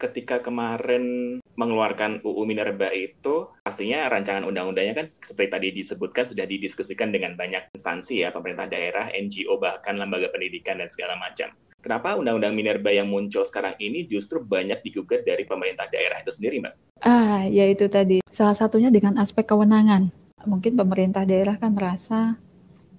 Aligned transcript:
ketika 0.00 0.40
kemarin 0.40 1.36
mengeluarkan 1.60 2.24
UU 2.24 2.48
Minerba 2.48 2.88
itu, 2.88 3.52
pastinya 3.60 4.08
rancangan 4.08 4.48
undang-undangnya 4.48 5.04
kan 5.04 5.06
seperti 5.12 5.48
tadi 5.52 5.68
disebutkan 5.76 6.24
sudah 6.24 6.48
didiskusikan 6.48 7.12
dengan 7.12 7.36
banyak 7.36 7.68
instansi 7.76 8.24
ya, 8.24 8.32
pemerintah 8.32 8.64
daerah, 8.64 9.12
NGO, 9.12 9.60
bahkan 9.60 10.00
lembaga 10.00 10.32
pendidikan 10.32 10.80
dan 10.80 10.88
segala 10.88 11.20
macam. 11.20 11.52
Kenapa 11.80 12.16
undang-undang 12.16 12.56
Minerba 12.56 12.92
yang 12.92 13.08
muncul 13.08 13.44
sekarang 13.44 13.76
ini 13.80 14.04
justru 14.08 14.40
banyak 14.40 14.80
digugat 14.84 15.24
dari 15.24 15.44
pemerintah 15.44 15.88
daerah 15.88 16.20
itu 16.20 16.32
sendiri, 16.32 16.60
Mbak? 16.60 16.74
Ah, 17.04 17.44
ya 17.48 17.64
itu 17.68 17.88
tadi. 17.88 18.20
Salah 18.28 18.56
satunya 18.56 18.92
dengan 18.92 19.16
aspek 19.16 19.48
kewenangan. 19.48 20.12
Mungkin 20.44 20.76
pemerintah 20.76 21.24
daerah 21.24 21.56
kan 21.56 21.72
merasa 21.72 22.36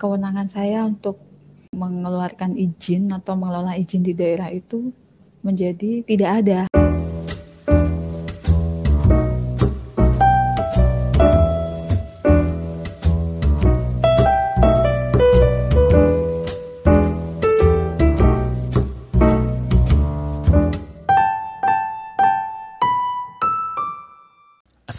kewenangan 0.02 0.50
saya 0.50 0.82
untuk 0.86 1.22
mengeluarkan 1.74 2.58
izin 2.58 3.14
atau 3.14 3.38
mengelola 3.38 3.78
izin 3.78 4.02
di 4.02 4.18
daerah 4.18 4.50
itu 4.50 4.90
menjadi 5.46 6.02
tidak 6.06 6.32
ada. 6.42 6.81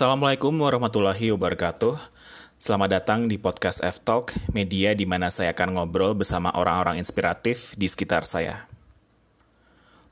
Assalamualaikum 0.02 0.51
warahmatullahi 0.59 1.30
wabarakatuh. 1.30 1.95
Selamat 2.59 2.98
datang 2.98 3.30
di 3.30 3.38
podcast 3.38 3.79
F-Talk, 3.87 4.34
media 4.51 4.98
di 4.98 5.06
mana 5.06 5.30
saya 5.30 5.55
akan 5.55 5.78
ngobrol 5.78 6.19
bersama 6.19 6.51
orang-orang 6.59 6.98
inspiratif 6.98 7.70
di 7.78 7.87
sekitar 7.87 8.27
saya. 8.27 8.66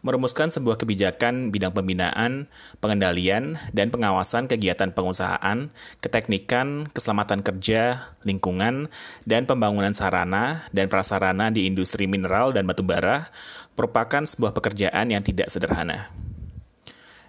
Merumuskan 0.07 0.55
sebuah 0.55 0.79
kebijakan 0.79 1.51
bidang 1.51 1.75
pembinaan, 1.75 2.47
pengendalian, 2.79 3.59
dan 3.75 3.91
pengawasan 3.91 4.47
kegiatan 4.47 4.95
pengusahaan, 4.95 5.75
keteknikan, 5.99 6.87
keselamatan 6.95 7.43
kerja, 7.43 8.15
lingkungan, 8.23 8.95
dan 9.27 9.43
pembangunan 9.51 9.91
sarana 9.91 10.71
dan 10.71 10.87
prasarana 10.87 11.51
di 11.51 11.67
industri 11.67 12.07
mineral 12.07 12.55
dan 12.55 12.63
batubara 12.63 13.35
merupakan 13.75 14.23
sebuah 14.23 14.55
pekerjaan 14.55 15.11
yang 15.11 15.27
tidak 15.27 15.51
sederhana. 15.51 16.30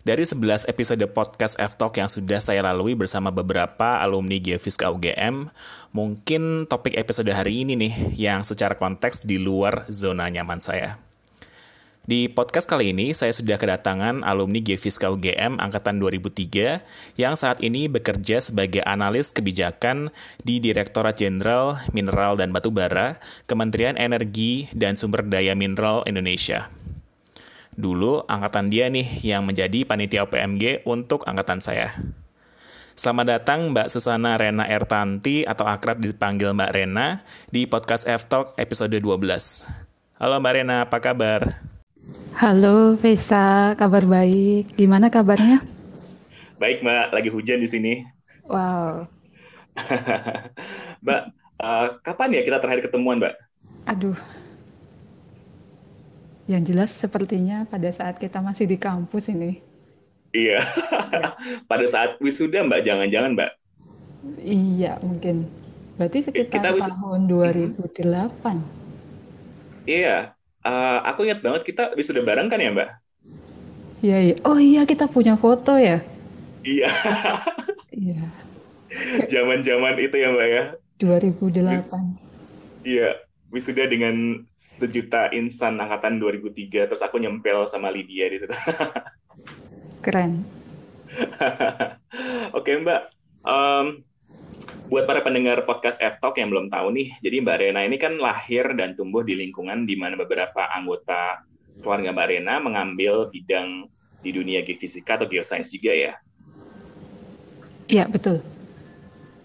Dari 0.02 0.26
11 0.26 0.66
episode 0.66 1.06
podcast 1.14 1.54
F-Talk 1.62 1.94
yang 2.02 2.10
sudah 2.10 2.42
saya 2.42 2.66
lalui 2.66 2.98
bersama 2.98 3.30
beberapa 3.30 4.02
alumni 4.02 4.42
Geofiska 4.42 4.90
UGM, 4.90 5.54
mungkin 5.94 6.66
topik 6.66 6.98
episode 6.98 7.30
hari 7.30 7.62
ini 7.62 7.78
nih 7.78 8.18
yang 8.18 8.42
secara 8.42 8.74
konteks 8.82 9.30
di 9.30 9.38
luar 9.38 9.86
zona 9.94 10.26
nyaman 10.26 10.58
saya. 10.58 10.98
Di 12.02 12.34
podcast 12.34 12.66
kali 12.66 12.98
ini, 12.98 13.14
saya 13.14 13.30
sudah 13.30 13.62
kedatangan 13.62 14.26
alumni 14.26 14.58
Geofiska 14.58 15.14
UGM 15.14 15.62
Angkatan 15.62 16.02
2003 16.02 16.82
yang 17.22 17.38
saat 17.38 17.62
ini 17.62 17.86
bekerja 17.86 18.42
sebagai 18.42 18.82
analis 18.82 19.30
kebijakan 19.30 20.10
di 20.42 20.58
Direktorat 20.58 21.22
Jenderal 21.22 21.78
Mineral 21.94 22.42
dan 22.42 22.50
Batubara, 22.50 23.22
Kementerian 23.46 24.02
Energi 24.02 24.66
dan 24.74 24.98
Sumber 24.98 25.22
Daya 25.22 25.54
Mineral 25.54 26.02
Indonesia. 26.10 26.74
Dulu 27.72 28.28
angkatan 28.28 28.68
dia 28.68 28.92
nih 28.92 29.24
yang 29.24 29.48
menjadi 29.48 29.88
panitia 29.88 30.28
OPMG 30.28 30.84
untuk 30.84 31.24
angkatan 31.24 31.64
saya. 31.64 31.96
Selamat 33.00 33.40
datang 33.40 33.72
Mbak 33.72 33.88
Susana 33.88 34.36
Rena 34.36 34.68
Ertanti 34.68 35.48
atau 35.48 35.64
akrab 35.64 36.04
dipanggil 36.04 36.52
Mbak 36.52 36.72
Rena 36.76 37.24
di 37.48 37.64
podcast 37.64 38.04
F-Talk 38.04 38.60
episode 38.60 38.92
12. 38.92 39.72
Halo 40.20 40.36
Mbak 40.44 40.54
Rena, 40.60 40.84
apa 40.84 41.00
kabar? 41.00 41.64
Halo 42.36 43.00
Vesa, 43.00 43.72
kabar 43.80 44.04
baik. 44.04 44.76
Gimana 44.76 45.08
kabarnya? 45.08 45.64
Baik 46.60 46.84
Mbak, 46.84 47.16
lagi 47.16 47.30
hujan 47.32 47.64
di 47.64 47.72
sini. 47.72 47.94
Wow. 48.52 49.08
mbak, 51.08 51.22
uh, 51.56 51.88
kapan 52.04 52.36
ya 52.36 52.42
kita 52.44 52.60
terakhir 52.60 52.92
ketemuan 52.92 53.16
Mbak? 53.16 53.34
Aduh, 53.88 54.20
yang 56.52 56.68
jelas 56.68 56.92
sepertinya 56.92 57.64
pada 57.64 57.88
saat 57.96 58.20
kita 58.20 58.44
masih 58.44 58.68
di 58.68 58.76
kampus 58.76 59.32
ini. 59.32 59.64
Iya. 60.36 60.60
Ya. 60.60 60.62
pada 61.72 61.88
saat 61.88 62.20
wisuda 62.20 62.68
Mbak, 62.68 62.84
jangan-jangan 62.84 63.32
Mbak. 63.40 63.52
Iya, 64.44 65.00
mungkin. 65.00 65.48
Berarti 65.96 66.28
sekitar 66.28 66.52
kita 66.52 66.70
wis... 66.76 66.92
tahun 66.92 67.32
2008. 67.32 69.88
Iya. 69.88 70.36
Uh, 70.62 71.00
aku 71.08 71.26
ingat 71.26 71.40
banget 71.40 71.72
kita 71.72 71.96
wisuda 71.96 72.20
bareng 72.20 72.52
kan 72.52 72.60
ya 72.60 72.76
Mbak? 72.76 72.90
Iya, 74.04 74.18
iya. 74.20 74.36
Oh 74.44 74.60
iya, 74.60 74.84
kita 74.84 75.08
punya 75.08 75.40
foto 75.40 75.80
ya? 75.80 76.04
Iya. 76.68 76.92
iya. 77.96 78.28
Zaman-zaman 79.34 79.96
itu 80.04 80.20
ya 80.20 80.36
Mbak 80.36 80.48
ya? 80.52 80.64
2008. 81.00 82.84
Iya 82.84 83.31
wisuda 83.52 83.86
dengan 83.86 84.48
sejuta 84.56 85.28
insan 85.36 85.76
angkatan 85.78 86.18
2003 86.18 86.88
terus 86.88 87.04
aku 87.04 87.20
nyempel 87.20 87.68
sama 87.68 87.92
Lydia 87.92 88.32
di 88.32 88.38
situ. 88.40 88.56
Keren. 90.04 90.42
Oke 92.58 92.72
Mbak, 92.80 93.02
um, 93.44 94.02
buat 94.88 95.04
para 95.04 95.20
pendengar 95.22 95.68
podcast 95.68 96.00
F-Talk 96.00 96.40
yang 96.40 96.50
belum 96.50 96.72
tahu 96.72 96.96
nih, 96.96 97.20
jadi 97.20 97.44
Mbak 97.44 97.58
Rena 97.60 97.82
ini 97.84 98.00
kan 98.00 98.16
lahir 98.16 98.72
dan 98.74 98.96
tumbuh 98.96 99.22
di 99.22 99.36
lingkungan 99.36 99.84
di 99.84 100.00
mana 100.00 100.16
beberapa 100.16 100.72
anggota 100.72 101.44
keluarga 101.84 102.16
Mbak 102.16 102.28
Rena 102.32 102.56
mengambil 102.64 103.28
bidang 103.28 103.92
di 104.24 104.32
dunia 104.32 104.64
geofisika 104.64 105.20
atau 105.20 105.28
geosains 105.28 105.70
juga 105.74 105.92
ya? 105.92 106.14
Iya, 107.92 108.08
betul. 108.08 108.40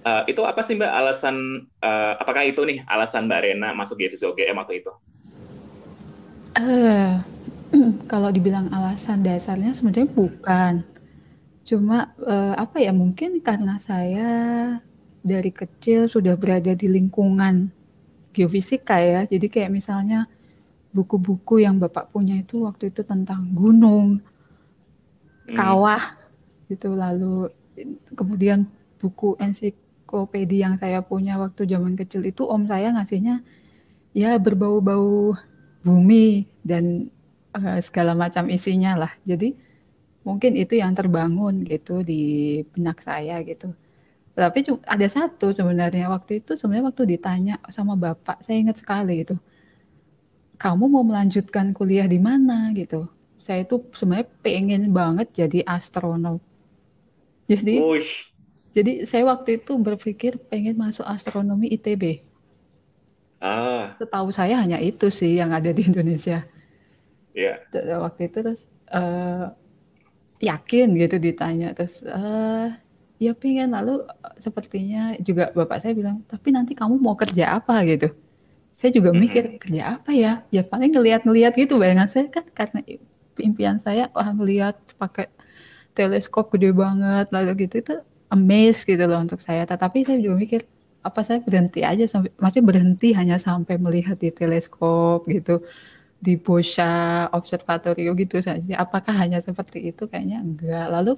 Uh, 0.07 0.23
itu 0.31 0.39
apa 0.47 0.63
sih 0.63 0.79
Mbak 0.79 0.93
alasan 1.03 1.67
uh, 1.83 2.15
apakah 2.23 2.47
itu 2.47 2.63
nih 2.63 2.87
alasan 2.87 3.27
Mbak 3.27 3.41
Rena 3.43 3.75
masuk 3.75 3.99
GFC 3.99 4.23
OGM 4.31 4.55
waktu 4.55 4.79
itu? 4.79 4.93
Uh, 6.55 7.19
kalau 8.11 8.31
dibilang 8.31 8.71
alasan 8.71 9.27
dasarnya 9.27 9.75
sebenarnya 9.75 10.07
bukan. 10.07 10.87
Cuma 11.67 12.15
uh, 12.23 12.55
apa 12.55 12.79
ya 12.79 12.95
mungkin 12.95 13.43
karena 13.43 13.83
saya 13.83 14.31
dari 15.27 15.51
kecil 15.51 16.07
sudah 16.07 16.39
berada 16.39 16.71
di 16.79 16.87
lingkungan 16.87 17.75
geofisika 18.31 19.03
ya. 19.03 19.27
Jadi 19.27 19.51
kayak 19.51 19.75
misalnya 19.75 20.31
buku-buku 20.95 21.67
yang 21.67 21.83
Bapak 21.83 22.15
punya 22.15 22.39
itu 22.39 22.63
waktu 22.63 22.95
itu 22.95 23.03
tentang 23.03 23.51
gunung, 23.51 24.23
hmm. 24.23 25.57
kawah 25.59 26.15
gitu 26.71 26.95
lalu 26.95 27.51
kemudian 28.15 28.71
buku 29.03 29.35
ensik 29.43 29.75
ensiklopedia 30.07 30.71
yang 30.71 30.75
saya 30.79 31.03
punya 31.03 31.35
waktu 31.35 31.67
zaman 31.67 31.99
kecil 31.99 32.23
itu 32.23 32.47
om 32.47 32.71
saya 32.71 32.95
ngasihnya 32.95 33.43
ya 34.15 34.39
berbau-bau 34.39 35.35
bumi 35.83 36.47
dan 36.63 37.11
uh, 37.51 37.83
segala 37.83 38.15
macam 38.15 38.47
isinya 38.47 38.95
lah. 38.95 39.13
Jadi 39.27 39.59
mungkin 40.23 40.55
itu 40.55 40.79
yang 40.79 40.95
terbangun 40.95 41.67
gitu 41.67 42.07
di 42.07 42.63
benak 42.71 43.03
saya 43.03 43.43
gitu. 43.43 43.75
Tapi 44.37 44.69
ada 44.87 45.07
satu 45.11 45.51
sebenarnya 45.51 46.07
waktu 46.13 46.45
itu 46.45 46.55
sebenarnya 46.55 46.87
waktu 46.93 47.03
ditanya 47.19 47.55
sama 47.75 47.99
bapak 47.99 48.47
saya 48.47 48.63
ingat 48.63 48.79
sekali 48.79 49.27
itu. 49.27 49.35
Kamu 50.57 50.89
mau 50.89 51.05
melanjutkan 51.05 51.75
kuliah 51.75 52.09
di 52.09 52.17
mana 52.23 52.73
gitu? 52.73 53.11
Saya 53.43 53.67
itu 53.67 53.83
sebenarnya 53.93 54.29
pengen 54.41 54.83
banget 54.95 55.29
jadi 55.35 55.67
astronot. 55.67 56.41
Jadi 57.47 57.79
jadi 58.77 59.09
saya 59.09 59.25
waktu 59.25 59.65
itu 59.65 59.73
berpikir 59.81 60.37
pengen 60.53 60.77
masuk 60.77 61.09
astronomi 61.09 61.73
ITB. 61.73 62.21
Ah. 63.41 63.97
Setahu 63.97 64.29
saya 64.29 64.61
hanya 64.61 64.77
itu 64.77 65.09
sih 65.09 65.41
yang 65.41 65.57
ada 65.57 65.73
di 65.73 65.89
Indonesia. 65.89 66.45
Iya. 67.33 67.65
Yeah. 67.73 68.05
Waktu 68.05 68.29
itu 68.29 68.37
terus 68.45 68.61
uh, 68.93 69.57
yakin 70.45 70.93
gitu 71.01 71.17
ditanya 71.17 71.73
terus 71.73 72.05
uh, 72.05 72.69
ya 73.17 73.33
pengen 73.33 73.73
lalu 73.73 74.05
sepertinya 74.45 75.17
juga 75.25 75.49
bapak 75.57 75.81
saya 75.81 75.97
bilang 75.97 76.21
tapi 76.29 76.53
nanti 76.53 76.77
kamu 76.77 77.01
mau 77.01 77.17
kerja 77.17 77.57
apa 77.57 77.81
gitu. 77.89 78.13
Saya 78.77 78.93
juga 78.93 79.09
mikir 79.17 79.57
kerja 79.57 79.97
apa 79.97 80.13
ya? 80.13 80.45
Ya 80.53 80.61
paling 80.61 80.93
ngeliat-ngeliat 80.93 81.57
gitu 81.57 81.81
bayangan 81.81 82.13
saya 82.13 82.29
kan 82.29 82.45
karena 82.53 82.85
impian 83.41 83.81
saya 83.81 84.13
wah 84.13 84.29
ngeliat 84.37 84.77
pakai 85.01 85.33
teleskop 85.97 86.53
gede 86.53 86.77
banget 86.77 87.33
lalu 87.33 87.65
gitu 87.65 87.81
itu 87.81 87.97
amazed 88.33 88.83
gitu 88.89 89.05
loh 89.07 89.21
untuk 89.23 89.41
saya. 89.43 89.63
Tetapi 89.69 90.07
saya 90.07 90.19
juga 90.23 90.37
mikir 90.39 90.61
apa 91.07 91.21
saya 91.23 91.39
berhenti 91.39 91.87
aja 91.87 92.05
sampai 92.11 92.35
masih 92.35 92.63
berhenti 92.67 93.15
hanya 93.15 93.39
sampai 93.39 93.79
melihat 93.79 94.19
di 94.19 94.35
teleskop 94.35 95.23
gitu 95.31 95.63
di 96.19 96.35
Boscha 96.35 97.27
Observatorio 97.31 98.11
gitu 98.19 98.43
saja. 98.43 98.75
Apakah 98.83 99.15
hanya 99.15 99.39
seperti 99.45 99.93
itu? 99.95 100.11
Kayaknya 100.11 100.39
enggak. 100.43 100.87
Lalu 100.91 101.13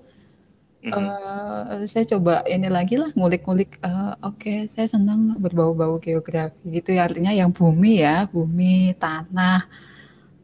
uh, 0.93 1.87
saya 1.89 2.05
coba 2.13 2.45
ini 2.45 2.69
lagi 2.69 3.01
lah 3.01 3.11
ngulik-ngulik. 3.17 3.81
Uh, 3.81 4.13
Oke, 4.29 4.45
okay, 4.45 4.59
saya 4.75 4.87
senang 4.91 5.39
berbau-bau 5.41 5.97
geografi 6.03 6.61
gitu 6.69 6.93
ya. 6.99 7.09
Artinya 7.09 7.33
yang 7.33 7.51
bumi 7.55 8.05
ya, 8.05 8.29
bumi, 8.29 8.93
tanah. 9.01 9.65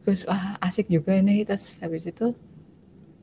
Terus 0.01 0.25
wah 0.25 0.57
asik 0.63 0.87
juga 0.89 1.13
ini. 1.13 1.45
Terus 1.45 1.77
habis 1.83 2.03
itu 2.07 2.33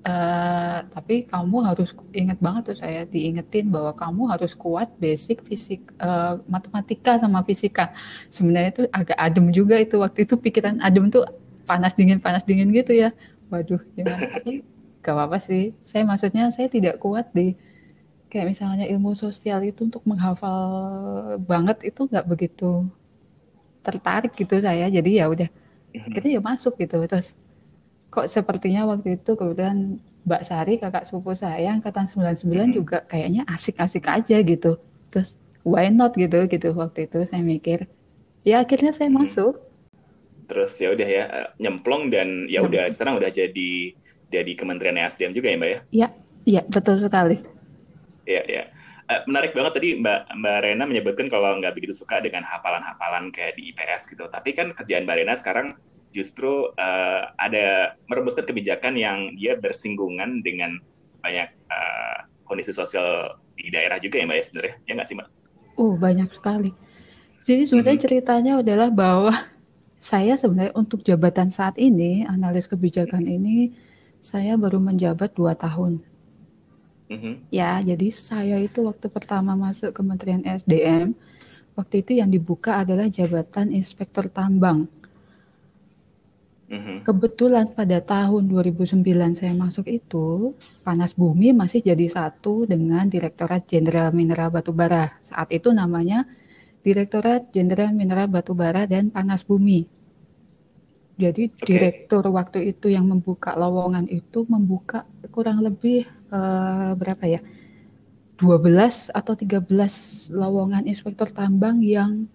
Uh, 0.02 0.82
tapi 0.90 1.22
kamu 1.30 1.62
harus 1.62 1.94
ingat 2.10 2.42
banget 2.42 2.74
tuh 2.74 2.78
saya 2.82 3.06
diingetin 3.06 3.70
bahwa 3.70 3.94
kamu 3.94 4.34
harus 4.34 4.50
kuat 4.50 4.90
basic 4.98 5.46
fisik 5.46 5.78
uh, 6.02 6.42
matematika 6.50 7.22
sama 7.22 7.46
fisika. 7.46 7.94
Sebenarnya 8.34 8.70
itu 8.74 8.82
agak 8.90 9.14
adem 9.14 9.54
juga 9.54 9.78
itu 9.78 10.02
waktu 10.02 10.26
itu 10.26 10.34
pikiran 10.34 10.82
adem 10.82 11.06
tuh 11.06 11.22
panas 11.70 11.94
dingin 11.94 12.18
panas 12.18 12.42
dingin 12.42 12.74
gitu 12.74 12.98
ya. 12.98 13.14
Waduh 13.46 13.78
gimana? 13.94 14.26
tapi 14.34 14.66
gak 15.06 15.14
apa-apa 15.14 15.38
sih. 15.38 15.70
Saya 15.86 16.02
maksudnya 16.02 16.50
saya 16.50 16.66
tidak 16.66 16.98
kuat 16.98 17.30
di 17.30 17.54
kayak 18.26 18.58
misalnya 18.58 18.90
ilmu 18.90 19.14
sosial 19.14 19.62
itu 19.62 19.86
untuk 19.86 20.02
menghafal 20.02 20.66
banget 21.46 21.78
itu 21.94 22.10
nggak 22.10 22.26
begitu 22.26 22.90
tertarik 23.86 24.34
gitu 24.34 24.58
saya. 24.58 24.90
Jadi 24.90 25.22
ya 25.22 25.30
udah 25.30 25.46
mhm. 25.94 26.10
kita 26.10 26.26
ya 26.26 26.40
masuk 26.42 26.74
gitu 26.74 26.98
terus 27.06 27.38
kok 28.12 28.28
sepertinya 28.28 28.84
waktu 28.84 29.16
itu 29.16 29.32
kemudian 29.32 29.96
Mbak 30.28 30.42
Sari 30.44 30.76
kakak 30.78 31.08
sepupu 31.08 31.32
saya 31.34 31.72
angkatan 31.72 32.06
99 32.06 32.44
hmm. 32.44 32.70
juga 32.76 32.98
kayaknya 33.08 33.42
asik-asik 33.48 34.06
aja 34.06 34.38
gitu. 34.44 34.78
Terus 35.10 35.34
why 35.64 35.88
not? 35.88 36.14
gitu 36.14 36.44
gitu 36.46 36.68
waktu 36.76 37.08
itu 37.08 37.24
saya 37.26 37.42
mikir. 37.42 37.88
Ya 38.44 38.62
akhirnya 38.62 38.92
saya 38.94 39.08
hmm. 39.10 39.18
masuk. 39.18 39.58
Terus 40.46 40.76
ya 40.76 40.92
udah 40.92 41.08
ya 41.08 41.24
nyemplung 41.56 42.12
dan 42.12 42.46
ya 42.46 42.60
udah 42.60 42.86
sekarang 42.92 43.16
udah 43.16 43.32
jadi 43.32 43.96
jadi 44.28 44.52
Kementerian 44.54 45.00
SDM 45.00 45.32
juga 45.32 45.48
ya 45.48 45.56
Mbak 45.56 45.70
ya? 45.70 45.78
Iya 45.90 46.08
iya 46.44 46.62
betul 46.68 47.00
sekali. 47.00 47.40
Iya 48.28 48.42
iya. 48.46 48.64
Eh, 49.10 49.20
menarik 49.26 49.56
banget 49.56 49.72
tadi 49.80 49.88
Mbak 49.98 50.20
Mbak 50.38 50.58
Rena 50.62 50.84
menyebutkan 50.86 51.26
kalau 51.32 51.58
nggak 51.58 51.74
begitu 51.74 51.96
suka 51.96 52.20
dengan 52.22 52.44
hafalan-hafalan 52.44 53.32
kayak 53.34 53.58
di 53.58 53.72
IPS 53.72 54.06
gitu. 54.12 54.28
Tapi 54.28 54.54
kan 54.54 54.70
kerjaan 54.76 55.08
Mbak 55.08 55.16
Rena 55.18 55.34
sekarang 55.34 55.74
justru 56.12 56.70
uh, 56.76 57.22
ada 57.40 57.96
merumuskan 58.06 58.44
kebijakan 58.44 58.94
yang 58.94 59.32
dia 59.36 59.56
bersinggungan 59.58 60.44
dengan 60.44 60.78
banyak 61.24 61.48
uh, 61.72 62.28
kondisi 62.44 62.70
sosial 62.70 63.40
di 63.56 63.72
daerah 63.72 63.96
juga 63.98 64.20
ya 64.20 64.28
mbak 64.28 64.36
ya 64.38 64.44
sebenarnya 64.44 64.74
ya 64.84 64.92
nggak 64.96 65.08
sih 65.08 65.16
mbak? 65.16 65.28
Uh 65.80 65.94
banyak 65.96 66.28
sekali. 66.36 66.70
Jadi 67.42 67.62
sebenarnya 67.66 67.96
hmm. 67.98 68.04
ceritanya 68.06 68.52
adalah 68.60 68.88
bahwa 68.92 69.32
saya 70.12 70.36
sebenarnya 70.36 70.74
untuk 70.76 71.02
jabatan 71.02 71.48
saat 71.50 71.74
ini 71.80 72.28
analis 72.28 72.68
kebijakan 72.68 73.26
ini 73.26 73.72
saya 74.22 74.54
baru 74.54 74.78
menjabat 74.78 75.34
dua 75.34 75.58
tahun. 75.58 75.98
Mm-hmm. 77.12 77.34
Ya, 77.52 77.76
jadi 77.84 78.08
saya 78.08 78.56
itu 78.62 78.88
waktu 78.88 79.12
pertama 79.12 79.52
masuk 79.52 79.92
Kementerian 79.92 80.40
SDM, 80.48 81.12
waktu 81.76 82.00
itu 82.00 82.16
yang 82.16 82.32
dibuka 82.32 82.80
adalah 82.80 83.10
jabatan 83.12 83.68
Inspektur 83.74 84.32
Tambang. 84.32 84.88
Mm-hmm. 86.72 87.04
Kebetulan 87.04 87.68
pada 87.76 88.00
tahun 88.00 88.48
2009 88.48 89.04
saya 89.36 89.52
masuk 89.52 89.84
itu, 89.92 90.56
panas 90.80 91.12
bumi 91.12 91.52
masih 91.52 91.84
jadi 91.84 92.08
satu 92.08 92.64
dengan 92.64 93.04
Direktorat 93.12 93.68
Jenderal 93.68 94.08
Mineral 94.16 94.48
Batubara. 94.48 95.20
Saat 95.20 95.52
itu 95.52 95.68
namanya 95.68 96.24
Direktorat 96.80 97.52
Jenderal 97.52 97.92
Mineral 97.92 98.24
Batubara 98.32 98.88
dan 98.88 99.12
Panas 99.12 99.44
Bumi. 99.44 99.84
Jadi 101.20 101.52
okay. 101.52 101.76
direktur 101.76 102.24
waktu 102.32 102.72
itu 102.72 102.88
yang 102.88 103.04
membuka 103.04 103.52
lowongan 103.52 104.08
itu 104.08 104.48
membuka 104.48 105.04
kurang 105.28 105.60
lebih 105.60 106.08
uh, 106.32 106.96
berapa 106.96 107.36
ya? 107.36 107.40
12 108.40 109.12
atau 109.12 109.36
13 109.36 110.32
lowongan 110.32 110.88
inspektur 110.88 111.28
tambang 111.30 111.84
yang 111.84 112.26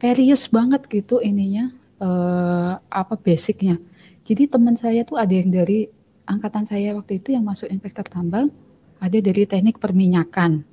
serius 0.00 0.48
banget 0.48 0.88
gitu 0.88 1.20
ininya 1.20 1.70
uh, 2.00 2.80
apa 2.80 3.14
basicnya. 3.16 3.80
Jadi 4.26 4.50
teman 4.50 4.74
saya 4.74 5.06
tuh 5.06 5.16
ada 5.20 5.30
yang 5.30 5.52
dari 5.54 5.86
angkatan 6.26 6.66
saya 6.66 6.92
waktu 6.98 7.22
itu 7.22 7.32
yang 7.32 7.46
masuk 7.46 7.70
inspektor 7.70 8.02
tambang, 8.10 8.50
ada 8.98 9.18
dari 9.22 9.46
teknik 9.46 9.78
perminyakan, 9.78 10.66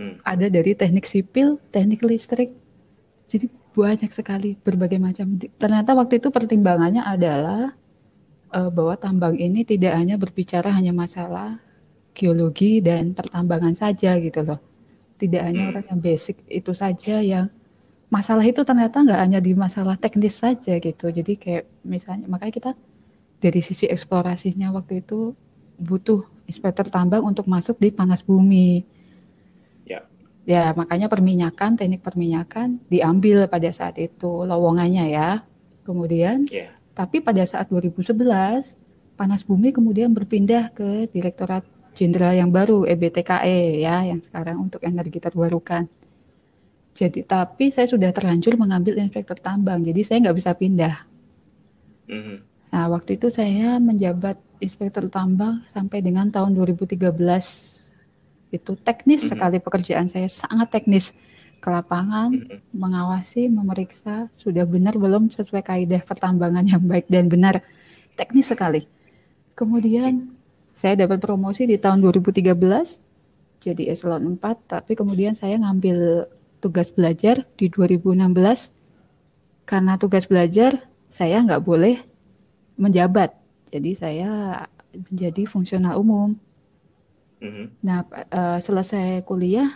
hmm. 0.00 0.24
ada 0.24 0.46
dari 0.48 0.72
teknik 0.72 1.04
sipil, 1.04 1.60
teknik 1.68 2.00
listrik. 2.00 2.56
Jadi 3.28 3.46
banyak 3.74 4.10
sekali 4.14 4.56
berbagai 4.56 4.96
macam. 5.02 5.36
Ternyata 5.36 5.92
waktu 5.98 6.22
itu 6.22 6.32
pertimbangannya 6.32 7.02
adalah 7.02 7.74
uh, 8.54 8.70
bahwa 8.70 8.94
tambang 8.96 9.36
ini 9.36 9.66
tidak 9.66 9.98
hanya 9.98 10.16
berbicara 10.16 10.70
hanya 10.72 10.94
masalah 10.94 11.58
geologi 12.14 12.78
dan 12.78 13.12
pertambangan 13.12 13.74
saja 13.74 14.16
gitu 14.22 14.40
loh. 14.46 14.62
Tidak 15.18 15.42
hanya 15.42 15.68
hmm. 15.68 15.70
orang 15.74 15.84
yang 15.90 16.00
basic 16.00 16.40
itu 16.46 16.72
saja 16.72 17.18
yang 17.20 17.50
masalah 18.14 18.46
itu 18.46 18.62
ternyata 18.62 19.02
nggak 19.02 19.20
hanya 19.26 19.40
di 19.42 19.58
masalah 19.58 19.98
teknis 19.98 20.38
saja 20.38 20.78
gitu. 20.78 21.10
Jadi 21.10 21.34
kayak 21.34 21.64
misalnya 21.82 22.30
makanya 22.30 22.54
kita 22.54 22.70
dari 23.42 23.58
sisi 23.58 23.90
eksplorasinya 23.90 24.70
waktu 24.70 25.02
itu 25.02 25.34
butuh 25.82 26.22
inspektur 26.46 26.86
tambang 26.86 27.26
untuk 27.26 27.50
masuk 27.50 27.74
di 27.82 27.90
panas 27.90 28.22
bumi. 28.22 28.86
Ya. 29.82 30.06
Ya, 30.46 30.70
makanya 30.78 31.10
perminyakan, 31.10 31.74
teknik 31.74 32.06
perminyakan 32.06 32.78
diambil 32.86 33.50
pada 33.50 33.74
saat 33.74 33.98
itu 33.98 34.46
lowongannya 34.46 35.10
ya. 35.10 35.42
Kemudian 35.82 36.46
yeah. 36.48 36.70
tapi 36.94 37.18
pada 37.18 37.42
saat 37.44 37.66
2011 37.68 38.14
panas 39.18 39.42
bumi 39.42 39.74
kemudian 39.74 40.14
berpindah 40.14 40.70
ke 40.70 41.10
Direktorat 41.10 41.66
Jenderal 41.94 42.34
yang 42.34 42.50
baru 42.50 42.82
EBTKE 42.82 43.86
ya 43.86 44.02
yang 44.02 44.18
sekarang 44.22 44.70
untuk 44.70 44.82
energi 44.82 45.18
terbarukan. 45.22 45.86
Jadi 46.94 47.26
tapi 47.26 47.74
saya 47.74 47.90
sudah 47.90 48.14
terlanjur 48.14 48.54
mengambil 48.54 49.02
inspektur 49.02 49.34
tambang, 49.42 49.82
jadi 49.82 50.00
saya 50.06 50.30
nggak 50.30 50.38
bisa 50.38 50.54
pindah. 50.54 50.94
Mm-hmm. 52.06 52.36
Nah 52.70 52.84
waktu 52.90 53.18
itu 53.18 53.34
saya 53.34 53.82
menjabat 53.82 54.38
inspektur 54.62 55.10
tambang 55.10 55.66
sampai 55.74 55.98
dengan 56.06 56.30
tahun 56.30 56.54
2013. 56.54 57.02
Itu 58.54 58.78
teknis 58.78 59.26
mm-hmm. 59.26 59.30
sekali 59.34 59.56
pekerjaan 59.58 60.06
saya, 60.06 60.30
sangat 60.30 60.70
teknis 60.70 61.10
ke 61.58 61.66
lapangan, 61.66 62.30
mm-hmm. 62.30 62.70
mengawasi, 62.70 63.50
memeriksa 63.50 64.30
sudah 64.38 64.62
benar 64.62 64.94
belum 64.94 65.34
sesuai 65.34 65.66
kaidah 65.66 66.06
pertambangan 66.06 66.62
yang 66.62 66.82
baik 66.86 67.10
dan 67.10 67.26
benar, 67.26 67.58
teknis 68.14 68.54
sekali. 68.54 68.86
Kemudian 69.58 70.30
saya 70.78 70.94
dapat 70.94 71.18
promosi 71.18 71.66
di 71.66 71.74
tahun 71.74 71.98
2013 72.06 73.02
jadi 73.64 73.82
eselon 73.90 74.38
4, 74.38 74.78
tapi 74.78 74.92
kemudian 74.92 75.34
saya 75.34 75.56
ngambil 75.56 76.28
tugas 76.64 76.88
belajar 76.88 77.44
di 77.60 77.68
2016 77.68 78.72
karena 79.68 80.00
tugas 80.00 80.24
belajar 80.24 80.88
saya 81.12 81.44
nggak 81.44 81.60
boleh 81.60 82.00
menjabat. 82.80 83.36
Jadi 83.68 83.92
saya 84.00 84.64
menjadi 84.96 85.44
fungsional 85.44 86.00
umum. 86.00 86.40
Mm-hmm. 87.44 87.66
nah 87.84 88.08
uh, 88.32 88.56
selesai 88.56 89.20
kuliah 89.28 89.68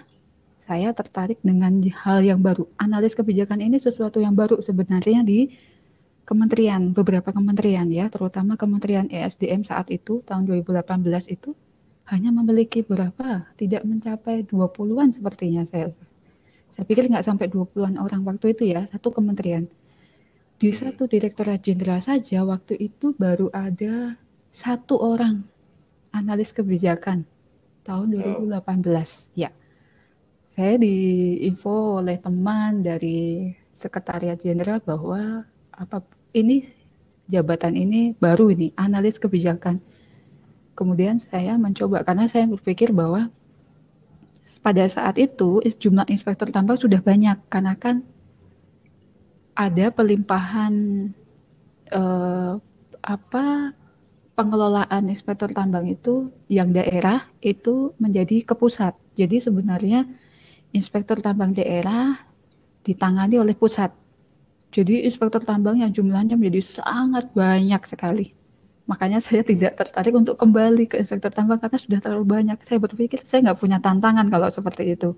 saya 0.65 0.89
tertarik 0.97 1.37
dengan 1.45 1.85
hal 2.05 2.25
yang 2.25 2.41
baru. 2.41 2.65
Analis 2.81 3.13
kebijakan 3.13 3.61
ini 3.61 3.77
sesuatu 3.77 4.25
yang 4.25 4.33
baru 4.33 4.65
sebenarnya 4.65 5.21
di 5.21 5.53
kementerian 6.25 6.97
beberapa 6.97 7.29
kementerian 7.29 7.89
ya. 7.93 8.09
Terutama 8.09 8.57
kementerian 8.57 9.09
ESDM 9.13 9.69
saat 9.69 9.93
itu 9.93 10.25
tahun 10.25 10.49
2018 10.49 11.29
itu 11.29 11.53
hanya 12.09 12.33
memiliki 12.33 12.81
berapa? 12.81 13.49
Tidak 13.57 13.85
mencapai 13.85 14.49
20-an 14.49 15.13
sepertinya 15.13 15.69
saya 15.69 15.93
saya 16.79 16.87
pikir 16.87 17.11
nggak 17.11 17.27
sampai 17.27 17.51
20-an 17.51 17.99
orang 17.99 18.23
waktu 18.23 18.55
itu 18.55 18.71
ya, 18.71 18.87
satu 18.87 19.11
kementerian. 19.11 19.67
Di 20.63 20.71
hmm. 20.71 20.79
satu 20.79 21.11
direktorat 21.11 21.59
jenderal 21.59 21.99
saja 21.99 22.47
waktu 22.47 22.79
itu 22.79 23.19
baru 23.19 23.51
ada 23.51 24.15
satu 24.55 24.95
orang 24.95 25.43
analis 26.15 26.55
kebijakan 26.55 27.27
tahun 27.83 28.23
2018. 28.47 28.95
Ya. 29.35 29.51
Saya 30.55 30.79
diinfo 30.79 31.99
oleh 31.99 32.15
teman 32.15 32.87
dari 32.87 33.51
sekretariat 33.75 34.39
jenderal 34.39 34.79
bahwa 34.79 35.51
apa 35.75 36.07
ini 36.31 36.63
jabatan 37.27 37.75
ini 37.75 38.15
baru 38.23 38.55
ini 38.55 38.71
analis 38.79 39.19
kebijakan. 39.19 39.83
Kemudian 40.79 41.19
saya 41.19 41.59
mencoba 41.59 42.07
karena 42.07 42.31
saya 42.31 42.47
berpikir 42.47 42.95
bahwa 42.95 43.35
pada 44.63 44.85
saat 44.91 45.17
itu 45.17 45.63
jumlah 45.65 46.07
inspektur 46.11 46.51
tambang 46.51 46.77
sudah 46.77 46.99
banyak 47.01 47.39
karena 47.49 47.75
kan 47.79 48.03
ada 49.59 49.91
pelimpahan 49.91 50.75
eh, 51.91 52.53
apa 53.03 53.75
pengelolaan 54.39 55.11
inspektur 55.11 55.51
tambang 55.51 55.91
itu 55.91 56.31
yang 56.47 56.71
daerah 56.71 57.27
itu 57.43 57.91
menjadi 57.99 58.47
ke 58.47 58.55
pusat. 58.55 58.95
Jadi 59.19 59.43
sebenarnya 59.43 60.07
inspektur 60.71 61.19
tambang 61.19 61.51
daerah 61.51 62.23
ditangani 62.87 63.43
oleh 63.43 63.59
pusat. 63.59 63.91
Jadi 64.71 65.03
inspektur 65.11 65.43
tambang 65.43 65.83
yang 65.83 65.91
jumlahnya 65.91 66.39
menjadi 66.39 66.63
sangat 66.79 67.35
banyak 67.35 67.83
sekali. 67.83 68.38
Makanya 68.89 69.21
saya 69.21 69.45
tidak 69.45 69.77
tertarik 69.77 70.17
untuk 70.17 70.41
kembali 70.41 70.89
ke 70.89 70.97
inspektur 70.97 71.29
tambang 71.29 71.61
karena 71.61 71.77
sudah 71.77 72.01
terlalu 72.01 72.25
banyak. 72.25 72.59
Saya 72.65 72.81
berpikir 72.81 73.21
saya 73.29 73.45
nggak 73.45 73.61
punya 73.61 73.79
tantangan 73.85 74.27
kalau 74.33 74.49
seperti 74.49 74.97
itu. 74.97 75.13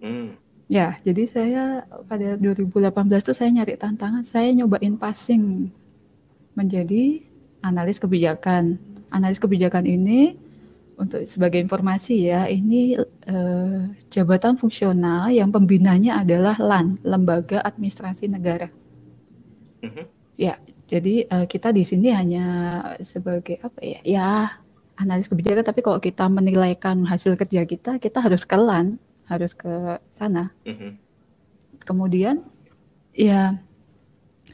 Hmm. 0.00 0.40
Ya, 0.64 0.96
jadi 1.04 1.22
saya 1.28 1.62
pada 2.08 2.40
2018 2.40 2.88
itu 3.20 3.32
saya 3.36 3.50
nyari 3.52 3.76
tantangan. 3.76 4.24
Saya 4.24 4.48
nyobain 4.56 4.96
passing 4.96 5.68
menjadi 6.56 7.20
analis 7.60 8.00
kebijakan. 8.00 8.80
Analis 9.12 9.36
kebijakan 9.36 9.84
ini 9.84 10.38
untuk 10.96 11.24
sebagai 11.26 11.60
informasi 11.60 12.32
ya, 12.32 12.48
ini 12.48 12.96
eh, 13.26 13.80
jabatan 14.08 14.56
fungsional 14.56 15.28
yang 15.32 15.52
pembinanya 15.52 16.20
adalah 16.20 16.56
LAN, 16.56 16.96
Lembaga 17.04 17.60
Administrasi 17.64 18.30
Negara. 18.30 18.68
Mm-hmm. 19.80 20.04
Ya, 20.36 20.60
jadi 20.90 21.14
eh, 21.30 21.46
kita 21.46 21.70
di 21.70 21.86
sini 21.86 22.10
hanya 22.10 22.44
sebagai 23.06 23.62
apa 23.62 23.78
ya? 23.78 24.00
Ya, 24.02 24.30
analis 24.98 25.30
kebijakan. 25.30 25.62
Tapi 25.62 25.86
kalau 25.86 26.02
kita 26.02 26.26
menilaikan 26.26 27.06
hasil 27.06 27.38
kerja 27.38 27.62
kita, 27.62 28.02
kita 28.02 28.18
harus 28.18 28.42
ke 28.42 28.58
LAN, 28.58 28.98
harus 29.30 29.54
ke 29.54 29.70
sana. 30.18 30.50
Mm-hmm. 30.66 30.92
Kemudian, 31.86 32.42
ya 33.14 33.54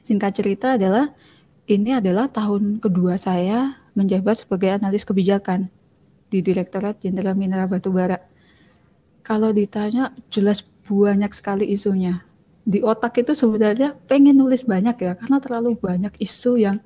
singkat 0.04 0.36
cerita 0.36 0.76
adalah 0.76 1.16
ini 1.66 1.96
adalah 1.96 2.28
tahun 2.28 2.84
kedua 2.84 3.16
saya 3.16 3.80
menjabat 3.96 4.44
sebagai 4.44 4.76
analis 4.76 5.08
kebijakan 5.08 5.72
di 6.28 6.44
Direktorat 6.44 7.00
Jenderal 7.00 7.32
Mineral 7.32 7.66
Batubara. 7.66 8.20
Kalau 9.24 9.50
ditanya 9.56 10.12
jelas 10.28 10.62
banyak 10.86 11.32
sekali 11.34 11.66
isunya. 11.72 12.22
Di 12.66 12.82
otak 12.82 13.22
itu 13.22 13.38
sebenarnya 13.38 13.94
pengen 14.10 14.42
nulis 14.42 14.66
banyak 14.66 14.98
ya 14.98 15.12
karena 15.14 15.38
terlalu 15.38 15.78
banyak 15.78 16.10
isu 16.18 16.58
yang 16.58 16.82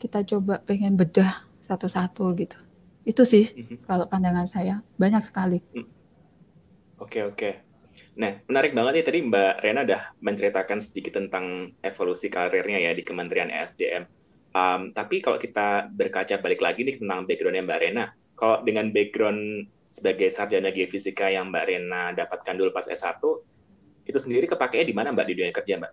kita 0.00 0.24
coba 0.24 0.64
pengen 0.64 0.96
bedah 0.96 1.44
satu-satu 1.68 2.32
gitu. 2.40 2.56
Itu 3.04 3.28
sih 3.28 3.52
mm-hmm. 3.52 3.84
kalau 3.84 4.08
pandangan 4.08 4.48
saya 4.48 4.80
banyak 4.96 5.28
sekali. 5.28 5.60
Mm. 5.76 5.84
Oke 5.84 5.86
okay, 6.96 7.22
oke. 7.28 7.36
Okay. 7.36 7.52
Nah 8.16 8.40
menarik 8.48 8.72
banget 8.72 8.92
ya 8.98 9.04
tadi 9.04 9.18
Mbak 9.20 9.54
Rena 9.60 9.80
udah 9.84 10.02
menceritakan 10.24 10.78
sedikit 10.80 11.20
tentang 11.20 11.76
evolusi 11.84 12.32
karirnya 12.32 12.80
ya 12.80 12.96
di 12.96 13.04
Kementerian 13.04 13.52
ESDM. 13.52 14.08
Um, 14.52 14.96
tapi 14.96 15.20
kalau 15.20 15.36
kita 15.36 15.92
berkaca 15.92 16.40
balik 16.40 16.64
lagi 16.64 16.88
nih 16.88 17.00
tentang 17.00 17.24
backgroundnya 17.24 17.64
Mbak 17.64 17.80
Rena, 17.84 18.04
kalau 18.36 18.60
dengan 18.64 18.88
background 18.92 19.68
sebagai 19.92 20.32
sarjana 20.32 20.72
geofisika 20.72 21.28
yang 21.28 21.52
Mbak 21.52 21.64
Rena 21.68 22.16
dapatkan 22.16 22.56
dulu 22.56 22.72
pas 22.72 22.88
S1, 22.88 23.20
itu 24.02 24.18
sendiri 24.18 24.46
kepakainya 24.50 24.86
di 24.90 24.94
mana 24.96 25.14
Mbak 25.14 25.26
di 25.28 25.34
dunia 25.38 25.54
kerja 25.54 25.74
Mbak? 25.78 25.92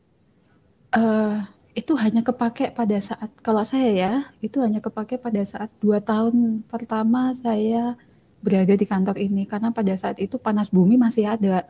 Uh, 0.90 1.46
itu 1.78 1.94
hanya 1.96 2.26
kepake 2.26 2.74
pada 2.74 2.98
saat, 2.98 3.30
kalau 3.46 3.62
saya 3.62 3.90
ya, 3.94 4.14
itu 4.42 4.58
hanya 4.60 4.82
kepake 4.82 5.22
pada 5.22 5.42
saat 5.46 5.70
dua 5.78 6.02
tahun 6.02 6.66
pertama 6.66 7.32
saya 7.38 7.94
berada 8.42 8.74
di 8.74 8.86
kantor 8.90 9.22
ini. 9.22 9.46
Karena 9.46 9.70
pada 9.70 9.94
saat 9.94 10.18
itu 10.18 10.42
panas 10.42 10.74
bumi 10.74 10.98
masih 10.98 11.30
ada. 11.30 11.70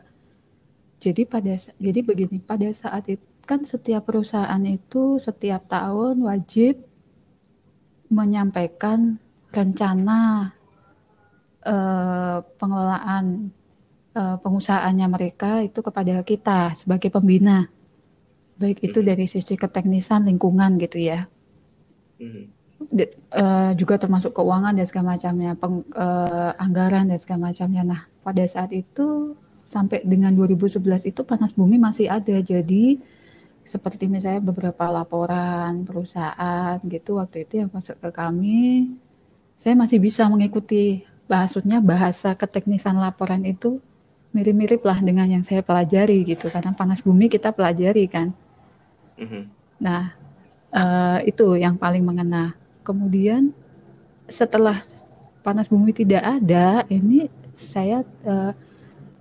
Jadi 1.00 1.24
pada 1.28 1.52
jadi 1.80 2.00
begini, 2.00 2.40
pada 2.40 2.68
saat 2.72 3.08
itu 3.08 3.24
kan 3.44 3.64
setiap 3.66 4.06
perusahaan 4.06 4.62
itu 4.62 5.18
setiap 5.18 5.66
tahun 5.66 6.22
wajib 6.22 6.86
menyampaikan 8.06 9.18
rencana 9.50 10.54
uh, 11.66 12.38
pengelolaan 12.58 13.50
uh, 14.14 14.36
pengusahaannya 14.40 15.06
mereka 15.10 15.62
itu 15.62 15.80
kepada 15.80 16.22
kita 16.26 16.74
sebagai 16.78 17.10
pembina, 17.10 17.68
baik 18.58 18.82
itu 18.84 19.00
dari 19.00 19.26
sisi 19.30 19.54
keteknisan 19.56 20.26
lingkungan 20.26 20.78
gitu 20.78 20.98
ya, 21.00 21.26
De, 22.80 23.12
uh, 23.36 23.76
juga 23.76 24.00
termasuk 24.00 24.32
keuangan 24.32 24.72
dan 24.72 24.88
segala 24.88 25.16
macamnya, 25.16 25.52
peng, 25.52 25.84
uh, 25.92 26.56
anggaran 26.56 27.12
dan 27.12 27.20
segala 27.20 27.52
macamnya. 27.52 27.82
Nah 27.84 28.00
pada 28.24 28.40
saat 28.48 28.72
itu 28.72 29.36
sampai 29.68 30.00
dengan 30.02 30.32
2011 30.32 31.04
itu 31.12 31.20
panas 31.22 31.52
bumi 31.52 31.76
masih 31.76 32.08
ada, 32.08 32.40
jadi 32.40 32.96
seperti 33.68 34.10
misalnya 34.10 34.42
beberapa 34.42 34.88
laporan 34.90 35.86
perusahaan 35.86 36.80
gitu 36.88 37.20
waktu 37.20 37.46
itu 37.46 37.62
yang 37.62 37.70
masuk 37.70 38.00
ke 38.00 38.10
kami, 38.10 38.90
saya 39.60 39.76
masih 39.76 40.00
bisa 40.00 40.26
mengikuti 40.26 41.04
maksudnya 41.30 41.78
bahasa 41.78 42.34
keteknisan 42.34 42.98
laporan 42.98 43.44
itu 43.46 43.78
mirip-mirip 44.30 44.82
lah 44.86 44.98
dengan 45.02 45.26
yang 45.26 45.44
saya 45.46 45.62
pelajari 45.62 46.22
gitu. 46.26 46.50
Karena 46.50 46.74
panas 46.74 47.02
bumi 47.02 47.26
kita 47.30 47.50
pelajari 47.50 48.06
kan? 48.06 48.30
Mm-hmm. 49.20 49.44
nah 49.84 50.16
uh, 50.72 51.20
itu 51.28 51.60
yang 51.60 51.76
paling 51.76 52.00
mengena. 52.00 52.56
Kemudian 52.80 53.52
setelah 54.30 54.80
panas 55.44 55.68
bumi 55.68 55.92
tidak 55.92 56.24
ada 56.24 56.88
ini 56.88 57.28
saya 57.52 58.00
uh, 58.24 58.56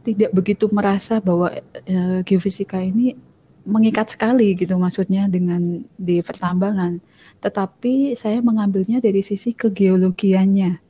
tidak 0.08 0.32
begitu 0.32 0.72
merasa 0.72 1.20
bahwa 1.20 1.52
uh, 1.52 2.20
geofisika 2.24 2.80
ini 2.80 3.20
mengikat 3.68 4.16
sekali 4.16 4.56
gitu 4.56 4.80
maksudnya 4.80 5.28
dengan 5.28 5.84
di 6.00 6.24
pertambangan. 6.24 7.04
Tetapi 7.44 8.16
saya 8.16 8.40
mengambilnya 8.40 9.04
dari 9.04 9.20
sisi 9.20 9.52
kegeologiannya 9.52 10.89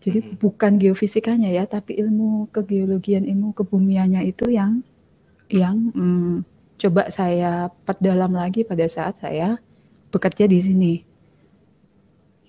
jadi 0.00 0.24
hmm. 0.24 0.40
bukan 0.40 0.80
geofisikanya 0.80 1.52
ya, 1.52 1.68
tapi 1.68 2.00
ilmu 2.00 2.48
kegeologian, 2.48 3.28
ilmu 3.28 3.52
kebumiannya 3.52 4.24
itu 4.24 4.48
yang 4.48 4.80
yang 5.52 5.92
hmm, 5.92 6.34
coba 6.80 7.12
saya 7.12 7.68
perdalam 7.84 8.32
lagi 8.32 8.64
pada 8.64 8.88
saat 8.88 9.20
saya 9.20 9.60
bekerja 10.08 10.48
di 10.48 10.58
sini. 10.64 10.94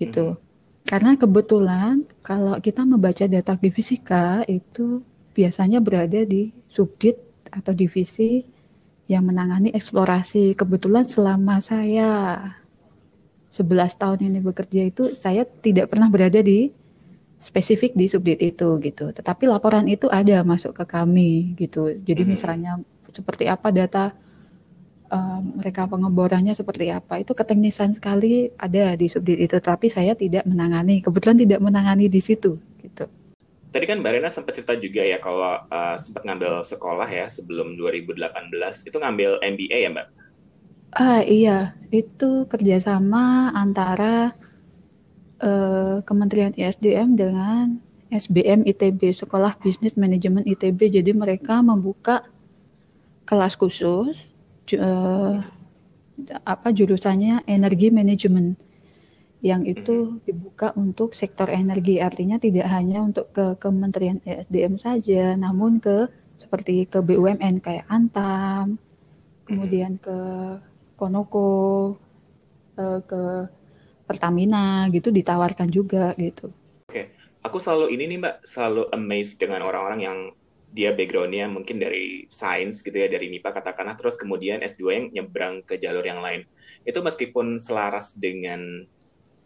Gitu. 0.00 0.32
Hmm. 0.32 0.40
Karena 0.88 1.12
kebetulan 1.14 2.08
kalau 2.24 2.56
kita 2.56 2.88
membaca 2.88 3.28
data 3.28 3.52
geofisika 3.60 4.48
itu 4.48 5.04
biasanya 5.36 5.84
berada 5.84 6.24
di 6.24 6.56
subdit 6.72 7.20
atau 7.52 7.76
divisi 7.76 8.48
yang 9.12 9.28
menangani 9.28 9.76
eksplorasi. 9.76 10.56
Kebetulan 10.56 11.04
selama 11.04 11.60
saya 11.60 12.40
11 13.52 14.00
tahun 14.00 14.18
ini 14.32 14.40
bekerja 14.40 14.88
itu 14.88 15.12
saya 15.12 15.44
tidak 15.44 15.92
pernah 15.92 16.08
berada 16.08 16.40
di 16.40 16.72
spesifik 17.42 17.98
di 17.98 18.06
subdit 18.06 18.38
itu 18.38 18.78
gitu. 18.78 19.10
Tetapi 19.10 19.50
laporan 19.50 19.90
itu 19.90 20.06
ada 20.06 20.46
masuk 20.46 20.78
ke 20.78 20.84
kami 20.86 21.58
gitu. 21.58 21.90
Jadi 21.90 22.22
hmm. 22.22 22.30
misalnya 22.30 22.72
seperti 23.10 23.50
apa 23.50 23.74
data 23.74 24.14
um, 25.10 25.58
mereka 25.58 25.90
pengeborannya 25.90 26.54
seperti 26.54 26.88
apa 26.88 27.20
itu 27.20 27.34
keteknisan 27.34 27.92
sekali 27.92 28.54
ada 28.54 28.94
di 28.94 29.10
subdit 29.10 29.42
itu. 29.42 29.58
Tapi 29.58 29.90
saya 29.90 30.14
tidak 30.14 30.46
menangani. 30.46 31.02
Kebetulan 31.02 31.36
tidak 31.42 31.60
menangani 31.60 32.06
di 32.06 32.22
situ 32.22 32.56
gitu. 32.78 33.10
Tadi 33.72 33.88
kan 33.88 34.04
Mbak 34.04 34.12
Rena 34.20 34.28
sempat 34.28 34.52
cerita 34.52 34.76
juga 34.76 35.00
ya 35.00 35.16
kalau 35.16 35.64
uh, 35.64 35.96
sempat 35.96 36.28
ngambil 36.28 36.60
sekolah 36.60 37.08
ya 37.08 37.26
sebelum 37.32 37.74
2018 37.80 38.28
itu 38.84 38.96
ngambil 39.00 39.40
MBA 39.40 39.78
ya 39.82 39.90
Mbak? 39.90 40.08
Ah 40.92 41.24
iya, 41.24 41.72
itu 41.88 42.44
kerjasama 42.52 43.48
antara 43.56 44.36
uh, 45.42 46.00
Kementerian 46.06 46.54
ISDM 46.54 47.18
dengan 47.18 47.82
SBM 48.12 48.64
ITB 48.68 49.12
Sekolah 49.12 49.58
Bisnis 49.58 49.98
Manajemen 49.98 50.46
ITB 50.46 51.02
jadi 51.02 51.10
mereka 51.12 51.60
membuka 51.60 52.24
kelas 53.26 53.56
khusus 53.58 54.32
uh, 54.76 55.42
apa 56.46 56.68
jurusannya 56.70 57.42
energi 57.48 57.88
manajemen 57.90 58.54
yang 59.42 59.66
itu 59.66 60.22
dibuka 60.22 60.70
untuk 60.78 61.18
sektor 61.18 61.50
energi. 61.50 61.98
Artinya 61.98 62.38
tidak 62.38 62.70
hanya 62.70 63.02
untuk 63.02 63.34
ke 63.34 63.58
Kementerian 63.58 64.22
SDM 64.22 64.78
saja 64.78 65.34
namun 65.34 65.82
ke 65.82 66.06
seperti 66.38 66.86
ke 66.86 67.02
BUMN 67.02 67.58
kayak 67.58 67.88
Antam 67.90 68.78
kemudian 69.46 69.98
ke 69.98 70.16
Konoko 70.94 71.96
eh, 72.78 73.00
ke 73.02 73.22
Pertamina 74.12 74.86
gitu 74.92 75.08
ditawarkan 75.08 75.72
juga 75.72 76.12
gitu. 76.20 76.52
Oke, 76.92 77.16
aku 77.40 77.56
selalu 77.56 77.96
ini 77.96 78.04
nih 78.12 78.18
Mbak, 78.20 78.36
selalu 78.44 78.82
amazed 78.92 79.40
dengan 79.40 79.64
orang-orang 79.64 80.00
yang 80.04 80.18
dia 80.72 80.96
backgroundnya 80.96 81.52
mungkin 81.52 81.76
dari 81.76 82.24
sains 82.32 82.80
gitu 82.80 82.96
ya, 82.96 83.08
dari 83.08 83.28
MIPA 83.28 83.60
katakanlah, 83.60 83.96
terus 83.96 84.16
kemudian 84.16 84.64
S2 84.64 84.82
yang 84.88 85.06
nyebrang 85.12 85.60
ke 85.64 85.76
jalur 85.76 86.04
yang 86.04 86.24
lain. 86.24 86.48
Itu 86.84 87.04
meskipun 87.04 87.60
selaras 87.60 88.16
dengan 88.16 88.88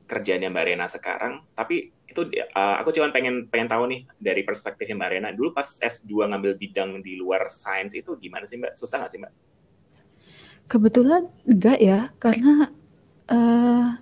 kerjanya 0.07 0.47
Mbak 0.55 0.65
Rena 0.71 0.87
sekarang, 0.87 1.43
tapi 1.59 1.91
itu 2.07 2.23
uh, 2.55 2.79
aku 2.79 2.95
cuma 2.95 3.11
pengen 3.11 3.51
pengen 3.51 3.67
tahu 3.67 3.91
nih 3.91 4.07
dari 4.23 4.47
perspektifnya 4.47 4.95
Mbak 4.95 5.11
Rena, 5.11 5.29
dulu 5.35 5.51
pas 5.51 5.67
S2 5.67 6.31
ngambil 6.31 6.55
bidang 6.55 7.03
di 7.03 7.19
luar 7.19 7.51
sains 7.51 7.93
itu 7.93 8.15
gimana 8.23 8.47
sih 8.47 8.57
Mbak? 8.63 8.79
Susah 8.79 9.03
nggak 9.03 9.11
sih 9.11 9.21
Mbak? 9.21 9.33
Kebetulan 10.71 11.27
enggak 11.43 11.79
ya, 11.83 11.99
karena 12.23 12.71
uh, 13.27 13.99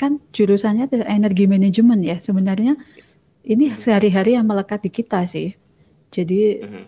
kan 0.00 0.16
jurusannya 0.32 0.88
energi 1.04 1.44
manajemen 1.44 2.00
ya 2.00 2.16
sebenarnya 2.24 2.80
ini 3.44 3.68
mm-hmm. 3.68 3.82
sehari-hari 3.84 4.40
yang 4.40 4.48
melekat 4.48 4.80
di 4.80 4.88
kita 4.88 5.28
sih 5.28 5.52
jadi 6.08 6.64
mm-hmm. 6.64 6.84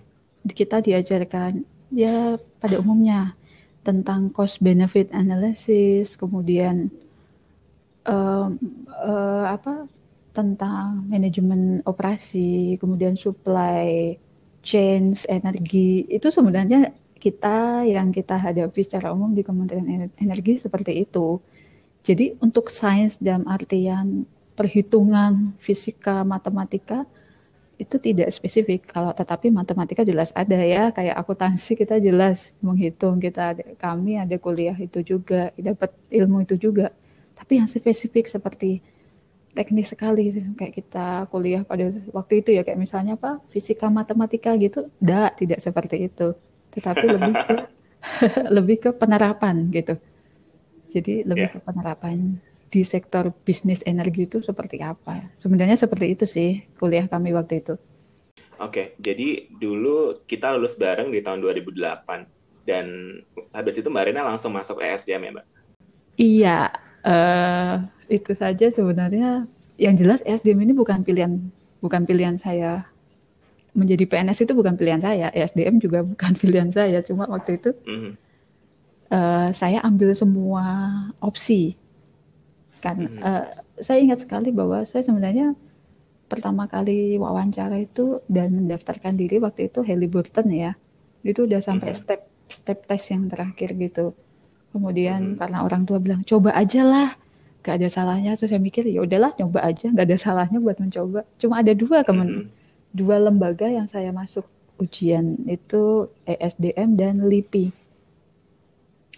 kita 0.57 0.81
diajarkan 0.81 1.69
ya 1.93 2.41
pada 2.57 2.81
umumnya 2.81 3.37
tentang 3.85 4.33
cost 4.33 4.65
benefit 4.65 5.13
analysis 5.13 6.17
kemudian 6.17 6.89
um, 8.09 8.57
uh, 8.97 9.45
apa 9.53 9.85
tentang 10.33 11.05
manajemen 11.05 11.85
operasi 11.85 12.81
kemudian 12.81 13.21
supply 13.21 14.17
chain 14.65 15.13
energi 15.29 16.09
itu 16.09 16.33
sebenarnya 16.33 16.97
kita 17.21 17.87
yang 17.87 18.11
kita 18.11 18.35
hadapi 18.35 18.83
secara 18.83 19.15
umum 19.15 19.31
di 19.31 19.47
Kementerian 19.47 20.11
Energi 20.19 20.59
seperti 20.59 21.07
itu 21.07 21.39
Jadi 22.03 22.35
untuk 22.43 22.75
sains 22.75 23.15
dalam 23.23 23.47
artian 23.47 24.27
perhitungan, 24.59 25.55
fisika, 25.63 26.27
matematika 26.27 27.07
itu 27.79 27.97
tidak 27.99 28.29
spesifik. 28.31 28.87
Kalau 28.91 29.11
tetapi 29.15 29.51
matematika 29.51 30.03
jelas 30.07 30.31
ada 30.35 30.59
ya, 30.59 30.91
kayak 30.91 31.19
akuntansi 31.19 31.79
kita 31.79 31.99
jelas 31.99 32.55
menghitung 32.63 33.19
kita 33.19 33.59
kami 33.79 34.19
ada 34.19 34.37
kuliah 34.39 34.75
itu 34.79 35.03
juga, 35.03 35.51
dapat 35.55 35.91
ilmu 36.11 36.43
itu 36.47 36.55
juga. 36.59 36.91
Tapi 37.39 37.59
yang 37.59 37.69
spesifik 37.71 38.31
seperti 38.31 38.83
teknis 39.53 39.93
sekali 39.93 40.33
kayak 40.57 40.73
kita 40.73 41.07
kuliah 41.29 41.61
pada 41.63 41.93
waktu 42.17 42.41
itu 42.41 42.57
ya 42.57 42.65
kayak 42.65 42.81
misalnya 42.81 43.15
apa 43.19 43.43
fisika 43.51 43.91
matematika 43.91 44.55
gitu, 44.59 44.91
tidak 44.99 45.39
tidak 45.39 45.59
seperti 45.59 45.97
itu. 46.07 46.35
Tetapi 46.73 47.05
lebih 47.09 47.35
ke 47.35 47.57
lebih 48.57 48.77
ke 48.79 48.91
penerapan 48.95 49.71
gitu. 49.71 49.99
Jadi 50.93 51.25
lebih 51.25 51.49
yeah. 51.49 51.55
ke 51.57 51.65
penerapan 51.65 52.37
di 52.73 52.83
sektor 52.85 53.33
bisnis 53.45 53.85
energi 53.85 54.25
itu 54.29 54.41
seperti 54.41 54.81
apa? 54.81 55.29
Sebenarnya 55.37 55.77
seperti 55.77 56.07
itu 56.17 56.25
sih 56.25 56.65
kuliah 56.77 57.05
kami 57.09 57.33
waktu 57.37 57.61
itu. 57.61 57.77
Oke, 58.57 58.97
jadi 59.03 59.49
dulu 59.49 60.25
kita 60.25 60.55
lulus 60.57 60.79
bareng 60.79 61.13
di 61.13 61.21
tahun 61.21 61.43
2008 61.43 62.65
dan 62.69 62.87
habis 63.51 63.75
itu 63.77 63.91
Mbak 63.91 64.05
Rina 64.09 64.23
langsung 64.23 64.55
masuk 64.55 64.79
ESDM 64.79 65.21
ya 65.21 65.31
Mbak? 65.35 65.47
Iya, 66.17 66.59
uh, 67.03 67.75
itu 68.07 68.33
saja 68.33 68.71
sebenarnya. 68.71 69.45
Yang 69.81 69.95
jelas 70.05 70.21
ESDM 70.23 70.69
ini 70.69 70.73
bukan 70.77 71.03
pilihan 71.03 71.43
bukan 71.83 72.07
pilihan 72.07 72.39
saya 72.39 72.87
menjadi 73.73 74.05
PNS 74.05 74.47
itu 74.47 74.53
bukan 74.53 74.77
pilihan 74.77 75.01
saya, 75.01 75.33
ESDM 75.33 75.81
juga 75.83 76.07
bukan 76.07 76.33
pilihan 76.41 76.71
saya. 76.71 77.03
Cuma 77.03 77.27
waktu 77.27 77.59
itu 77.59 77.75
mm 77.85 77.99
-hmm. 77.99 78.13
Uh, 79.13 79.49
saya 79.53 79.85
ambil 79.85 80.17
semua 80.17 80.65
opsi 81.21 81.77
kan 82.83 82.97
hmm. 82.99 83.21
uh, 83.21 83.47
saya 83.79 84.03
ingat 84.03 84.25
sekali 84.25 84.51
bahwa 84.51 84.83
saya 84.89 85.07
sebenarnya 85.07 85.55
pertama 86.27 86.65
kali 86.65 87.21
wawancara 87.21 87.77
itu 87.79 88.25
dan 88.27 88.57
mendaftarkan 88.57 89.15
diri 89.21 89.37
waktu 89.39 89.69
itu 89.69 89.85
Halliburton 89.85 90.49
ya 90.49 90.73
itu 91.23 91.45
udah 91.45 91.61
sampai 91.61 91.93
hmm. 91.93 92.01
step 92.01 92.21
step 92.49 92.79
tes 92.89 93.05
yang 93.13 93.29
terakhir 93.29 93.77
gitu 93.77 94.17
kemudian 94.73 95.37
hmm. 95.37 95.39
karena 95.39 95.59
orang 95.63 95.85
tua 95.85 96.01
bilang 96.01 96.25
coba 96.25 96.57
aja 96.57 96.83
lah 96.83 97.09
gak 97.63 97.79
ada 97.79 97.89
salahnya 97.93 98.35
terus 98.35 98.51
saya 98.51 98.59
mikir 98.59 98.83
ya 98.91 99.07
udahlah 99.07 99.31
coba 99.39 99.63
aja 99.63 99.87
gak 99.93 100.07
ada 100.09 100.19
salahnya 100.19 100.59
buat 100.59 100.83
mencoba 100.83 101.23
cuma 101.39 101.63
ada 101.63 101.73
dua 101.77 102.03
kemen 102.03 102.29
hmm. 102.29 102.47
dua 102.97 103.23
lembaga 103.23 103.71
yang 103.71 103.87
saya 103.87 104.11
masuk 104.11 104.49
ujian 104.83 105.39
itu 105.47 106.11
ESDM 106.27 106.99
dan 106.99 107.23
LIPI 107.23 107.82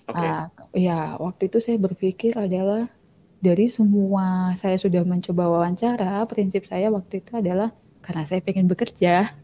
okay. 0.08 0.28
uh, 0.28 0.46
ya 0.74 1.16
waktu 1.20 1.48
itu 1.48 1.58
saya 1.60 1.76
berpikir 1.80 2.36
adalah 2.36 2.88
dari 3.44 3.68
semua 3.68 4.56
saya 4.56 4.80
sudah 4.80 5.04
mencoba 5.04 5.44
wawancara, 5.52 6.24
prinsip 6.24 6.64
saya 6.64 6.88
waktu 6.88 7.20
itu 7.20 7.36
adalah 7.36 7.76
karena 8.00 8.24
saya 8.24 8.40
ingin 8.48 8.68
bekerja. 8.68 9.36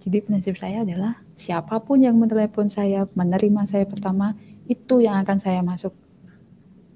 Jadi 0.00 0.18
prinsip 0.24 0.56
saya 0.56 0.84
adalah 0.84 1.20
siapa 1.36 1.80
pun 1.80 2.00
yang 2.00 2.16
menelepon 2.16 2.72
saya, 2.72 3.04
menerima 3.12 3.68
saya 3.68 3.84
pertama, 3.84 4.32
itu 4.64 5.04
yang 5.04 5.20
akan 5.20 5.40
saya 5.40 5.60
masuk. 5.60 5.92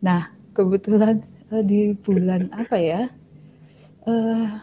Nah, 0.00 0.32
kebetulan 0.56 1.24
uh, 1.52 1.64
di 1.64 1.92
bulan 1.96 2.48
apa 2.52 2.76
ya? 2.80 3.12
Uh, 4.08 4.56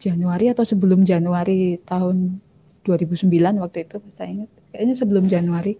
Januari 0.00 0.48
atau 0.48 0.64
sebelum 0.64 1.04
Januari 1.04 1.76
tahun 1.84 2.40
2009 2.88 3.28
waktu 3.60 3.84
itu 3.84 4.00
saya 4.16 4.28
ingat 4.32 4.50
kayaknya 4.72 4.94
sebelum 4.96 5.28
Januari 5.28 5.76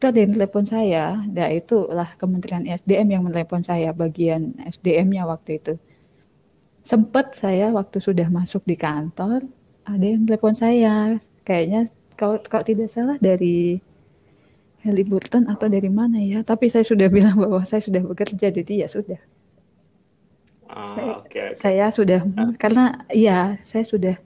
itu 0.00 0.08
ada 0.08 0.16
yang 0.24 0.32
telepon 0.32 0.64
saya, 0.64 1.04
nah 1.28 1.52
itulah 1.52 2.16
Kementerian 2.16 2.64
SDM 2.64 3.20
yang 3.20 3.22
menelepon 3.28 3.60
saya 3.60 3.92
bagian 3.92 4.56
SDM-nya 4.64 5.28
waktu 5.28 5.60
itu. 5.60 5.76
Sempat 6.88 7.36
saya 7.36 7.68
waktu 7.68 8.00
sudah 8.00 8.32
masuk 8.32 8.64
di 8.64 8.80
kantor, 8.80 9.44
ada 9.84 10.00
yang 10.00 10.24
telepon 10.24 10.56
saya, 10.56 11.20
kayaknya 11.44 11.92
kalau, 12.16 12.40
kalau 12.48 12.64
tidak 12.64 12.88
salah 12.88 13.20
dari 13.20 13.84
Halliburton 14.88 15.52
atau 15.52 15.68
dari 15.68 15.92
mana 15.92 16.16
ya, 16.16 16.40
tapi 16.48 16.72
saya 16.72 16.88
sudah 16.88 17.12
bilang 17.20 17.36
bahwa 17.36 17.60
saya 17.68 17.84
sudah 17.84 18.00
bekerja, 18.00 18.48
jadi 18.48 18.72
ya 18.72 18.88
sudah. 18.88 19.20
Oh, 20.72 20.96
saya, 20.96 21.12
okay, 21.20 21.44
okay. 21.44 21.48
saya 21.60 21.86
sudah, 21.92 22.24
uh. 22.24 22.56
karena 22.56 23.04
ya 23.12 23.60
saya 23.68 23.84
sudah 23.84 24.16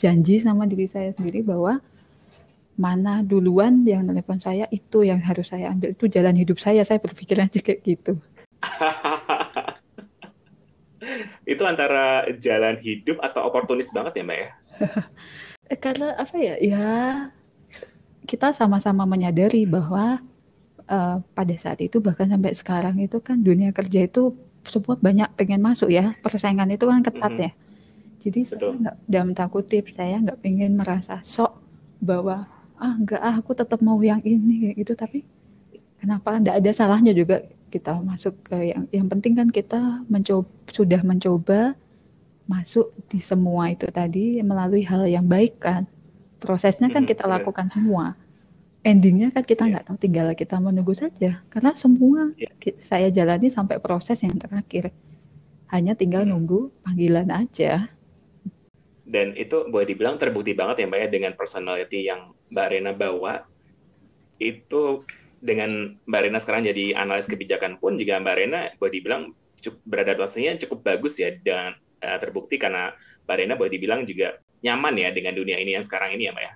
janji 0.00 0.40
sama 0.40 0.64
diri 0.64 0.88
saya 0.88 1.12
sendiri 1.12 1.44
bahwa 1.44 1.84
mana 2.74 3.22
duluan 3.22 3.86
yang 3.86 4.06
telepon 4.06 4.42
saya 4.42 4.66
itu 4.74 5.06
yang 5.06 5.22
harus 5.22 5.50
saya 5.50 5.70
ambil. 5.70 5.94
Itu 5.94 6.10
jalan 6.10 6.34
hidup 6.34 6.58
saya 6.58 6.82
saya 6.82 6.98
berpikir 6.98 7.38
nanti 7.38 7.62
kayak 7.62 7.80
gitu. 7.86 8.18
Itu 11.44 11.62
antara 11.68 12.24
jalan 12.40 12.80
hidup 12.80 13.20
atau 13.20 13.44
oportunis 13.44 13.92
banget 13.92 14.20
ya 14.20 14.24
mbak 14.24 14.38
ya? 14.40 14.50
Karena 15.84 16.16
apa 16.16 16.36
ya 16.40 16.54
ya 16.60 16.88
kita 18.24 18.56
sama-sama 18.56 19.04
menyadari 19.04 19.68
bahwa 19.68 20.20
uh, 20.88 21.20
pada 21.36 21.54
saat 21.60 21.84
itu 21.84 22.00
bahkan 22.00 22.28
sampai 22.32 22.56
sekarang 22.56 22.96
itu 23.00 23.20
kan 23.20 23.40
dunia 23.44 23.72
kerja 23.72 24.08
itu 24.08 24.32
semua 24.64 24.96
banyak 24.96 25.28
pengen 25.36 25.60
masuk 25.60 25.92
ya. 25.92 26.16
Persaingan 26.24 26.72
itu 26.72 26.88
kan 26.88 27.04
ketat 27.04 27.32
mm 27.32 27.36
-hmm. 27.36 27.44
ya. 27.44 27.52
Jadi 28.24 28.40
Betul. 28.48 28.56
saya 28.56 28.72
nggak 28.80 28.96
dalam 29.04 29.30
takutip 29.36 29.84
saya 29.92 30.16
nggak 30.24 30.40
pengen 30.40 30.80
merasa 30.80 31.20
sok 31.20 31.60
bahwa 32.00 32.48
ah 32.78 32.94
enggak 32.98 33.20
ah 33.22 33.34
aku 33.38 33.54
tetap 33.54 33.80
mau 33.80 33.98
yang 34.02 34.20
ini 34.24 34.68
kayak 34.68 34.76
gitu. 34.82 34.92
Tapi 34.98 35.18
kenapa? 36.00 36.34
Enggak 36.36 36.56
ada 36.62 36.70
salahnya 36.74 37.12
juga 37.14 37.42
kita 37.70 37.98
masuk 37.98 38.34
ke 38.46 38.70
yang 38.70 38.86
yang 38.94 39.06
penting 39.10 39.34
kan 39.34 39.48
kita 39.50 40.06
mencoba 40.06 40.46
sudah 40.70 41.00
mencoba 41.02 41.74
masuk 42.44 42.92
di 43.08 43.18
semua 43.18 43.72
itu 43.72 43.88
tadi 43.88 44.38
melalui 44.44 44.84
hal 44.86 45.08
yang 45.08 45.26
baik 45.26 45.58
kan. 45.58 45.88
Prosesnya 46.38 46.92
kan 46.92 47.08
hmm, 47.08 47.10
kita 47.10 47.24
lakukan 47.24 47.72
semua. 47.72 48.14
Endingnya 48.84 49.32
kan 49.32 49.48
kita 49.48 49.64
nggak 49.64 49.88
yeah. 49.88 49.88
tahu 49.88 49.98
tinggal 49.98 50.26
kita 50.36 50.60
menunggu 50.60 50.92
saja. 50.92 51.40
Karena 51.48 51.72
semua 51.72 52.36
yeah. 52.36 52.52
saya 52.84 53.08
jalani 53.08 53.48
sampai 53.48 53.80
proses 53.80 54.20
yang 54.20 54.36
terakhir. 54.36 54.92
Hanya 55.72 55.96
tinggal 55.96 56.28
hmm. 56.28 56.30
nunggu 56.36 56.68
panggilan 56.84 57.32
aja 57.32 57.88
dan 59.04 59.36
itu 59.36 59.68
boleh 59.68 59.84
dibilang 59.84 60.16
terbukti 60.16 60.56
banget 60.56 60.84
ya 60.84 60.86
mbak 60.88 61.00
ya 61.04 61.08
dengan 61.12 61.32
personality 61.36 62.08
yang 62.08 62.32
mbak 62.48 62.66
Rena 62.72 62.92
bawa. 62.96 63.44
Itu 64.40 65.04
dengan 65.44 66.00
mbak 66.08 66.20
Rena 66.24 66.38
sekarang 66.40 66.64
jadi 66.64 66.96
analis 66.96 67.28
kebijakan 67.28 67.76
pun 67.76 68.00
juga 68.00 68.16
mbak 68.16 68.36
Rena 68.40 68.60
boleh 68.80 68.92
dibilang 68.96 69.22
cukup 69.60 69.80
beradaptasinya 69.84 70.60
cukup 70.64 70.84
bagus 70.84 71.20
ya 71.20 71.32
dan 71.44 71.76
uh, 72.00 72.16
terbukti 72.16 72.56
karena 72.56 72.96
mbak 73.28 73.36
Rena 73.36 73.54
boleh 73.60 73.72
dibilang 73.76 74.08
juga 74.08 74.40
nyaman 74.64 74.96
ya 74.96 75.12
dengan 75.12 75.36
dunia 75.36 75.60
ini 75.60 75.76
yang 75.76 75.84
sekarang 75.84 76.16
ini 76.16 76.24
ya 76.28 76.32
mbak 76.32 76.44
ya. 76.48 76.54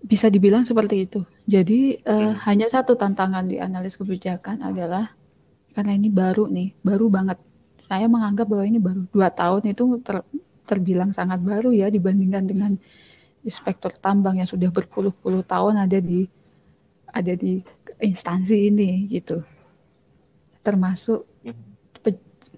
Bisa 0.00 0.26
dibilang 0.30 0.62
seperti 0.62 1.10
itu. 1.10 1.20
Jadi 1.50 1.98
uh, 2.06 2.30
hmm. 2.30 2.46
hanya 2.46 2.70
satu 2.70 2.94
tantangan 2.94 3.50
di 3.50 3.58
analis 3.58 3.98
kebijakan 3.98 4.62
adalah 4.62 5.12
karena 5.74 5.98
ini 5.98 6.08
baru 6.14 6.46
nih 6.46 6.78
baru 6.86 7.10
banget. 7.10 7.42
Saya 7.90 8.06
menganggap 8.06 8.46
bahwa 8.46 8.64
ini 8.70 8.78
baru 8.78 9.02
dua 9.10 9.34
tahun 9.34 9.74
itu 9.74 9.98
ter, 10.06 10.22
terbilang 10.70 11.10
sangat 11.10 11.42
baru 11.42 11.74
ya 11.74 11.90
dibandingkan 11.90 12.46
dengan 12.46 12.72
inspektur 13.42 13.90
tambang 13.98 14.38
yang 14.38 14.46
sudah 14.46 14.70
berpuluh-puluh 14.70 15.42
tahun 15.42 15.90
ada 15.90 15.98
di 15.98 16.30
ada 17.10 17.34
di 17.34 17.58
instansi 17.98 18.70
ini 18.70 19.10
gitu. 19.10 19.42
Termasuk 20.62 21.26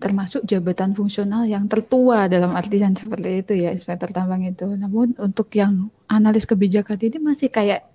termasuk 0.03 0.43
jabatan 0.51 0.99
fungsional 0.99 1.47
yang 1.47 1.71
tertua 1.71 2.27
dalam 2.27 2.59
artian 2.59 2.91
seperti 2.91 3.47
itu 3.47 3.53
ya 3.55 3.71
inspektur 3.71 4.11
tambang 4.11 4.43
itu. 4.43 4.67
Namun 4.67 5.15
untuk 5.17 5.49
yang 5.55 5.95
analis 6.11 6.43
kebijakan 6.43 6.99
ini 6.99 7.19
masih 7.23 7.49
kayak 7.49 7.87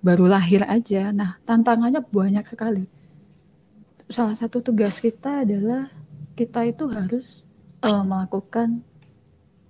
baru 0.00 0.30
lahir 0.30 0.62
aja. 0.64 1.10
Nah, 1.10 1.42
tantangannya 1.42 2.00
banyak 2.06 2.46
sekali. 2.46 2.86
Salah 4.06 4.38
satu 4.38 4.62
tugas 4.62 5.02
kita 5.02 5.42
adalah 5.42 5.90
kita 6.38 6.70
itu 6.70 6.86
harus 6.86 7.42
uh, 7.82 8.06
melakukan 8.06 8.80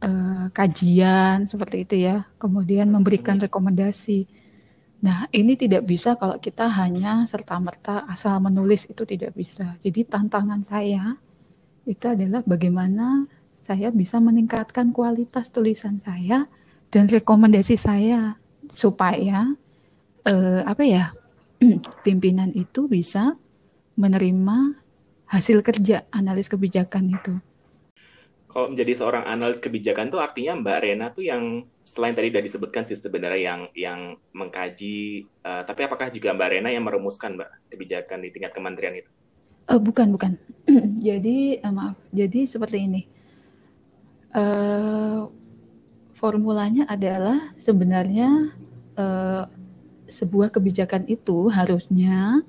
uh, 0.01 0.49
kajian 0.53 1.47
seperti 1.47 1.85
itu 1.89 1.95
ya, 2.09 2.27
kemudian 2.41 2.89
memberikan 2.89 3.39
rekomendasi. 3.41 4.27
Nah, 5.01 5.25
ini 5.33 5.57
tidak 5.57 5.89
bisa 5.89 6.17
kalau 6.21 6.37
kita 6.37 6.69
hanya 6.69 7.25
serta-merta 7.25 8.05
asal 8.05 8.37
menulis 8.45 8.85
itu 8.85 9.09
tidak 9.09 9.33
bisa. 9.33 9.81
Jadi 9.81 10.05
tantangan 10.05 10.61
saya 10.69 11.17
itu 11.89 12.05
adalah 12.05 12.45
bagaimana 12.45 13.25
saya 13.65 13.89
bisa 13.89 14.21
meningkatkan 14.21 14.93
kualitas 14.93 15.49
tulisan 15.49 16.05
saya 16.05 16.45
dan 16.93 17.09
rekomendasi 17.09 17.81
saya 17.81 18.37
supaya 18.75 19.57
uh, 20.29 20.61
apa 20.67 20.85
ya 20.85 21.05
pimpinan 22.05 22.53
itu 22.53 22.91
bisa 22.91 23.37
menerima 23.97 24.77
hasil 25.31 25.63
kerja 25.63 26.05
analis 26.11 26.51
kebijakan 26.51 27.15
itu 27.15 27.35
kalau 28.51 28.67
menjadi 28.75 28.93
seorang 28.99 29.25
analis 29.31 29.63
kebijakan 29.63 30.11
tuh 30.11 30.19
artinya 30.19 30.59
Mbak 30.59 30.79
Rena 30.83 31.07
tuh 31.15 31.23
yang 31.23 31.63
selain 31.87 32.19
tadi 32.19 32.35
sudah 32.35 32.43
disebutkan 32.43 32.83
sih 32.83 32.99
sebenarnya 32.99 33.39
yang 33.39 33.61
yang 33.79 34.01
mengkaji, 34.35 35.23
uh, 35.47 35.63
tapi 35.63 35.87
apakah 35.87 36.11
juga 36.11 36.35
Mbak 36.35 36.49
Rena 36.51 36.71
yang 36.75 36.83
merumuskan 36.83 37.39
Mbak 37.39 37.71
kebijakan 37.71 38.19
di 38.27 38.29
tingkat 38.35 38.51
kementerian 38.51 38.99
itu? 38.99 39.11
Uh, 39.71 39.79
bukan, 39.79 40.11
bukan. 40.11 40.35
jadi 41.09 41.63
uh, 41.63 41.71
maaf. 41.71 41.97
Jadi 42.11 42.51
seperti 42.51 42.91
ini. 42.91 43.03
Uh, 44.35 45.31
formulanya 46.19 46.87
adalah 46.91 47.55
sebenarnya 47.55 48.51
uh, 48.99 49.47
sebuah 50.11 50.51
kebijakan 50.51 51.07
itu 51.07 51.47
harusnya 51.49 52.43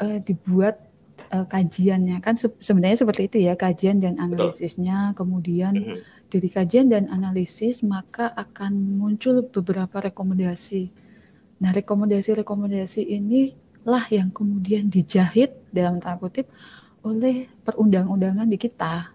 uh, 0.00 0.18
dibuat 0.24 0.87
uh, 1.32 1.46
kajiannya 1.46 2.18
kan 2.24 2.34
se 2.36 2.48
sebenarnya 2.60 3.04
seperti 3.04 3.22
itu 3.28 3.38
ya 3.48 3.54
kajian 3.54 4.00
dan 4.00 4.16
analisisnya 4.18 5.12
Betul. 5.12 5.16
kemudian 5.24 5.72
mm 5.76 5.84
-hmm. 5.84 5.98
dari 6.28 6.48
kajian 6.48 6.86
dan 6.92 7.08
analisis 7.08 7.84
maka 7.84 8.32
akan 8.32 8.98
muncul 8.98 9.44
beberapa 9.48 10.10
rekomendasi. 10.10 10.90
Nah 11.58 11.70
rekomendasi-rekomendasi 11.74 13.02
inilah 13.02 14.04
yang 14.12 14.30
kemudian 14.30 14.88
dijahit 14.92 15.54
dalam 15.72 15.98
tanda 16.00 16.20
kutip 16.20 16.48
oleh 17.04 17.48
perundang-undangan 17.64 18.48
di 18.48 18.58
kita 18.60 19.12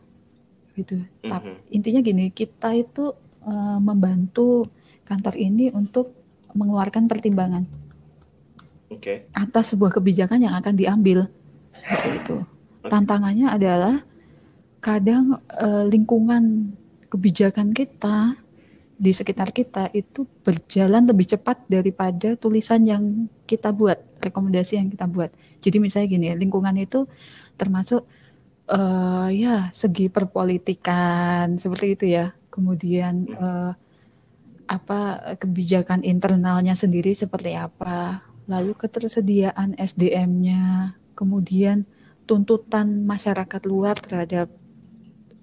gitu. 0.73 1.01
Mm 1.21 1.29
-hmm. 1.29 1.55
Intinya 1.69 1.99
gini 2.01 2.25
kita 2.33 2.73
itu 2.73 3.13
uh, 3.45 3.77
membantu 3.77 4.65
kantor 5.05 5.35
ini 5.37 5.69
untuk 5.69 6.15
mengeluarkan 6.53 7.09
pertimbangan 7.09 7.65
okay. 8.93 9.25
atas 9.33 9.73
sebuah 9.73 9.97
kebijakan 9.99 10.45
yang 10.45 10.53
akan 10.57 10.73
diambil 10.77 11.27
seperti 11.83 12.09
itu. 12.19 12.35
Tantangannya 12.87 13.47
adalah 13.51 13.95
kadang 14.83 15.39
uh, 15.47 15.87
lingkungan 15.87 16.75
kebijakan 17.07 17.71
kita 17.71 18.35
di 18.99 19.11
sekitar 19.11 19.51
kita 19.51 19.91
itu 19.91 20.23
berjalan 20.47 21.03
lebih 21.03 21.35
cepat 21.35 21.65
daripada 21.67 22.39
tulisan 22.39 22.87
yang 22.87 23.27
kita 23.43 23.75
buat, 23.75 23.99
rekomendasi 24.23 24.79
yang 24.79 24.87
kita 24.87 25.07
buat. 25.11 25.31
Jadi 25.59 25.77
misalnya 25.83 26.07
gini, 26.07 26.27
lingkungan 26.39 26.75
itu 26.79 27.07
termasuk 27.59 28.07
uh, 28.71 29.27
ya 29.27 29.71
segi 29.75 30.07
perpolitikan 30.07 31.59
seperti 31.59 31.87
itu 31.99 32.05
ya. 32.15 32.31
Kemudian 32.47 33.27
uh, 33.33 33.71
apa 34.69 35.35
kebijakan 35.35 36.05
internalnya 36.07 36.77
sendiri 36.77 37.11
seperti 37.17 37.59
apa, 37.59 38.23
lalu 38.47 38.71
ketersediaan 38.77 39.75
SDM-nya, 39.75 40.95
kemudian 41.13 41.85
tuntutan 42.25 43.05
masyarakat 43.05 43.61
luar 43.67 43.99
terhadap 43.99 44.47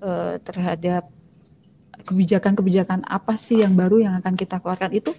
uh, 0.03 0.37
terhadap 0.43 1.09
kebijakan-kebijakan 2.01 3.05
apa 3.05 3.37
sih 3.37 3.61
yang 3.61 3.77
baru 3.77 4.01
yang 4.01 4.15
akan 4.21 4.35
kita 4.35 4.57
keluarkan 4.59 4.93
itu 4.97 5.13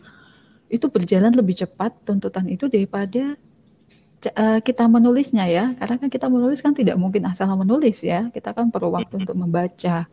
itu 0.71 0.87
berjalan 0.87 1.35
lebih 1.35 1.61
cepat 1.61 1.91
tuntutan 2.07 2.47
itu 2.47 2.71
daripada 2.71 3.35
uh, 4.29 4.59
kita 4.63 4.87
menulisnya 4.87 5.45
ya. 5.51 5.65
Karena 5.75 5.95
kan 5.99 6.09
kita 6.09 6.27
menulis 6.31 6.63
kan 6.63 6.71
tidak 6.71 6.95
mungkin 6.95 7.27
asal 7.27 7.51
menulis 7.59 7.99
ya. 8.01 8.31
Kita 8.31 8.55
kan 8.55 8.71
perlu 8.71 8.95
waktu 8.95 9.27
untuk 9.27 9.35
membaca 9.35 10.07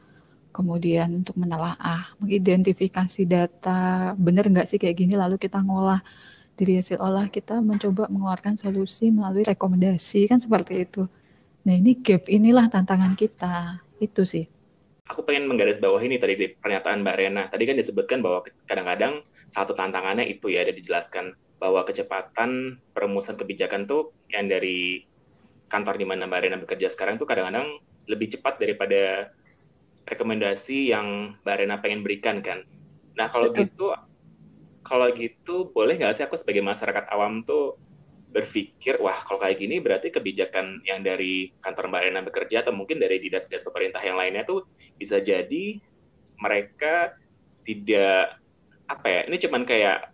kemudian 0.50 1.22
untuk 1.22 1.38
menelaah, 1.38 2.10
mengidentifikasi 2.18 3.22
data, 3.28 4.16
benar 4.18 4.50
nggak 4.50 4.66
sih 4.66 4.78
kayak 4.80 4.96
gini, 4.98 5.14
lalu 5.14 5.38
kita 5.38 5.62
ngolah 5.62 6.02
dari 6.58 6.82
hasil 6.82 6.98
olah 6.98 7.30
kita 7.30 7.62
mencoba 7.62 8.10
mengeluarkan 8.10 8.58
solusi 8.58 9.14
melalui 9.14 9.46
rekomendasi 9.46 10.26
kan 10.26 10.42
seperti 10.42 10.82
itu. 10.82 11.06
Nah 11.62 11.74
ini 11.78 11.94
gap 12.02 12.26
inilah 12.26 12.66
tantangan 12.66 13.14
kita 13.14 13.78
itu 14.02 14.26
sih. 14.26 14.44
Aku 15.06 15.22
pengen 15.22 15.46
menggaris 15.46 15.78
bawah 15.78 16.02
ini 16.02 16.18
tadi 16.18 16.34
di 16.34 16.46
pernyataan 16.50 17.06
Mbak 17.06 17.16
Rena. 17.16 17.42
Tadi 17.46 17.62
kan 17.64 17.76
disebutkan 17.78 18.18
bahwa 18.20 18.42
kadang-kadang 18.66 19.22
satu 19.48 19.72
tantangannya 19.72 20.26
itu 20.26 20.50
ya 20.50 20.66
ada 20.66 20.74
dijelaskan 20.74 21.32
bahwa 21.62 21.86
kecepatan 21.86 22.82
perumusan 22.92 23.38
kebijakan 23.38 23.86
tuh 23.86 24.10
yang 24.28 24.50
dari 24.50 25.06
kantor 25.70 25.94
di 25.94 26.06
mana 26.10 26.26
Mbak 26.26 26.40
Rena 26.42 26.58
bekerja 26.58 26.90
sekarang 26.90 27.16
tuh 27.16 27.24
kadang-kadang 27.30 27.78
lebih 28.10 28.34
cepat 28.34 28.58
daripada 28.58 29.30
rekomendasi 30.08 30.90
yang 30.90 31.38
Mbak 31.46 31.56
Rena 31.62 31.76
pengen 31.78 32.02
berikan 32.02 32.42
kan. 32.42 32.66
Nah 33.14 33.30
kalau 33.30 33.54
Betul. 33.54 33.70
gitu, 33.70 33.86
kalau 34.88 35.12
gitu 35.12 35.68
boleh 35.70 36.00
nggak 36.00 36.16
sih 36.16 36.24
aku 36.24 36.34
sebagai 36.34 36.64
masyarakat 36.64 37.12
awam 37.12 37.44
tuh 37.44 37.76
berpikir, 38.28 39.00
wah 39.00 39.16
kalau 39.24 39.40
kayak 39.40 39.56
gini 39.56 39.80
berarti 39.80 40.12
kebijakan 40.12 40.84
yang 40.84 41.00
dari 41.00 41.48
kantor 41.64 41.88
Mbak 41.88 42.02
Rena 42.04 42.20
bekerja 42.20 42.56
atau 42.60 42.76
mungkin 42.76 43.00
dari 43.00 43.20
dinas-dinas 43.24 43.64
pemerintah 43.64 44.04
yang 44.04 44.20
lainnya 44.20 44.44
tuh 44.44 44.68
bisa 45.00 45.16
jadi 45.20 45.80
mereka 46.36 47.16
tidak 47.64 48.36
apa 48.88 49.06
ya, 49.08 49.20
ini 49.28 49.36
cuman 49.36 49.62
kayak 49.68 50.12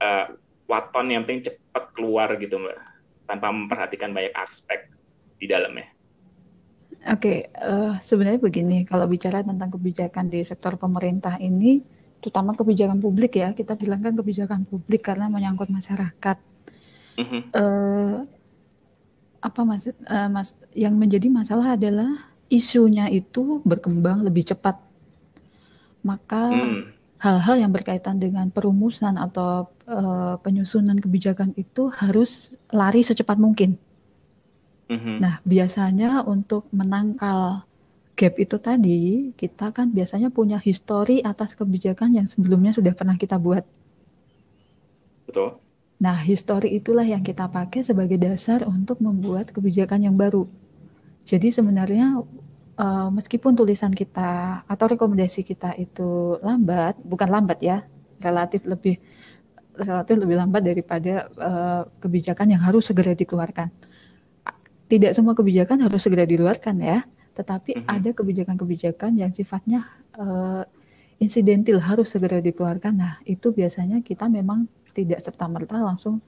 uh, 0.00 0.36
waton 0.68 1.08
yang 1.08 1.24
penting 1.24 1.52
cepat 1.52 1.84
keluar 1.96 2.36
gitu 2.36 2.60
mbak, 2.60 2.76
tanpa 3.24 3.48
memperhatikan 3.48 4.12
banyak 4.12 4.34
aspek 4.36 4.92
di 5.40 5.48
dalamnya. 5.48 5.88
Oke, 7.08 7.48
uh, 7.56 7.96
sebenarnya 8.04 8.40
begini, 8.44 8.84
kalau 8.84 9.08
bicara 9.08 9.40
tentang 9.40 9.72
kebijakan 9.72 10.28
di 10.28 10.44
sektor 10.44 10.76
pemerintah 10.76 11.40
ini, 11.40 11.80
terutama 12.20 12.52
kebijakan 12.52 13.00
publik 13.00 13.40
ya, 13.40 13.56
kita 13.56 13.74
bilang 13.74 14.04
kan 14.04 14.12
kebijakan 14.12 14.68
publik 14.68 15.02
karena 15.02 15.26
menyangkut 15.26 15.72
masyarakat. 15.72 16.36
Mm-hmm. 17.16 17.42
Uh, 17.52 18.24
apa 19.40 19.60
mas, 19.64 19.88
uh, 19.88 20.28
mas, 20.28 20.52
yang 20.76 20.94
menjadi 21.00 21.32
masalah 21.32 21.74
adalah 21.74 22.28
isunya 22.52 23.08
itu 23.08 23.64
berkembang 23.64 24.20
lebih 24.20 24.52
cepat, 24.52 24.76
maka 26.04 26.52
mm. 26.52 26.80
hal-hal 27.24 27.56
yang 27.56 27.72
berkaitan 27.72 28.20
dengan 28.20 28.52
perumusan 28.52 29.16
atau 29.16 29.72
uh, 29.88 30.36
penyusunan 30.44 31.00
kebijakan 31.00 31.56
itu 31.56 31.88
harus 31.88 32.52
lari 32.68 33.00
secepat 33.00 33.40
mungkin. 33.40 33.80
Mm-hmm. 34.90 35.16
Nah, 35.22 35.38
biasanya 35.46 36.26
untuk 36.26 36.66
menangkal 36.74 37.64
gap 38.20 38.36
itu 38.36 38.56
tadi, 38.60 39.32
kita 39.32 39.72
kan 39.72 39.88
biasanya 39.88 40.28
punya 40.28 40.60
histori 40.60 41.24
atas 41.24 41.56
kebijakan 41.56 42.12
yang 42.12 42.28
sebelumnya 42.28 42.76
sudah 42.76 42.92
pernah 42.92 43.16
kita 43.16 43.40
buat. 43.40 43.64
Betul. 45.24 45.56
Nah, 45.96 46.20
histori 46.20 46.76
itulah 46.76 47.08
yang 47.08 47.24
kita 47.24 47.48
pakai 47.48 47.80
sebagai 47.80 48.20
dasar 48.20 48.68
untuk 48.68 49.00
membuat 49.00 49.48
kebijakan 49.56 50.04
yang 50.04 50.16
baru. 50.20 50.44
Jadi 51.24 51.48
sebenarnya 51.48 52.20
uh, 52.76 53.08
meskipun 53.08 53.56
tulisan 53.56 53.92
kita 53.92 54.64
atau 54.68 54.84
rekomendasi 54.84 55.40
kita 55.40 55.72
itu 55.80 56.36
lambat, 56.44 57.00
bukan 57.00 57.28
lambat 57.28 57.58
ya, 57.64 57.88
relatif 58.20 58.68
lebih 58.68 59.00
relatif 59.80 60.16
lebih 60.20 60.36
lambat 60.36 60.60
daripada 60.60 61.14
uh, 61.40 61.82
kebijakan 62.04 62.52
yang 62.52 62.60
harus 62.60 62.84
segera 62.84 63.16
dikeluarkan 63.16 63.72
tidak 64.90 65.14
semua 65.14 65.38
kebijakan 65.38 65.86
harus 65.86 66.02
segera 66.02 66.26
diluarkan 66.26 66.82
ya, 66.82 67.06
tetapi 67.34 67.76
mm 67.76 67.80
-hmm. 67.84 67.94
ada 67.96 68.10
kebijakan-kebijakan 68.12 69.12
yang 69.18 69.30
sifatnya 69.30 69.86
uh, 70.18 70.66
insidentil 71.20 71.78
harus 71.78 72.10
segera 72.10 72.40
dikeluarkan. 72.40 72.94
Nah, 72.96 73.14
itu 73.28 73.52
biasanya 73.52 74.00
kita 74.00 74.26
memang 74.26 74.66
tidak 74.96 75.22
serta 75.22 75.46
merta 75.46 75.78
langsung 75.78 76.18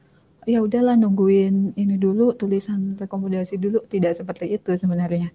ya 0.43 0.59
udahlah 0.59 0.99
nungguin 0.99 1.79
ini 1.79 1.95
dulu 1.99 2.35
tulisan 2.35 2.99
rekomendasi 2.99 3.63
dulu 3.63 3.87
tidak 3.87 4.19
seperti 4.19 4.59
itu 4.59 4.75
sebenarnya. 4.75 5.31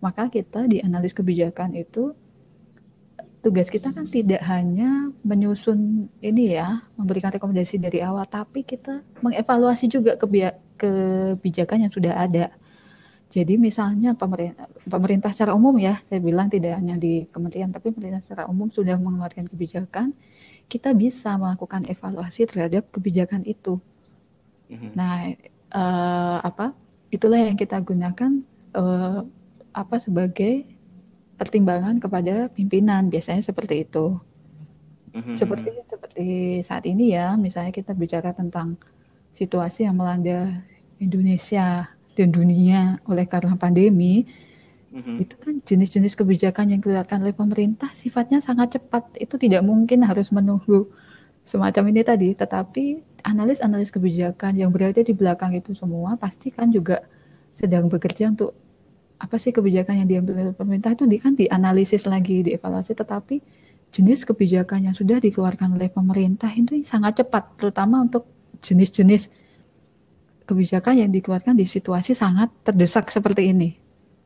Maka 0.00 0.28
kita 0.28 0.68
di 0.68 0.80
analis 0.80 1.16
kebijakan 1.16 1.76
itu 1.76 2.12
tugas 3.40 3.70
kita 3.70 3.94
kan 3.94 4.10
tidak 4.10 4.42
hanya 4.44 5.12
menyusun 5.22 6.10
ini 6.18 6.58
ya, 6.58 6.82
memberikan 6.98 7.30
rekomendasi 7.30 7.78
dari 7.78 8.02
awal, 8.02 8.26
tapi 8.26 8.66
kita 8.66 9.06
mengevaluasi 9.22 9.86
juga 9.86 10.18
kebijakan 10.18 11.86
yang 11.86 11.92
sudah 11.92 12.18
ada. 12.18 12.50
Jadi 13.26 13.58
misalnya 13.58 14.14
pemerintah, 14.14 14.70
pemerintah 14.86 15.30
secara 15.34 15.52
umum 15.52 15.74
ya, 15.82 15.98
saya 16.06 16.22
bilang 16.22 16.46
tidak 16.46 16.78
hanya 16.78 16.94
di 16.94 17.26
kementerian, 17.34 17.74
tapi 17.74 17.90
pemerintah 17.90 18.22
secara 18.22 18.46
umum 18.46 18.70
sudah 18.70 18.94
mengeluarkan 18.96 19.50
kebijakan, 19.50 20.14
kita 20.70 20.94
bisa 20.94 21.34
melakukan 21.34 21.86
evaluasi 21.90 22.46
terhadap 22.46 22.86
kebijakan 22.94 23.42
itu. 23.42 23.82
Mm-hmm. 24.70 24.90
Nah, 24.94 25.34
uh, 25.74 26.38
apa? 26.42 26.74
Itulah 27.10 27.42
yang 27.42 27.58
kita 27.58 27.82
gunakan 27.82 28.42
uh, 28.78 29.26
apa 29.74 29.96
sebagai 29.98 30.66
pertimbangan 31.34 31.98
kepada 31.98 32.46
pimpinan, 32.54 33.10
biasanya 33.10 33.42
seperti 33.42 33.90
itu. 33.90 34.22
Mm-hmm. 35.12 35.34
Seperti 35.34 35.70
seperti 35.90 36.28
saat 36.62 36.86
ini 36.86 37.10
ya, 37.10 37.34
misalnya 37.34 37.74
kita 37.74 37.90
bicara 37.90 38.30
tentang 38.30 38.78
situasi 39.34 39.84
yang 39.84 39.98
melanda 39.98 40.62
Indonesia 40.96 41.95
dan 42.16 42.32
dunia 42.32 42.96
oleh 43.04 43.28
karena 43.28 43.54
pandemi 43.60 44.24
mm-hmm. 44.90 45.16
itu 45.20 45.34
kan 45.36 45.54
jenis-jenis 45.60 46.16
kebijakan 46.16 46.72
yang 46.72 46.80
dikeluarkan 46.80 47.20
oleh 47.20 47.36
pemerintah 47.36 47.92
sifatnya 47.92 48.40
sangat 48.40 48.80
cepat. 48.80 49.12
Itu 49.20 49.36
tidak 49.36 49.60
mungkin 49.62 50.02
harus 50.08 50.32
menunggu 50.32 50.88
semacam 51.44 51.92
ini 51.92 52.02
tadi. 52.02 52.32
Tetapi 52.32 52.84
analis-analis 53.22 53.92
kebijakan 53.92 54.56
yang 54.56 54.72
berada 54.72 55.04
di 55.04 55.12
belakang 55.12 55.52
itu 55.52 55.76
semua 55.76 56.16
pasti 56.16 56.48
kan 56.48 56.72
juga 56.72 57.04
sedang 57.52 57.92
bekerja 57.92 58.32
untuk 58.32 58.56
apa 59.16 59.40
sih 59.40 59.52
kebijakan 59.52 60.04
yang 60.04 60.08
diambil 60.08 60.44
oleh 60.44 60.56
pemerintah 60.56 60.92
itu 60.92 61.08
di, 61.08 61.16
kan 61.20 61.36
dianalisis 61.36 62.08
lagi 62.08 62.40
dievaluasi. 62.42 62.96
Tetapi 62.96 63.36
jenis 63.92 64.24
kebijakan 64.24 64.90
yang 64.90 64.96
sudah 64.96 65.20
dikeluarkan 65.20 65.76
oleh 65.76 65.92
pemerintah 65.92 66.52
itu 66.52 66.80
sangat 66.84 67.20
cepat 67.24 67.56
terutama 67.60 68.00
untuk 68.00 68.28
jenis-jenis 68.60 69.45
kebijakan 70.46 71.02
yang 71.02 71.10
dikeluarkan 71.10 71.58
di 71.58 71.66
situasi 71.66 72.14
sangat 72.14 72.48
terdesak 72.62 73.10
seperti 73.10 73.50
ini. 73.50 73.70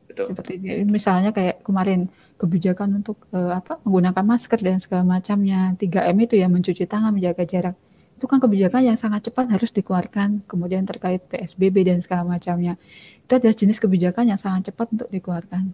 Betul. 0.07 0.35
Seperti 0.35 0.59
misalnya 0.85 1.31
kayak 1.31 1.63
kemarin 1.63 2.11
kebijakan 2.35 2.99
untuk 2.99 3.25
uh, 3.31 3.57
apa 3.57 3.79
menggunakan 3.87 4.23
masker 4.25 4.59
dan 4.59 4.77
segala 4.83 5.07
macamnya. 5.07 5.73
3M 5.79 6.17
itu 6.27 6.35
ya 6.37 6.51
mencuci 6.51 6.83
tangan 6.85 7.15
menjaga 7.15 7.47
jarak. 7.47 7.75
Itu 8.19 8.29
kan 8.29 8.37
kebijakan 8.37 8.85
yang 8.85 8.97
sangat 8.99 9.31
cepat 9.31 9.49
harus 9.49 9.71
dikeluarkan. 9.71 10.45
Kemudian 10.45 10.83
terkait 10.83 11.25
PSBB 11.31 11.87
dan 11.87 12.03
segala 12.03 12.27
macamnya. 12.27 12.75
Itu 13.23 13.39
adalah 13.39 13.55
jenis 13.55 13.79
kebijakan 13.79 14.29
yang 14.29 14.39
sangat 14.41 14.69
cepat 14.69 14.91
untuk 14.93 15.09
dikeluarkan. 15.09 15.73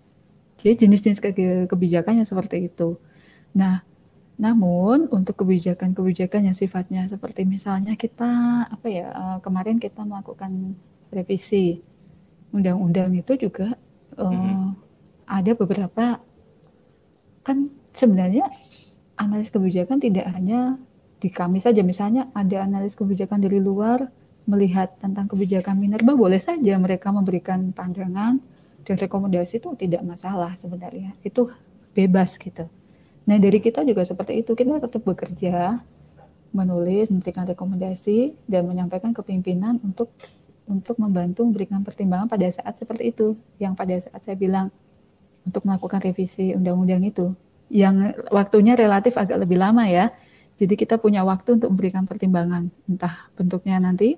Jadi 0.61 0.73
jenis-jenis 0.85 1.19
ke 1.21 1.29
kebijakan 1.69 2.21
yang 2.21 2.27
seperti 2.29 2.69
itu. 2.69 2.97
Nah 3.57 3.86
namun 4.37 5.09
untuk 5.09 5.41
kebijakan-kebijakan 5.41 6.53
yang 6.53 6.57
sifatnya 6.57 7.09
seperti 7.09 7.41
misalnya 7.41 7.97
kita 7.97 8.29
apa 8.69 8.87
ya 8.87 9.09
uh, 9.09 9.37
kemarin 9.41 9.81
kita 9.81 10.05
melakukan 10.05 10.77
revisi 11.09 11.81
undang-undang 12.53 13.17
itu 13.17 13.33
juga 13.49 13.73
uh, 14.13 14.29
mm 14.29 14.37
-hmm. 14.37 14.69
ada 15.25 15.51
beberapa 15.57 16.05
kan 17.41 17.73
sebenarnya 17.97 18.45
analis 19.17 19.49
kebijakan 19.49 19.97
tidak 19.97 20.29
hanya 20.29 20.77
di 21.17 21.33
kami 21.33 21.57
saja 21.57 21.81
misalnya 21.81 22.29
ada 22.37 22.61
analis 22.61 22.93
kebijakan 22.93 23.41
dari 23.41 23.57
luar 23.57 24.05
melihat 24.45 24.95
tentang 25.01 25.25
kebijakan 25.25 25.75
Minerba 25.75 26.13
boleh 26.13 26.37
saja 26.37 26.77
mereka 26.77 27.09
memberikan 27.09 27.73
pandangan 27.73 28.37
dan 28.85 28.95
rekomendasi 28.95 29.59
itu 29.59 29.73
tidak 29.75 30.05
masalah 30.05 30.53
sebenarnya 30.55 31.17
itu 31.25 31.49
bebas 31.97 32.37
gitu 32.37 32.69
Nah 33.27 33.37
dari 33.37 33.59
kita 33.59 33.83
juga 33.83 34.07
seperti 34.07 34.39
itu, 34.39 34.55
kita 34.55 34.79
tetap 34.79 35.03
bekerja, 35.03 35.83
menulis, 36.55 37.11
memberikan 37.11 37.43
rekomendasi, 37.43 38.47
dan 38.47 38.63
menyampaikan 38.63 39.11
ke 39.11 39.19
pimpinan 39.19 39.83
untuk 39.83 40.15
untuk 40.67 40.99
membantu 40.99 41.47
memberikan 41.47 41.83
pertimbangan 41.83 42.27
pada 42.31 42.47
saat 42.47 42.79
seperti 42.79 43.11
itu. 43.11 43.35
Yang 43.59 43.73
pada 43.75 43.95
saat 43.99 44.21
saya 44.23 44.39
bilang 44.39 44.71
untuk 45.43 45.67
melakukan 45.67 45.99
revisi 45.99 46.55
undang-undang 46.55 47.03
itu, 47.03 47.35
yang 47.67 48.15
waktunya 48.31 48.79
relatif 48.79 49.19
agak 49.19 49.43
lebih 49.43 49.59
lama 49.59 49.83
ya. 49.87 50.15
Jadi 50.57 50.73
kita 50.73 50.97
punya 50.97 51.21
waktu 51.21 51.61
untuk 51.61 51.69
memberikan 51.69 52.09
pertimbangan, 52.09 52.73
entah 52.89 53.29
bentuknya 53.37 53.77
nanti 53.77 54.17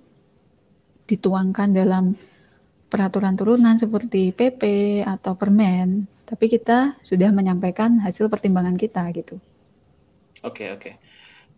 dituangkan 1.09 1.73
dalam 1.73 2.15
peraturan 2.87 3.35
turunan 3.35 3.75
seperti 3.75 4.31
PP 4.31 4.63
atau 5.03 5.33
permen 5.35 6.07
tapi 6.29 6.45
kita 6.45 6.93
sudah 7.01 7.33
menyampaikan 7.33 7.97
hasil 8.05 8.29
pertimbangan 8.29 8.77
kita 8.77 9.01
gitu. 9.17 9.41
Oke 10.45 10.69
okay, 10.69 10.69
oke. 10.69 10.81
Okay. 10.85 10.93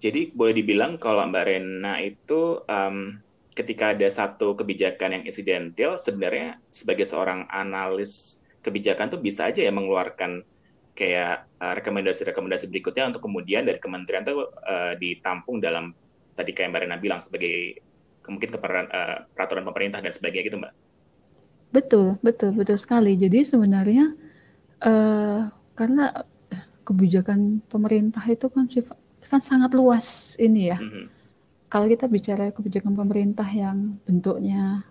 Jadi 0.02 0.32
boleh 0.34 0.56
dibilang 0.56 0.98
kalau 0.98 1.22
Mbak 1.28 1.44
Rena 1.46 2.00
itu 2.02 2.64
um, 2.66 3.20
ketika 3.54 3.92
ada 3.92 4.08
satu 4.08 4.56
kebijakan 4.56 5.20
yang 5.20 5.24
insidental, 5.28 6.00
sebenarnya 6.00 6.58
sebagai 6.72 7.06
seorang 7.06 7.46
analis 7.52 8.42
kebijakan 8.64 9.12
tuh 9.12 9.20
bisa 9.22 9.52
aja 9.52 9.62
ya 9.62 9.70
mengeluarkan 9.70 10.42
kayak 10.98 11.46
uh, 11.62 11.74
rekomendasi-rekomendasi 11.78 12.72
berikutnya 12.72 13.14
untuk 13.14 13.28
kemudian 13.28 13.68
dari 13.68 13.78
kementerian 13.78 14.24
tuh 14.24 14.50
uh, 14.66 14.96
ditampung 14.98 15.62
dalam 15.62 15.94
tadi 16.34 16.56
kayak 16.56 16.74
Mbak 16.74 16.82
Rena 16.88 16.98
bilang 16.98 17.22
sebagai 17.22 17.78
mungkin 18.26 18.50
keperan, 18.56 18.88
uh, 18.90 19.28
peraturan 19.36 19.68
pemerintah 19.68 20.00
dan 20.00 20.16
sebagainya 20.16 20.46
gitu 20.48 20.58
Mbak. 20.58 20.74
Betul, 21.72 22.08
betul, 22.26 22.52
betul 22.58 22.78
sekali. 22.82 23.16
Jadi 23.20 23.46
sebenarnya 23.46 24.18
uh, 24.82 25.50
karena 25.78 26.26
kebijakan 26.86 27.64
pemerintah 27.70 28.22
itu 28.28 28.50
kan 28.52 28.66
kan 29.32 29.40
sangat 29.40 29.72
luas 29.72 30.36
ini 30.36 30.74
ya. 30.74 30.78
Mm-hmm. 30.78 31.06
Kalau 31.72 31.88
kita 31.88 32.06
bicara 32.12 32.52
kebijakan 32.52 33.00
pemerintah 33.00 33.48
yang 33.48 33.96
bentuknya 34.04 34.84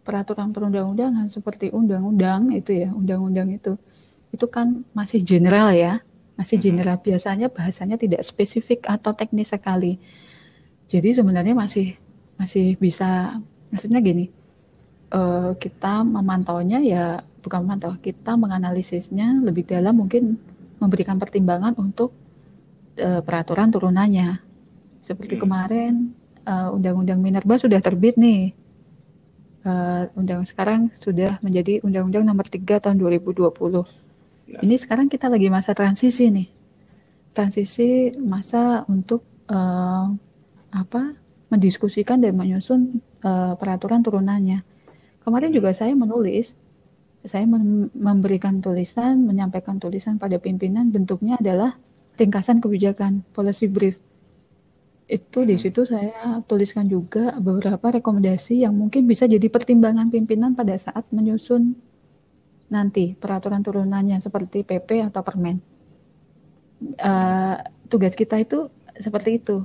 peraturan 0.00 0.54
perundang-undangan 0.54 1.28
seperti 1.28 1.68
undang-undang 1.68 2.56
itu 2.56 2.86
ya, 2.86 2.88
undang-undang 2.88 3.52
itu 3.52 3.76
itu 4.32 4.46
kan 4.48 4.80
masih 4.96 5.20
general 5.20 5.76
ya, 5.76 6.00
masih 6.40 6.56
mm-hmm. 6.56 6.66
general 6.72 6.96
biasanya 7.04 7.46
bahasanya 7.52 7.96
tidak 8.00 8.24
spesifik 8.24 8.88
atau 8.88 9.12
teknis 9.12 9.52
sekali. 9.52 10.00
Jadi 10.88 11.20
sebenarnya 11.20 11.52
masih 11.52 11.98
masih 12.40 12.80
bisa 12.80 13.36
maksudnya 13.68 14.00
gini, 14.00 14.32
uh, 15.12 15.52
kita 15.58 16.00
memantaunya 16.00 16.78
ya 16.80 17.04
bukan 17.46 17.62
memantau, 17.62 17.94
kita 18.02 18.34
menganalisisnya 18.34 19.38
lebih 19.46 19.62
dalam 19.62 19.94
mungkin 19.94 20.34
memberikan 20.82 21.14
pertimbangan 21.14 21.78
untuk 21.78 22.10
uh, 22.98 23.22
peraturan 23.22 23.70
turunannya. 23.70 24.42
Seperti 25.06 25.38
hmm. 25.38 25.42
kemarin 25.46 25.92
uh, 26.42 26.74
Undang-Undang 26.74 27.22
Minerba 27.22 27.54
sudah 27.62 27.78
terbit 27.78 28.18
nih. 28.18 28.50
Uh, 29.66 30.06
undang 30.14 30.46
sekarang 30.46 30.94
sudah 31.02 31.42
menjadi 31.42 31.82
Undang-Undang 31.82 32.22
Nomor 32.26 32.46
3 32.46 32.82
tahun 32.82 32.98
2020. 32.98 33.50
Ya. 34.46 34.58
Ini 34.62 34.74
sekarang 34.78 35.10
kita 35.10 35.26
lagi 35.26 35.50
masa 35.50 35.74
transisi 35.74 36.30
nih. 36.30 36.50
Transisi 37.34 38.14
masa 38.18 38.82
untuk 38.90 39.22
uh, 39.46 40.10
apa? 40.74 41.14
mendiskusikan 41.46 42.18
dan 42.18 42.34
menyusun 42.34 42.98
uh, 43.22 43.54
peraturan 43.54 44.02
turunannya. 44.02 44.66
Kemarin 45.22 45.50
juga 45.54 45.70
saya 45.70 45.94
menulis 45.94 46.58
saya 47.26 47.44
memberikan 47.92 48.62
tulisan, 48.62 49.26
menyampaikan 49.26 49.82
tulisan 49.82 50.16
pada 50.16 50.38
pimpinan 50.38 50.88
bentuknya 50.94 51.36
adalah 51.38 51.76
ringkasan 52.16 52.64
kebijakan 52.64 53.26
policy 53.36 53.68
brief. 53.68 53.98
Itu 55.06 55.46
di 55.46 55.54
hmm. 55.54 55.62
situ 55.62 55.86
saya 55.86 56.42
tuliskan 56.50 56.90
juga 56.90 57.36
beberapa 57.38 57.94
rekomendasi 57.94 58.66
yang 58.66 58.74
mungkin 58.74 59.06
bisa 59.06 59.30
jadi 59.30 59.46
pertimbangan 59.46 60.10
pimpinan 60.10 60.58
pada 60.58 60.74
saat 60.74 61.06
menyusun 61.14 61.78
nanti 62.66 63.14
peraturan 63.14 63.62
turunannya 63.62 64.18
seperti 64.18 64.66
PP 64.66 65.06
atau 65.06 65.22
Permen. 65.22 65.62
Uh, 66.98 67.56
tugas 67.86 68.18
kita 68.18 68.42
itu 68.42 68.66
seperti 68.98 69.38
itu. 69.38 69.62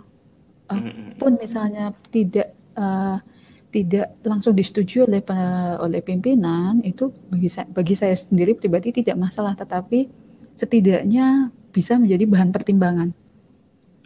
Uh, 0.70 1.12
pun 1.18 1.36
misalnya 1.42 1.92
tidak 2.14 2.54
uh, 2.78 3.18
tidak 3.72 4.20
langsung 4.28 4.52
disetujui 4.52 5.08
oleh 5.08 5.24
oleh 5.80 6.04
pimpinan 6.04 6.84
itu 6.84 7.08
bagi 7.32 7.48
saya, 7.48 7.68
bagi 7.72 7.96
saya 7.96 8.14
sendiri 8.14 8.54
pribadi 8.60 8.92
tidak 8.92 9.16
masalah 9.16 9.56
tetapi 9.56 10.12
setidaknya 10.60 11.50
bisa 11.72 11.96
menjadi 11.96 12.28
bahan 12.28 12.52
pertimbangan 12.52 13.10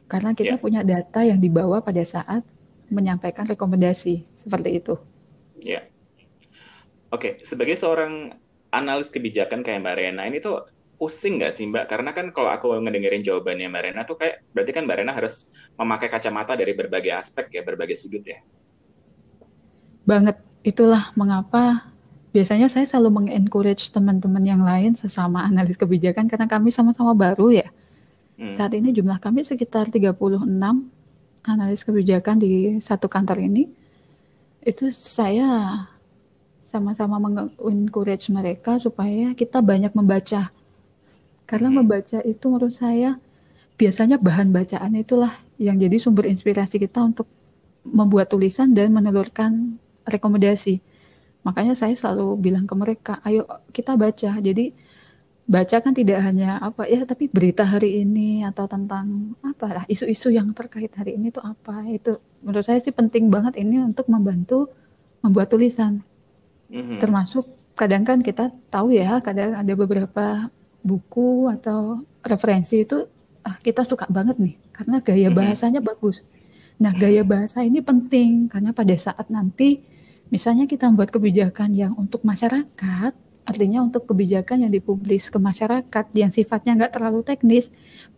karena 0.05 0.37
kita 0.37 0.55
yeah. 0.55 0.61
punya 0.61 0.81
data 0.85 1.25
yang 1.25 1.41
dibawa 1.41 1.81
pada 1.81 2.05
saat 2.05 2.45
menyampaikan 2.93 3.49
rekomendasi 3.49 4.21
seperti 4.45 4.77
itu. 4.77 4.93
Ya, 5.57 5.81
yeah. 5.81 5.83
oke. 7.09 7.21
Okay. 7.25 7.31
Sebagai 7.41 7.73
seorang 7.73 8.37
analis 8.69 9.09
kebijakan 9.09 9.65
kayak 9.65 9.81
Mbak 9.81 9.95
Rena 9.97 10.29
ini 10.29 10.37
tuh 10.37 10.69
pusing 11.01 11.41
nggak 11.41 11.49
sih 11.49 11.65
Mbak? 11.65 11.89
Karena 11.89 12.13
kan 12.13 12.29
kalau 12.29 12.53
aku 12.53 12.77
ngedengerin 12.77 13.25
jawabannya 13.25 13.65
Mbak 13.65 13.83
Rena 13.89 14.01
tuh 14.05 14.21
kayak 14.21 14.45
berarti 14.53 14.71
kan 14.77 14.83
Mbak 14.85 14.97
Rena 15.01 15.13
harus 15.17 15.49
memakai 15.73 16.07
kacamata 16.13 16.53
dari 16.53 16.77
berbagai 16.77 17.11
aspek 17.17 17.49
ya, 17.49 17.65
berbagai 17.65 17.97
sudut 17.97 18.21
ya 18.21 18.45
banget. 20.05 20.37
Itulah 20.65 21.13
mengapa 21.13 21.89
biasanya 22.33 22.67
saya 22.67 22.85
selalu 22.89 23.25
mengencourage 23.25 23.89
teman-teman 23.93 24.43
yang 24.45 24.61
lain 24.61 24.97
sesama 24.97 25.45
analis 25.45 25.77
kebijakan 25.77 26.25
karena 26.29 26.45
kami 26.49 26.73
sama-sama 26.73 27.13
baru 27.13 27.51
ya. 27.53 27.67
Hmm. 28.35 28.53
Saat 28.53 28.75
ini 28.77 28.91
jumlah 28.91 29.17
kami 29.21 29.45
sekitar 29.45 29.89
36 29.89 30.19
analis 31.45 31.81
kebijakan 31.85 32.41
di 32.41 32.77
satu 32.81 33.07
kantor 33.07 33.45
ini. 33.45 33.69
Itu 34.65 34.89
saya 34.89 35.85
sama-sama 36.67 37.21
mengencourage 37.21 38.27
mereka 38.33 38.81
supaya 38.81 39.31
kita 39.31 39.61
banyak 39.61 39.93
membaca. 39.95 40.51
Karena 41.45 41.69
hmm. 41.71 41.77
membaca 41.79 42.19
itu 42.25 42.45
menurut 42.49 42.75
saya 42.75 43.15
biasanya 43.79 44.19
bahan 44.19 44.51
bacaan 44.51 44.91
itulah 44.99 45.31
yang 45.55 45.79
jadi 45.79 45.99
sumber 45.99 46.27
inspirasi 46.27 46.79
kita 46.79 46.99
untuk 46.99 47.27
membuat 47.85 48.27
tulisan 48.27 48.75
dan 48.75 48.91
menelurkan 48.91 49.79
rekomendasi. 50.05 50.79
Makanya 51.45 51.77
saya 51.77 51.93
selalu 51.93 52.37
bilang 52.41 52.65
ke 52.65 52.73
mereka, 52.73 53.13
ayo 53.21 53.45
kita 53.69 53.93
baca. 53.93 54.31
Jadi 54.41 54.73
baca 55.45 55.77
kan 55.77 55.93
tidak 55.93 56.17
hanya 56.25 56.57
apa 56.57 56.89
ya, 56.89 57.05
tapi 57.05 57.29
berita 57.29 57.61
hari 57.61 58.01
ini 58.01 58.41
atau 58.41 58.65
tentang 58.65 59.37
apa 59.45 59.81
lah 59.81 59.85
isu-isu 59.85 60.33
yang 60.33 60.49
terkait 60.57 60.89
hari 60.97 61.17
ini 61.17 61.29
itu 61.29 61.41
apa. 61.41 61.85
Itu 61.85 62.17
menurut 62.41 62.65
saya 62.65 62.81
sih 62.81 62.93
penting 62.93 63.29
banget 63.29 63.61
ini 63.61 63.77
untuk 63.81 64.09
membantu 64.09 64.73
membuat 65.21 65.53
tulisan. 65.53 66.01
Mm-hmm. 66.73 66.97
Termasuk 66.97 67.45
kadang 67.77 68.01
kan 68.01 68.25
kita 68.25 68.49
tahu 68.73 68.97
ya, 68.97 69.21
kadang 69.21 69.53
ada 69.53 69.73
beberapa 69.77 70.49
buku 70.81 71.49
atau 71.49 72.05
referensi 72.25 72.85
itu 72.85 73.05
ah, 73.41 73.57
kita 73.61 73.81
suka 73.85 74.05
banget 74.09 74.37
nih 74.37 74.57
karena 74.73 74.97
gaya 75.01 75.29
mm-hmm. 75.29 75.37
bahasanya 75.37 75.81
mm-hmm. 75.81 75.93
bagus. 76.01 76.25
Nah, 76.75 76.91
gaya 76.91 77.23
bahasa 77.23 77.63
ini 77.63 77.79
penting 77.79 78.51
karena 78.51 78.75
pada 78.75 78.91
saat 78.99 79.31
nanti 79.31 79.79
Misalnya 80.33 80.65
kita 80.65 80.89
membuat 80.89 81.13
kebijakan 81.13 81.73
yang 81.77 81.93
untuk 81.95 82.25
masyarakat, 82.25 83.13
artinya 83.45 83.79
untuk 83.85 84.09
kebijakan 84.09 84.65
yang 84.65 84.71
dipublis 84.73 85.29
ke 85.29 85.37
masyarakat 85.37 86.05
yang 86.17 86.33
sifatnya 86.33 86.73
nggak 86.73 86.97
terlalu 86.97 87.21
teknis, 87.21 87.69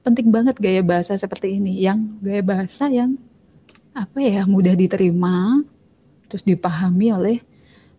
penting 0.02 0.32
banget 0.32 0.56
gaya 0.56 0.80
bahasa 0.80 1.20
seperti 1.20 1.60
ini, 1.60 1.84
yang 1.84 2.18
gaya 2.24 2.40
bahasa 2.40 2.88
yang 2.88 3.20
apa 3.92 4.24
ya 4.24 4.48
mudah 4.48 4.78
diterima, 4.78 5.62
terus 6.32 6.48
dipahami 6.48 7.12
oleh 7.12 7.38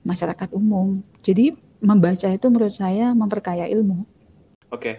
masyarakat 0.07 0.57
umum. 0.57 1.05
Jadi 1.21 1.53
membaca 1.85 2.29
itu 2.33 2.47
menurut 2.49 2.75
saya 2.75 3.13
memperkaya 3.13 3.69
ilmu. 3.69 4.09
Oke, 4.73 4.73
okay. 4.73 4.95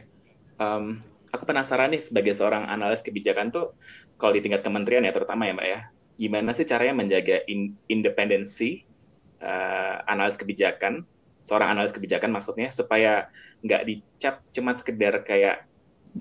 um, 0.62 1.02
aku 1.34 1.44
penasaran 1.50 1.94
nih 1.94 2.02
sebagai 2.02 2.34
seorang 2.38 2.70
analis 2.70 3.02
kebijakan 3.02 3.50
tuh 3.50 3.74
kalau 4.22 4.38
di 4.38 4.42
tingkat 4.46 4.62
kementerian 4.62 5.06
ya 5.06 5.14
terutama 5.14 5.50
ya 5.50 5.54
mbak 5.56 5.68
ya, 5.68 5.80
gimana 6.20 6.52
sih 6.54 6.68
caranya 6.68 7.00
menjaga 7.00 7.42
in 7.48 7.74
independensi 7.88 8.89
uh, 9.42 9.96
analis 10.08 10.36
kebijakan, 10.40 11.04
seorang 11.44 11.76
analis 11.76 11.92
kebijakan 11.96 12.32
maksudnya 12.32 12.70
supaya 12.70 13.28
nggak 13.66 13.84
dicap 13.84 14.40
cuma 14.56 14.72
sekedar 14.78 15.24
kayak 15.26 15.68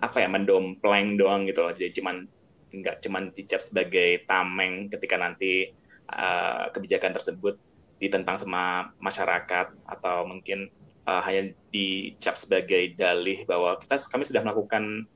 apa 0.03 0.21
ya 0.21 0.29
mendompleng 0.29 1.17
doang 1.17 1.49
gitu 1.49 1.65
loh, 1.65 1.73
jadi 1.73 1.93
cuman 1.95 2.27
nggak 2.69 3.01
cuman 3.01 3.33
dicap 3.33 3.65
sebagai 3.65 4.29
tameng 4.29 4.93
ketika 4.93 5.17
nanti 5.17 5.73
uh, 6.13 6.69
kebijakan 6.73 7.17
tersebut 7.17 7.57
ditentang 7.99 8.37
sama 8.39 8.93
masyarakat 9.01 9.75
atau 9.89 10.29
mungkin 10.29 10.71
uh, 11.09 11.23
hanya 11.25 11.51
dicap 11.73 12.37
sebagai 12.37 12.95
dalih 12.95 13.43
bahwa 13.49 13.81
kita 13.81 13.97
kami 14.13 14.23
sudah 14.29 14.45
melakukan 14.45 15.09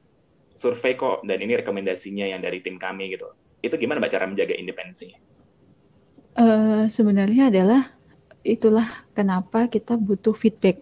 survei 0.56 0.96
kok 0.96 1.24
dan 1.28 1.38
ini 1.40 1.60
rekomendasinya 1.60 2.26
yang 2.28 2.40
dari 2.40 2.64
tim 2.64 2.80
kami 2.80 3.12
gitu. 3.12 3.28
Itu 3.62 3.78
gimana 3.78 4.02
mbak 4.02 4.12
cara 4.12 4.26
menjaga 4.26 4.56
independensinya? 4.58 5.20
Uh, 6.32 6.88
sebenarnya 6.88 7.52
adalah 7.52 7.92
itulah 8.42 8.88
kenapa 9.12 9.68
kita 9.68 9.94
butuh 10.00 10.32
feedback. 10.32 10.80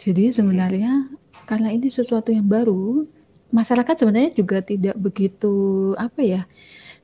Jadi 0.00 0.32
sebenarnya 0.32 1.06
hmm. 1.06 1.46
karena 1.46 1.68
ini 1.70 1.92
sesuatu 1.92 2.32
yang 2.32 2.48
baru, 2.48 3.04
masyarakat 3.52 3.94
sebenarnya 3.94 4.32
juga 4.34 4.64
tidak 4.64 4.96
begitu 4.96 5.52
apa 6.00 6.20
ya, 6.24 6.42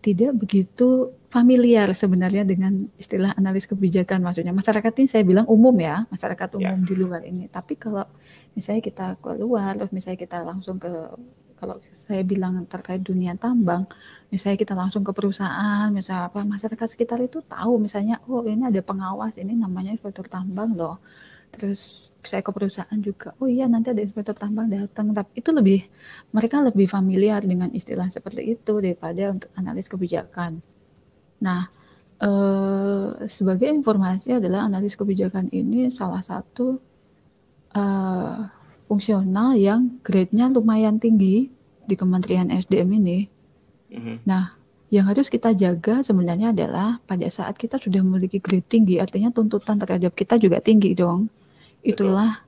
tidak 0.01 0.33
begitu 0.35 1.13
familiar 1.29 1.93
sebenarnya 1.93 2.47
dengan 2.49 2.89
istilah 2.97 3.37
analis 3.37 3.69
kebijakan 3.69 4.25
maksudnya 4.25 4.57
masyarakat 4.57 4.93
ini 4.97 5.09
saya 5.13 5.25
bilang 5.29 5.45
umum 5.45 5.77
ya 5.77 6.09
masyarakat 6.09 6.49
ya. 6.49 6.57
umum 6.57 6.81
yeah. 6.81 6.89
di 6.89 6.95
luar 6.97 7.23
ini 7.29 7.45
tapi 7.53 7.77
kalau 7.77 8.09
misalnya 8.57 8.81
kita 8.81 9.07
keluar 9.21 9.77
terus 9.77 9.93
misalnya 9.93 10.19
kita 10.25 10.41
langsung 10.41 10.81
ke 10.81 10.89
kalau 11.61 11.77
saya 11.93 12.25
bilang 12.25 12.65
terkait 12.65 13.05
dunia 13.05 13.37
tambang 13.37 13.85
misalnya 14.29 14.59
kita 14.61 14.75
langsung 14.77 15.03
ke 15.05 15.13
perusahaan 15.17 15.89
misalnya 15.89 16.29
apa 16.29 16.45
masyarakat 16.45 16.89
sekitar 16.93 17.19
itu 17.25 17.41
tahu 17.41 17.81
misalnya 17.81 18.21
oh 18.29 18.45
ini 18.45 18.69
ada 18.69 18.81
pengawas 18.85 19.33
ini 19.41 19.57
namanya 19.57 19.97
inspektur 19.97 20.29
tambang 20.29 20.77
loh. 20.77 21.01
Terus 21.49 22.13
saya 22.21 22.45
ke 22.45 22.53
perusahaan 22.53 22.99
juga 23.01 23.33
oh 23.41 23.49
iya 23.49 23.65
nanti 23.65 23.89
ada 23.93 24.05
inspektur 24.05 24.37
tambang 24.37 24.69
datang. 24.69 25.17
Tapi 25.17 25.31
itu 25.41 25.51
lebih 25.51 25.81
mereka 26.37 26.61
lebih 26.61 26.87
familiar 26.93 27.41
dengan 27.41 27.73
istilah 27.73 28.09
seperti 28.13 28.43
itu 28.53 28.73
daripada 28.85 29.33
untuk 29.33 29.51
analis 29.57 29.89
kebijakan. 29.89 30.61
Nah, 31.41 31.71
eh, 32.21 33.09
sebagai 33.33 33.69
informasi 33.71 34.37
adalah 34.37 34.69
analis 34.69 34.93
kebijakan 34.99 35.49
ini 35.55 35.89
salah 35.89 36.21
satu 36.21 36.77
eh, 37.73 38.39
fungsional 38.89 39.57
yang 39.57 40.01
grade-nya 40.05 40.49
lumayan 40.53 40.97
tinggi 41.01 41.49
di 41.89 41.95
Kementerian 41.97 42.53
SDM 42.53 42.91
ini. 43.01 43.38
Mm-hmm. 43.89 44.17
Nah, 44.29 44.59
yang 44.89 45.05
harus 45.05 45.29
kita 45.29 45.53
jaga 45.53 46.01
sebenarnya 46.01 46.57
adalah 46.57 47.01
pada 47.05 47.29
saat 47.29 47.61
kita 47.61 47.77
sudah 47.77 48.01
memiliki 48.01 48.41
grade 48.41 48.65
tinggi, 48.65 48.97
artinya 48.97 49.29
tuntutan 49.29 49.77
terhadap 49.77 50.17
kita 50.17 50.41
juga 50.41 50.65
tinggi 50.65 50.97
dong. 50.97 51.29
Itulah 51.85 52.45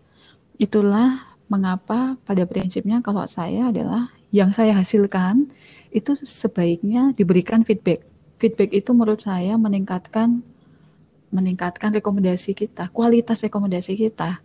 itulah 0.60 1.36
mengapa 1.48 2.16
pada 2.24 2.44
prinsipnya 2.44 3.00
kalau 3.04 3.24
saya 3.28 3.68
adalah 3.72 4.12
yang 4.30 4.54
saya 4.54 4.76
hasilkan 4.76 5.50
itu 5.90 6.14
sebaiknya 6.22 7.10
diberikan 7.18 7.66
feedback 7.66 8.06
feedback 8.40 8.70
itu 8.72 8.94
menurut 8.96 9.20
saya 9.20 9.58
meningkatkan 9.60 10.40
meningkatkan 11.30 11.94
rekomendasi 11.94 12.58
kita, 12.58 12.90
kualitas 12.90 13.38
rekomendasi 13.38 13.94
kita. 13.94 14.42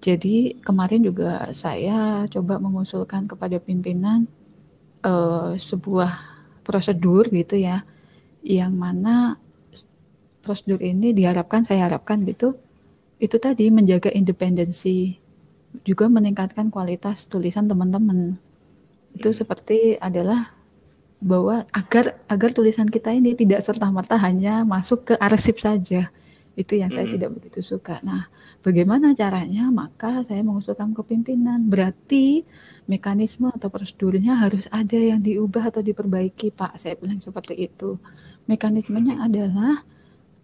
Jadi 0.00 0.56
kemarin 0.64 1.04
juga 1.04 1.52
saya 1.52 2.24
coba 2.32 2.56
mengusulkan 2.56 3.28
kepada 3.28 3.60
pimpinan 3.60 4.24
uh, 5.04 5.54
sebuah 5.60 6.12
prosedur 6.64 7.28
gitu 7.28 7.60
ya, 7.60 7.84
yang 8.40 8.74
mana 8.74 9.36
prosedur 10.40 10.80
ini 10.80 11.12
diharapkan 11.12 11.64
saya 11.64 11.88
harapkan 11.88 12.24
gitu, 12.24 12.56
itu 13.20 13.36
tadi 13.36 13.68
menjaga 13.68 14.08
independensi, 14.12 15.20
juga 15.84 16.08
meningkatkan 16.08 16.72
kualitas 16.72 17.28
tulisan 17.28 17.68
teman-teman. 17.68 18.36
Itu 19.14 19.30
seperti 19.30 20.00
adalah 20.00 20.50
bahwa 21.24 21.64
agar 21.72 22.20
agar 22.28 22.50
tulisan 22.52 22.90
kita 22.90 23.14
ini 23.14 23.32
tidak 23.32 23.64
serta 23.64 23.88
merta 23.88 24.20
hanya 24.20 24.60
masuk 24.66 25.08
ke 25.08 25.14
arsip 25.16 25.56
saja 25.56 26.12
itu 26.54 26.72
yang 26.78 26.90
saya 26.90 27.06
hmm. 27.08 27.14
tidak 27.18 27.30
begitu 27.38 27.60
suka. 27.64 27.98
Nah, 28.04 28.30
bagaimana 28.64 29.12
caranya? 29.12 29.68
Maka 29.68 30.24
saya 30.24 30.40
mengusulkan 30.40 30.96
ke 30.96 31.04
pimpinan. 31.04 31.68
Berarti 31.68 32.42
mekanisme 32.88 33.52
atau 33.52 33.68
prosedurnya 33.68 34.40
harus 34.40 34.64
ada 34.72 34.96
yang 34.96 35.20
diubah 35.20 35.68
atau 35.68 35.84
diperbaiki, 35.84 36.56
Pak. 36.56 36.80
Saya 36.80 36.96
bilang 36.96 37.20
seperti 37.20 37.68
itu. 37.68 38.00
Mekanismenya 38.48 39.20
adalah 39.20 39.84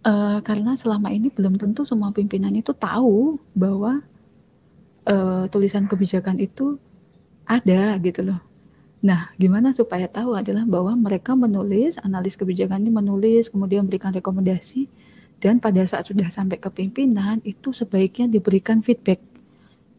uh, 0.05 0.39
karena 0.45 0.77
selama 0.77 1.09
ini 1.09 1.33
belum 1.33 1.57
tentu 1.57 1.83
semua 1.83 2.13
pimpinan 2.13 2.53
itu 2.53 2.71
tahu 2.77 3.41
bahwa 3.57 4.05
uh, 5.09 5.45
tulisan 5.49 5.89
kebijakan 5.89 6.37
itu 6.37 6.77
ada 7.45 7.97
gitu 7.99 8.21
loh. 8.21 8.39
Nah, 9.01 9.33
gimana 9.33 9.73
supaya 9.73 10.05
tahu 10.05 10.37
adalah 10.37 10.61
bahwa 10.61 10.93
mereka 10.93 11.33
menulis, 11.33 11.97
analis 12.05 12.37
kebijakan 12.37 12.85
ini 12.85 12.93
menulis, 12.93 13.49
kemudian 13.49 13.89
berikan 13.89 14.13
rekomendasi, 14.13 14.85
dan 15.41 15.57
pada 15.57 15.81
saat 15.89 16.07
sudah 16.07 16.29
sampai 16.29 16.61
ke 16.61 16.69
pimpinan, 16.69 17.41
itu 17.41 17.73
sebaiknya 17.73 18.29
diberikan 18.29 18.85
feedback. 18.85 19.17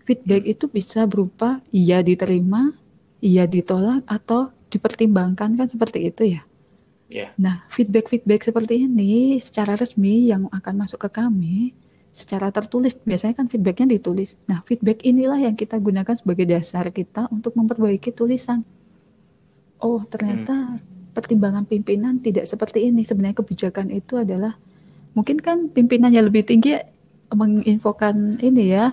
Feedback 0.06 0.46
itu 0.46 0.70
bisa 0.70 1.04
berupa 1.10 1.58
iya 1.74 1.98
diterima, 2.00 2.72
iya 3.18 3.44
ditolak, 3.50 4.06
atau 4.06 4.54
dipertimbangkan, 4.70 5.58
kan 5.58 5.66
seperti 5.66 6.08
itu 6.08 6.38
ya. 6.38 6.42
Yeah. 7.12 7.34
Nah, 7.36 7.66
feedback-feedback 7.74 8.46
seperti 8.46 8.88
ini 8.88 9.36
secara 9.42 9.76
resmi 9.76 10.32
yang 10.32 10.48
akan 10.48 10.86
masuk 10.86 11.02
ke 11.04 11.10
kami, 11.12 11.76
secara 12.16 12.48
tertulis, 12.48 12.96
biasanya 13.02 13.36
kan 13.36 13.50
feedbacknya 13.52 13.98
ditulis. 13.98 14.38
Nah, 14.48 14.64
feedback 14.64 15.04
inilah 15.04 15.42
yang 15.42 15.58
kita 15.58 15.76
gunakan 15.76 16.16
sebagai 16.16 16.48
dasar 16.48 16.88
kita 16.88 17.28
untuk 17.28 17.52
memperbaiki 17.58 18.14
tulisan 18.16 18.64
oh 19.82 20.00
ternyata 20.06 20.78
hmm. 20.78 21.12
pertimbangan 21.12 21.66
pimpinan 21.66 22.22
tidak 22.22 22.46
seperti 22.46 22.88
ini. 22.88 23.02
Sebenarnya 23.02 23.42
kebijakan 23.42 23.90
itu 23.90 24.16
adalah 24.16 24.56
mungkin 25.16 25.38
kan 25.40 25.68
pimpinan 25.72 26.12
yang 26.12 26.28
lebih 26.28 26.44
tinggi 26.48 26.76
menginfokan 27.32 28.38
ini 28.40 28.72
ya, 28.72 28.92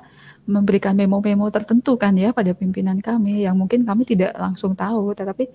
memberikan 0.50 0.98
memo-memo 0.98 1.46
tertentu 1.54 1.96
kan 2.00 2.18
ya 2.18 2.34
pada 2.34 2.56
pimpinan 2.58 2.98
kami 3.04 3.46
yang 3.46 3.56
mungkin 3.60 3.86
kami 3.86 4.08
tidak 4.08 4.34
langsung 4.36 4.74
tahu, 4.74 5.14
tetapi 5.14 5.46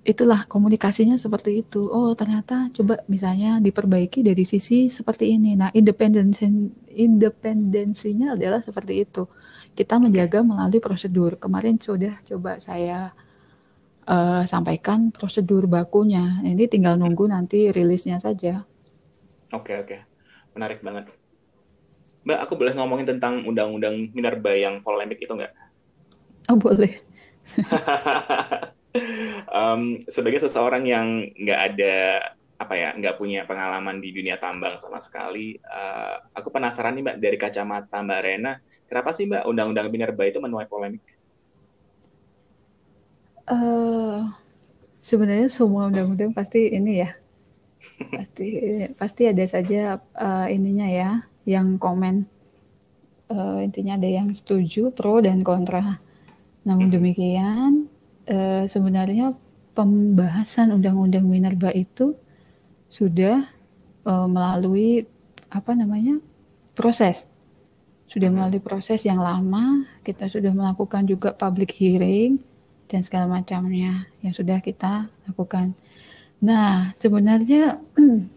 itulah 0.00 0.48
komunikasinya 0.48 1.16
seperti 1.20 1.60
itu. 1.64 1.88
Oh, 1.88 2.12
ternyata 2.16 2.72
coba 2.72 3.04
misalnya 3.08 3.60
diperbaiki 3.60 4.24
dari 4.24 4.44
sisi 4.48 4.88
seperti 4.88 5.36
ini. 5.36 5.56
Nah, 5.56 5.68
independensi 5.76 6.48
independensinya 6.92 8.36
adalah 8.36 8.64
seperti 8.64 9.04
itu. 9.04 9.28
Kita 9.76 10.00
menjaga 10.00 10.40
melalui 10.40 10.80
prosedur. 10.80 11.36
Kemarin 11.36 11.76
sudah 11.78 12.16
coba 12.26 12.58
saya 12.58 13.12
uh, 14.08 14.42
sampaikan 14.48 15.12
prosedur 15.12 15.68
bakunya. 15.68 16.40
Ini 16.44 16.64
tinggal 16.66 16.96
nunggu 16.96 17.28
nanti 17.28 17.68
rilisnya 17.70 18.18
saja. 18.18 18.64
Oke, 19.50 19.72
oke. 19.76 19.96
Menarik 20.54 20.82
banget. 20.82 21.10
Mbak, 22.26 22.38
aku 22.44 22.52
boleh 22.54 22.74
ngomongin 22.76 23.16
tentang 23.16 23.42
undang-undang 23.48 24.12
Minerba 24.12 24.52
yang 24.54 24.84
polemik 24.84 25.22
itu 25.22 25.32
nggak? 25.32 25.54
Oh, 26.52 26.58
boleh. 26.58 27.00
um, 29.50 30.04
sebagai 30.06 30.42
seseorang 30.42 30.86
yang 30.86 31.06
nggak 31.34 31.60
ada 31.74 31.94
apa 32.60 32.74
ya 32.76 32.92
nggak 32.92 33.16
punya 33.16 33.48
pengalaman 33.48 34.04
di 34.04 34.12
dunia 34.12 34.36
tambang 34.36 34.76
sama 34.76 35.00
sekali 35.00 35.56
uh, 35.64 36.20
aku 36.36 36.52
penasaran 36.52 36.92
nih 36.92 37.02
mbak 37.08 37.16
dari 37.16 37.40
kacamata 37.40 38.04
mbak 38.04 38.20
Rena 38.20 38.52
kenapa 38.84 39.16
sih 39.16 39.24
mbak 39.24 39.48
undang-undang 39.48 39.88
minerba 39.88 40.28
itu 40.28 40.44
menuai 40.44 40.68
polemik 40.68 41.00
Uh, 43.50 44.30
sebenarnya 45.02 45.50
semua 45.50 45.90
undang-undang 45.90 46.30
pasti 46.30 46.70
ini 46.70 47.02
ya, 47.02 47.18
pasti 48.08 48.46
pasti 48.96 49.22
ada 49.28 49.44
saja 49.44 50.00
uh, 50.16 50.46
ininya 50.48 50.88
ya, 50.88 51.10
yang 51.44 51.76
komen. 51.76 52.24
Uh, 53.30 53.62
intinya 53.62 53.94
ada 53.94 54.10
yang 54.10 54.34
setuju, 54.34 54.90
pro 54.90 55.22
dan 55.22 55.46
kontra. 55.46 56.00
Namun 56.66 56.90
demikian, 56.90 57.86
uh, 58.26 58.66
sebenarnya 58.66 59.38
pembahasan 59.78 60.74
undang-undang 60.74 61.30
minerba 61.30 61.70
itu 61.70 62.18
sudah 62.90 63.46
uh, 64.02 64.26
melalui 64.26 65.06
apa 65.50 65.74
namanya 65.78 66.18
proses 66.74 67.30
sudah 68.10 68.26
melalui 68.26 68.58
proses 68.58 69.06
yang 69.06 69.22
lama 69.22 69.86
kita 70.02 70.26
sudah 70.26 70.50
melakukan 70.50 71.06
juga 71.06 71.30
public 71.30 71.70
hearing 71.78 72.42
dan 72.90 73.06
segala 73.06 73.30
macamnya 73.30 74.10
yang 74.18 74.34
sudah 74.34 74.58
kita 74.58 75.06
lakukan. 75.30 75.78
Nah, 76.40 76.96
sebenarnya 76.96 77.76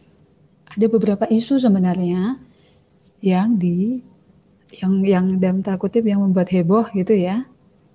ada 0.76 0.86
beberapa 0.92 1.26
isu 1.28 1.60
sebenarnya 1.60 2.36
yang 3.24 3.56
di 3.56 4.04
yang 4.74 5.06
yang 5.06 5.26
dalam 5.38 5.64
tanda 5.64 5.80
kutip 5.80 6.04
yang 6.04 6.20
membuat 6.20 6.52
heboh 6.52 6.84
gitu 6.92 7.16
ya. 7.16 7.48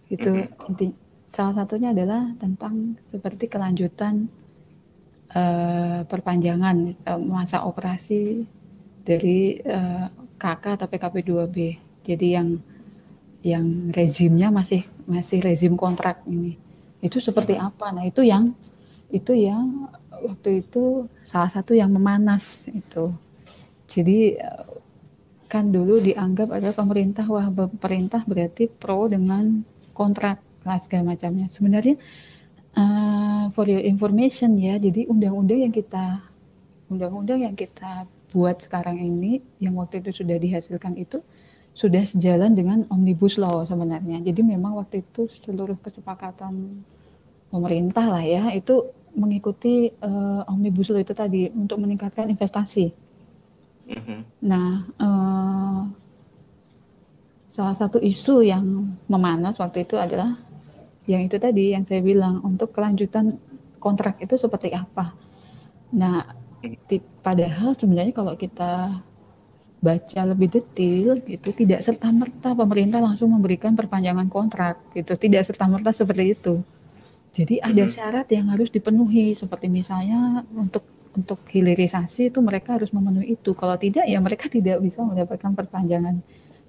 Itu 0.09 0.33
mm-hmm. 0.33 0.69
inti 0.73 0.87
salah 1.35 1.63
satunya 1.63 1.93
adalah 1.93 2.33
tentang 2.41 2.97
seperti 3.13 3.53
kelanjutan 3.53 4.33
uh, 5.37 6.01
perpanjangan 6.09 6.97
uh, 7.05 7.21
masa 7.21 7.69
operasi 7.69 8.49
dari 9.05 9.61
uh, 9.65 10.05
eh, 10.05 10.37
KK 10.37 10.65
atau 10.77 10.89
PKP 10.89 11.17
2B 11.25 11.57
jadi 12.05 12.41
yang 12.41 12.49
yang 13.41 13.65
rezimnya 13.97 14.53
masih 14.53 14.85
masih 15.05 15.45
rezim 15.45 15.77
kontrak 15.77 16.25
ini. 16.25 16.57
Itu 17.05 17.21
seperti 17.21 17.59
mm-hmm. 17.59 17.69
apa? 17.69 17.87
Nah 17.93 18.05
itu 18.09 18.25
yang 18.25 18.57
itu 19.13 19.33
yang 19.37 19.89
waktu 20.23 20.65
itu 20.65 21.07
salah 21.25 21.51
satu 21.51 21.73
yang 21.77 21.91
memanas 21.93 22.67
itu. 22.71 23.15
Jadi 23.89 24.37
kan 25.49 25.73
dulu 25.73 25.97
dianggap 26.05 26.53
adalah 26.53 26.77
pemerintah 26.77 27.25
wah 27.25 27.49
pemerintah 27.49 28.21
berarti 28.29 28.69
pro 28.69 29.09
dengan 29.09 29.65
kontrak 29.97 30.45
lah 30.69 30.77
segala 30.79 31.17
macamnya. 31.17 31.49
Sebenarnya 31.49 31.97
uh, 32.77 33.49
for 33.57 33.65
your 33.65 33.81
information 33.81 34.61
ya, 34.61 34.77
jadi 34.77 35.09
undang-undang 35.09 35.65
yang 35.65 35.73
kita 35.73 36.21
undang-undang 36.93 37.49
yang 37.49 37.57
kita 37.57 38.05
buat 38.29 38.61
sekarang 38.61 39.01
ini 39.01 39.41
yang 39.57 39.77
waktu 39.81 40.05
itu 40.05 40.21
sudah 40.21 40.37
dihasilkan 40.37 41.01
itu 41.01 41.25
sudah 41.73 42.05
sejalan 42.05 42.53
dengan 42.53 42.85
omnibus 42.93 43.41
law 43.41 43.65
sebenarnya. 43.65 44.21
Jadi 44.21 44.45
memang 44.45 44.77
waktu 44.77 45.01
itu 45.01 45.33
seluruh 45.41 45.81
kesepakatan 45.81 46.85
pemerintah 47.49 48.05
lah 48.05 48.25
ya 48.25 48.53
itu 48.53 48.93
mengikuti 49.19 49.91
uh, 50.01 50.47
omnibus 50.47 50.89
law 50.95 51.03
itu 51.03 51.13
tadi 51.13 51.51
untuk 51.51 51.83
meningkatkan 51.83 52.31
investasi. 52.31 52.95
Mm-hmm. 53.89 54.21
Nah, 54.47 54.87
uh, 55.01 55.81
salah 57.53 57.77
satu 57.77 57.99
isu 57.99 58.47
yang 58.47 58.95
memanas 59.11 59.59
waktu 59.59 59.83
itu 59.83 59.99
adalah 59.99 60.39
yang 61.11 61.27
itu 61.27 61.41
tadi 61.41 61.75
yang 61.75 61.83
saya 61.89 62.05
bilang 62.05 62.39
untuk 62.47 62.71
kelanjutan 62.71 63.41
kontrak 63.83 64.23
itu 64.23 64.39
seperti 64.39 64.71
apa. 64.77 65.17
Nah, 65.97 66.23
di, 66.61 67.01
padahal 67.01 67.75
sebenarnya 67.75 68.15
kalau 68.15 68.35
kita 68.37 69.03
baca 69.79 70.21
lebih 70.27 70.51
detail 70.51 71.23
gitu 71.23 71.55
tidak 71.55 71.87
serta 71.87 72.11
merta 72.11 72.51
pemerintah 72.51 72.99
langsung 72.99 73.31
memberikan 73.31 73.79
perpanjangan 73.79 74.27
kontrak 74.27 74.83
gitu 74.91 75.15
tidak 75.15 75.47
serta 75.47 75.71
merta 75.71 75.95
seperti 75.95 76.35
itu 76.35 76.67
jadi 77.39 77.63
ada 77.63 77.87
hmm. 77.87 77.93
syarat 77.95 78.27
yang 78.35 78.51
harus 78.51 78.67
dipenuhi 78.75 79.39
seperti 79.39 79.71
misalnya 79.71 80.43
untuk 80.51 80.83
untuk 81.15 81.39
hilirisasi 81.47 82.35
itu 82.35 82.43
mereka 82.43 82.75
harus 82.75 82.91
memenuhi 82.91 83.39
itu. 83.39 83.55
Kalau 83.55 83.79
tidak 83.79 84.11
ya 84.11 84.19
mereka 84.19 84.51
tidak 84.57 84.83
bisa 84.83 85.07
mendapatkan 85.07 85.55
perpanjangan. 85.55 86.19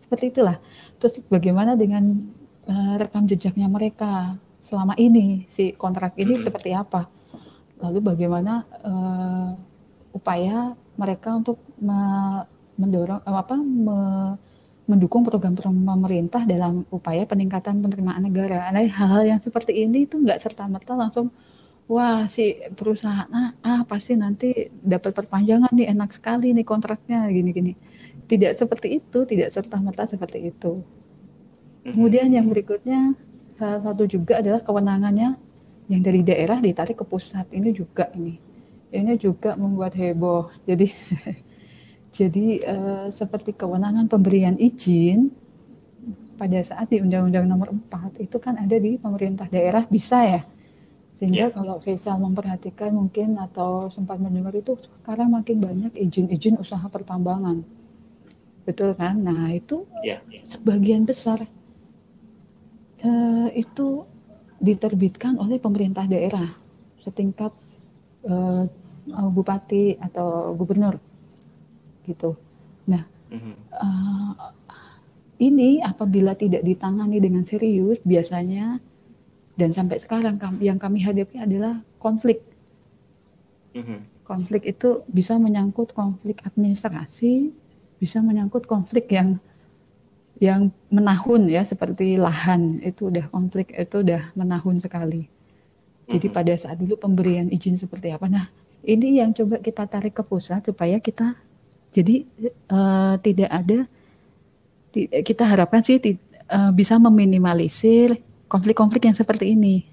Seperti 0.05 0.29
itulah. 0.29 0.61
Terus 1.01 1.17
bagaimana 1.25 1.73
dengan 1.73 2.21
uh, 2.69 2.95
rekam 3.01 3.25
jejaknya 3.25 3.65
mereka 3.65 4.37
selama 4.69 4.93
ini 5.01 5.49
si 5.57 5.73
kontrak 5.73 6.13
ini 6.21 6.37
hmm. 6.37 6.45
seperti 6.45 6.77
apa? 6.77 7.09
Lalu 7.81 7.99
bagaimana 8.05 8.61
uh, 8.85 9.49
upaya 10.13 10.77
mereka 11.01 11.33
untuk 11.33 11.57
me 11.81 11.97
mendorong 12.79 13.19
apa 13.27 13.55
me 13.59 13.97
mendukung 14.89 15.21
program 15.21 15.53
pemerintah 15.53 16.41
dalam 16.49 16.81
upaya 16.89 17.21
peningkatan 17.29 17.77
penerimaan 17.85 18.25
negara. 18.25 18.73
Nah, 18.73 18.81
hal-hal 18.81 19.37
yang 19.37 19.39
seperti 19.39 19.85
ini 19.85 20.09
itu 20.09 20.17
nggak 20.17 20.41
serta-merta 20.41 20.97
langsung 20.97 21.29
wah 21.85 22.25
si 22.25 22.57
perusahaan 22.73 23.29
ah, 23.29 23.53
ah 23.61 23.81
pasti 23.85 24.17
nanti 24.17 24.69
dapat 24.81 25.13
perpanjangan 25.13 25.69
nih 25.73 25.93
enak 25.93 26.09
sekali 26.17 26.57
nih 26.57 26.65
kontraknya 26.65 27.29
gini-gini. 27.29 27.77
Tidak 28.25 28.53
seperti 28.57 28.97
itu, 28.97 29.25
tidak 29.29 29.53
serta-merta 29.53 30.09
seperti 30.09 30.49
itu. 30.49 30.81
Kemudian 31.85 32.29
yang 32.33 32.49
berikutnya 32.49 33.13
salah 33.57 33.81
satu 33.85 34.09
juga 34.09 34.41
adalah 34.41 34.61
kewenangannya 34.61 35.37
yang 35.89 36.01
dari 36.05 36.21
daerah 36.21 36.61
ditarik 36.61 36.97
ke 36.97 37.05
pusat. 37.05 37.45
Ini 37.49 37.69
juga 37.73 38.09
ini. 38.17 38.37
Ini 38.89 39.17
juga 39.21 39.53
membuat 39.53 39.93
heboh. 39.97 40.49
Jadi 40.65 40.93
Jadi 42.19 42.59
uh, 42.67 43.07
seperti 43.15 43.55
kewenangan 43.55 44.11
pemberian 44.11 44.59
izin 44.59 45.31
pada 46.35 46.59
saat 46.67 46.91
di 46.91 46.99
Undang-Undang 46.99 47.47
Nomor 47.47 47.71
4 47.87 48.19
itu 48.19 48.35
kan 48.43 48.59
ada 48.59 48.75
di 48.75 48.99
pemerintah 48.99 49.47
daerah 49.47 49.87
bisa 49.87 50.19
ya. 50.27 50.41
Sehingga 51.15 51.47
yeah. 51.47 51.55
kalau 51.55 51.79
Faisal 51.79 52.19
memperhatikan 52.19 52.91
mungkin 52.91 53.39
atau 53.39 53.87
sempat 53.87 54.19
mendengar 54.19 54.51
itu 54.51 54.75
sekarang 54.99 55.31
makin 55.31 55.63
banyak 55.63 55.95
izin-izin 55.95 56.59
usaha 56.59 56.83
pertambangan. 56.91 57.63
Betul 58.67 58.99
kan? 58.99 59.15
Nah, 59.23 59.55
itu 59.55 59.87
yeah. 60.03 60.19
sebagian 60.43 61.07
besar 61.07 61.47
uh, 63.03 63.47
itu 63.55 64.03
diterbitkan 64.59 65.39
oleh 65.39 65.55
pemerintah 65.55 66.03
daerah 66.03 66.51
setingkat 66.99 67.55
uh, 68.27 68.67
bupati 69.07 69.95
atau 70.03 70.51
gubernur 70.59 70.99
gitu. 72.09 72.33
Nah, 72.89 73.05
mm-hmm. 73.29 73.55
uh, 73.77 74.33
ini 75.37 75.79
apabila 75.85 76.33
tidak 76.33 76.65
ditangani 76.65 77.21
dengan 77.21 77.45
serius, 77.45 78.01
biasanya 78.01 78.81
dan 79.59 79.75
sampai 79.75 80.01
sekarang 80.01 80.41
yang 80.63 80.81
kami 80.81 81.05
hadapi 81.05 81.37
adalah 81.37 81.79
konflik. 82.01 82.41
Mm-hmm. 83.77 84.25
Konflik 84.25 84.65
itu 84.65 85.05
bisa 85.09 85.37
menyangkut 85.37 85.93
konflik 85.93 86.41
administrasi, 86.41 87.53
bisa 88.01 88.23
menyangkut 88.25 88.65
konflik 88.65 89.11
yang 89.13 89.37
yang 90.39 90.71
menahun 90.87 91.51
ya 91.51 91.67
seperti 91.67 92.15
lahan 92.15 92.79
itu 92.79 93.11
udah 93.11 93.27
konflik 93.27 93.75
itu 93.75 93.99
udah 93.99 94.31
menahun 94.39 94.79
sekali. 94.79 95.27
Jadi 96.09 96.25
mm-hmm. 96.25 96.39
pada 96.39 96.53
saat 96.57 96.79
dulu 96.79 96.95
pemberian 96.97 97.51
izin 97.51 97.77
seperti 97.77 98.15
apa? 98.15 98.25
Nah, 98.31 98.47
ini 98.87 99.19
yang 99.19 99.35
coba 99.35 99.59
kita 99.59 99.83
tarik 99.85 100.15
ke 100.15 100.23
pusat 100.23 100.63
supaya 100.63 101.03
kita 101.03 101.35
jadi 101.93 102.25
uh, 102.69 103.15
tidak 103.21 103.49
ada 103.49 103.79
kita 104.93 105.43
harapkan 105.45 105.85
sih 105.85 106.01
uh, 106.49 106.71
bisa 106.73 106.97
meminimalisir 106.97 108.17
konflik-konflik 108.49 109.05
yang 109.05 109.17
seperti 109.17 109.53
ini 109.53 109.85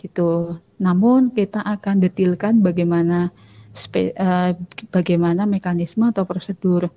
gitu. 0.00 0.60
Namun 0.80 1.32
kita 1.32 1.64
akan 1.64 2.00
detilkan 2.04 2.60
bagaimana 2.60 3.32
spe, 3.72 4.12
uh, 4.16 4.56
bagaimana 4.92 5.44
mekanisme 5.48 6.08
atau 6.08 6.28
prosedur 6.28 6.92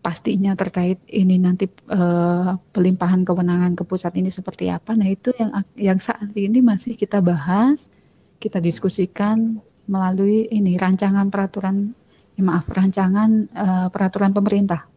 pastinya 0.00 0.56
terkait 0.56 0.96
ini 1.12 1.36
nanti 1.36 1.68
uh, 1.92 2.56
pelimpahan 2.72 3.20
kewenangan 3.24 3.76
ke 3.76 3.84
pusat 3.84 4.16
ini 4.16 4.32
seperti 4.32 4.72
apa. 4.72 4.96
Nah, 4.96 5.08
itu 5.08 5.32
yang 5.36 5.52
yang 5.76 5.98
saat 6.00 6.32
ini 6.32 6.64
masih 6.64 6.96
kita 6.96 7.20
bahas, 7.20 7.92
kita 8.40 8.64
diskusikan 8.64 9.60
melalui 9.84 10.48
ini 10.48 10.80
rancangan 10.80 11.28
peraturan 11.28 11.92
ya 12.40 12.42
maaf 12.48 12.64
rancangan 12.66 13.30
uh, 13.52 13.88
peraturan 13.92 14.32
pemerintah. 14.32 14.88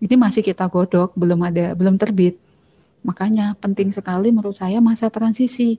Ini 0.00 0.16
masih 0.16 0.40
kita 0.40 0.68
godok, 0.72 1.12
belum 1.12 1.40
ada, 1.44 1.76
belum 1.76 2.00
terbit. 2.00 2.40
Makanya 3.04 3.52
penting 3.60 3.92
sekali 3.92 4.32
menurut 4.32 4.56
saya 4.56 4.80
masa 4.80 5.12
transisi. 5.12 5.76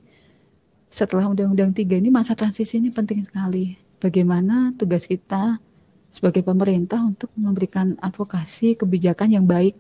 Setelah 0.88 1.28
Undang-Undang 1.28 1.76
3 1.76 2.00
ini 2.00 2.10
masa 2.14 2.38
transisi 2.38 2.80
ini 2.80 2.94
penting 2.94 3.28
sekali. 3.28 3.76
Bagaimana 4.00 4.72
tugas 4.78 5.04
kita 5.04 5.60
sebagai 6.08 6.46
pemerintah 6.46 7.04
untuk 7.04 7.34
memberikan 7.36 8.00
advokasi 8.00 8.80
kebijakan 8.80 9.34
yang 9.34 9.46
baik. 9.46 9.76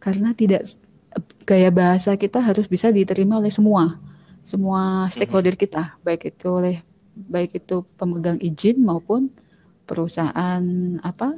Karena 0.00 0.32
tidak 0.32 0.66
gaya 1.44 1.68
bahasa 1.68 2.16
kita 2.16 2.40
harus 2.40 2.64
bisa 2.66 2.88
diterima 2.88 3.38
oleh 3.38 3.52
semua 3.52 4.00
semua 4.42 5.06
stakeholder 5.10 5.54
kita, 5.54 5.94
baik 6.02 6.34
itu 6.34 6.46
oleh 6.50 6.76
baik 7.14 7.62
itu 7.62 7.86
pemegang 7.94 8.38
izin 8.42 8.82
maupun 8.82 9.30
perusahaan 9.84 10.62
apa 11.02 11.28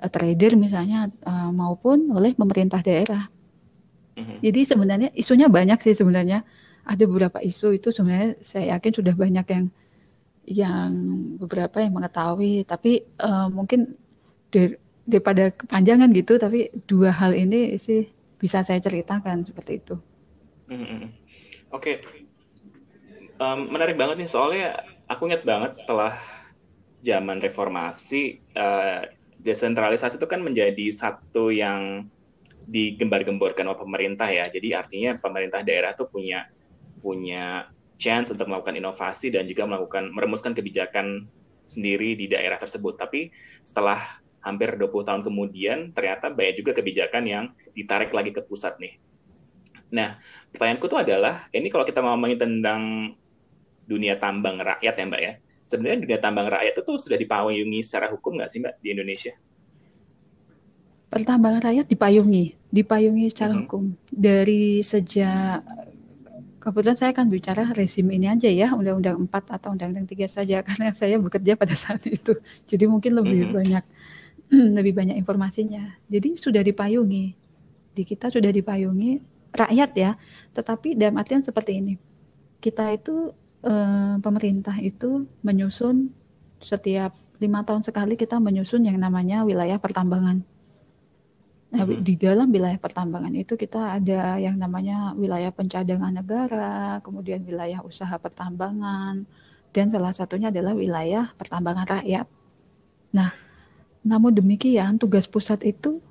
eh, 0.00 0.10
trader 0.10 0.58
misalnya 0.58 1.12
uh, 1.22 1.50
maupun 1.54 2.10
oleh 2.10 2.34
pemerintah 2.34 2.80
daerah. 2.80 3.28
Mm-hmm. 4.12 4.38
Jadi 4.44 4.60
sebenarnya 4.66 5.08
isunya 5.16 5.48
banyak 5.48 5.78
sih 5.80 5.96
sebenarnya. 5.96 6.44
Ada 6.82 7.06
beberapa 7.06 7.38
isu 7.38 7.78
itu 7.78 7.94
sebenarnya 7.94 8.42
saya 8.42 8.74
yakin 8.74 8.92
sudah 8.92 9.14
banyak 9.14 9.46
yang 9.46 9.64
yang 10.42 10.90
beberapa 11.38 11.78
yang 11.78 11.94
mengetahui, 11.94 12.66
tapi 12.66 13.06
uh, 13.22 13.46
mungkin 13.46 13.94
dari, 14.50 14.74
daripada 15.06 15.54
kepanjangan 15.54 16.10
gitu, 16.10 16.42
tapi 16.42 16.74
dua 16.90 17.14
hal 17.14 17.38
ini 17.38 17.78
sih 17.78 18.10
bisa 18.42 18.66
saya 18.66 18.82
ceritakan 18.82 19.46
seperti 19.46 19.78
itu. 19.78 19.94
Mm-hmm. 20.66 21.02
Oke, 21.70 22.02
okay. 22.02 22.26
um, 23.38 23.70
menarik 23.70 23.94
banget 23.94 24.18
nih 24.18 24.30
soalnya 24.30 24.82
aku 25.06 25.30
ingat 25.30 25.46
banget 25.46 25.78
setelah 25.78 26.18
zaman 27.02 27.42
reformasi 27.42 28.38
uh, 28.54 29.02
desentralisasi 29.42 30.22
itu 30.22 30.28
kan 30.30 30.38
menjadi 30.38 30.86
satu 30.94 31.50
yang 31.50 32.06
digembar-gemborkan 32.62 33.66
oleh 33.66 33.80
pemerintah 33.82 34.30
ya. 34.30 34.46
Jadi 34.46 34.70
artinya 34.70 35.18
pemerintah 35.18 35.66
daerah 35.66 35.98
tuh 35.98 36.06
punya 36.06 36.46
punya 37.02 37.66
chance 37.98 38.30
untuk 38.30 38.46
melakukan 38.46 38.78
inovasi 38.78 39.34
dan 39.34 39.46
juga 39.50 39.66
melakukan 39.66 40.14
merumuskan 40.14 40.54
kebijakan 40.54 41.26
sendiri 41.66 42.14
di 42.14 42.30
daerah 42.30 42.58
tersebut. 42.58 42.94
Tapi 42.94 43.34
setelah 43.66 44.22
hampir 44.42 44.74
20 44.74 45.06
tahun 45.06 45.22
kemudian 45.22 45.78
ternyata 45.94 46.30
banyak 46.30 46.62
juga 46.62 46.74
kebijakan 46.74 47.22
yang 47.26 47.44
ditarik 47.74 48.10
lagi 48.14 48.30
ke 48.34 48.42
pusat 48.42 48.78
nih. 48.78 48.98
Nah, 49.92 50.18
pertanyaanku 50.50 50.88
tuh 50.88 51.04
adalah, 51.04 51.46
ini 51.52 51.68
kalau 51.68 51.84
kita 51.84 52.00
mau 52.00 52.16
ngomongin 52.16 52.40
tentang 52.40 53.12
dunia 53.84 54.16
tambang 54.16 54.56
rakyat 54.56 54.94
ya 54.96 55.04
Mbak 55.04 55.22
ya, 55.22 55.32
sebenarnya 55.62 55.98
dunia 56.04 56.18
tambang 56.18 56.50
rakyat 56.50 56.74
itu 56.76 56.82
tuh 56.82 56.96
sudah 56.98 57.18
dipayungi 57.18 57.80
secara 57.80 58.10
hukum 58.10 58.38
nggak 58.38 58.50
sih 58.50 58.58
Mbak 58.60 58.74
di 58.82 58.88
Indonesia? 58.92 59.34
Pertambangan 61.12 61.62
rakyat 61.62 61.86
dipayungi, 61.92 62.44
dipayungi 62.72 63.26
secara 63.30 63.52
mm 63.52 63.56
-hmm. 63.56 63.68
hukum 63.68 63.82
dari 64.08 64.80
sejak 64.80 65.60
kebetulan 66.62 66.94
saya 66.94 67.10
akan 67.10 67.26
bicara 67.26 67.62
rezim 67.74 68.06
ini 68.06 68.30
aja 68.30 68.46
ya, 68.46 68.70
Undang-Undang 68.72 69.26
4 69.26 69.56
atau 69.58 69.74
Undang-Undang 69.74 70.06
3 70.06 70.30
saja 70.30 70.56
karena 70.66 70.94
saya 70.94 71.18
bekerja 71.18 71.58
pada 71.58 71.74
saat 71.74 72.06
itu. 72.06 72.38
Jadi 72.70 72.84
mungkin 72.86 73.18
lebih 73.18 73.38
mm 73.38 73.46
-hmm. 73.50 73.58
banyak 73.58 73.84
lebih 74.78 74.92
banyak 74.94 75.16
informasinya. 75.18 75.98
Jadi 76.06 76.38
sudah 76.38 76.62
dipayungi. 76.62 77.26
Di 77.92 78.02
kita 78.08 78.32
sudah 78.32 78.48
dipayungi 78.48 79.20
rakyat 79.52 79.90
ya. 79.98 80.10
Tetapi 80.56 80.96
dalam 80.96 81.18
artian 81.20 81.44
seperti 81.44 81.82
ini. 81.82 81.94
Kita 82.62 82.88
itu 82.94 83.34
eh, 83.62 84.14
pemerintah 84.18 84.76
itu 84.82 85.26
menyusun 85.42 86.10
setiap 86.62 87.14
lima 87.42 87.66
tahun 87.66 87.82
sekali 87.82 88.14
kita 88.14 88.38
menyusun 88.38 88.86
yang 88.86 88.98
namanya 89.02 89.42
wilayah 89.42 89.82
pertambangan. 89.82 90.46
Nah, 91.72 91.88
hmm. 91.88 92.04
di 92.04 92.14
dalam 92.20 92.52
wilayah 92.52 92.76
pertambangan 92.76 93.32
itu 93.32 93.56
kita 93.56 93.96
ada 93.96 94.36
yang 94.36 94.60
namanya 94.60 95.16
wilayah 95.16 95.48
pencadangan 95.48 96.12
negara, 96.12 97.00
kemudian 97.00 97.42
wilayah 97.48 97.80
usaha 97.80 98.12
pertambangan, 98.20 99.24
dan 99.72 99.88
salah 99.88 100.12
satunya 100.12 100.52
adalah 100.52 100.76
wilayah 100.76 101.32
pertambangan 101.40 101.88
rakyat. 101.88 102.28
Nah, 103.16 103.32
namun 104.04 104.36
demikian, 104.36 105.00
tugas 105.00 105.24
pusat 105.24 105.64
itu 105.64 106.04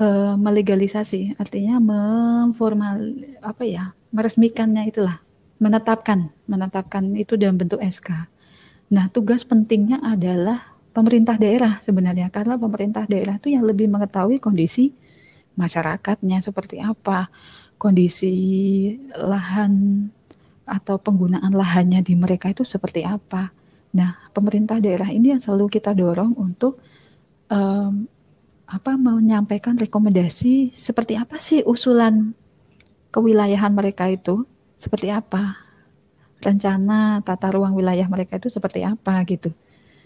uh, 0.00 0.40
melegalisasi, 0.40 1.36
artinya 1.36 1.76
memformal 1.76 2.96
apa 3.44 3.68
ya, 3.68 3.92
meresmikannya 4.08 4.88
itulah, 4.88 5.20
menetapkan, 5.58 6.30
menetapkan 6.46 7.14
itu 7.18 7.34
dalam 7.34 7.58
bentuk 7.58 7.82
SK. 7.82 8.26
Nah, 8.94 9.10
tugas 9.10 9.44
pentingnya 9.44 10.00
adalah 10.00 10.78
pemerintah 10.94 11.36
daerah 11.36 11.82
sebenarnya, 11.84 12.30
karena 12.32 12.56
pemerintah 12.56 13.04
daerah 13.04 13.36
itu 13.36 13.52
yang 13.52 13.66
lebih 13.66 13.90
mengetahui 13.90 14.40
kondisi 14.40 14.94
masyarakatnya 15.58 16.40
seperti 16.40 16.78
apa, 16.78 17.28
kondisi 17.76 18.34
lahan 19.18 20.06
atau 20.68 21.00
penggunaan 21.00 21.50
lahannya 21.50 22.00
di 22.00 22.14
mereka 22.14 22.54
itu 22.54 22.62
seperti 22.62 23.02
apa. 23.02 23.50
Nah, 23.94 24.30
pemerintah 24.30 24.78
daerah 24.78 25.10
ini 25.10 25.34
yang 25.34 25.42
selalu 25.42 25.66
kita 25.72 25.96
dorong 25.96 26.38
untuk 26.38 26.78
um, 27.50 28.06
apa 28.68 29.00
menyampaikan 29.00 29.80
rekomendasi 29.80 30.76
seperti 30.76 31.16
apa 31.16 31.40
sih 31.40 31.64
usulan 31.64 32.36
kewilayahan 33.08 33.72
mereka 33.72 34.12
itu 34.12 34.44
seperti 34.78 35.10
apa 35.10 35.58
rencana 36.38 37.18
tata 37.26 37.50
ruang 37.50 37.74
wilayah 37.74 38.06
mereka 38.06 38.38
itu 38.38 38.48
seperti 38.48 38.86
apa 38.86 39.20
gitu 39.26 39.50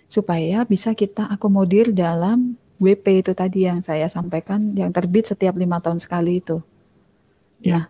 supaya 0.08 0.64
bisa 0.68 0.92
kita 0.92 1.28
akomodir 1.28 1.92
dalam 1.92 2.56
WP 2.82 3.24
itu 3.24 3.32
tadi 3.32 3.64
yang 3.64 3.80
saya 3.80 4.10
sampaikan 4.10 4.74
yang 4.74 4.90
terbit 4.90 5.30
setiap 5.30 5.54
lima 5.54 5.78
tahun 5.78 6.02
sekali 6.02 6.42
itu. 6.42 6.58
Ya. 7.62 7.72
Nah, 7.72 7.84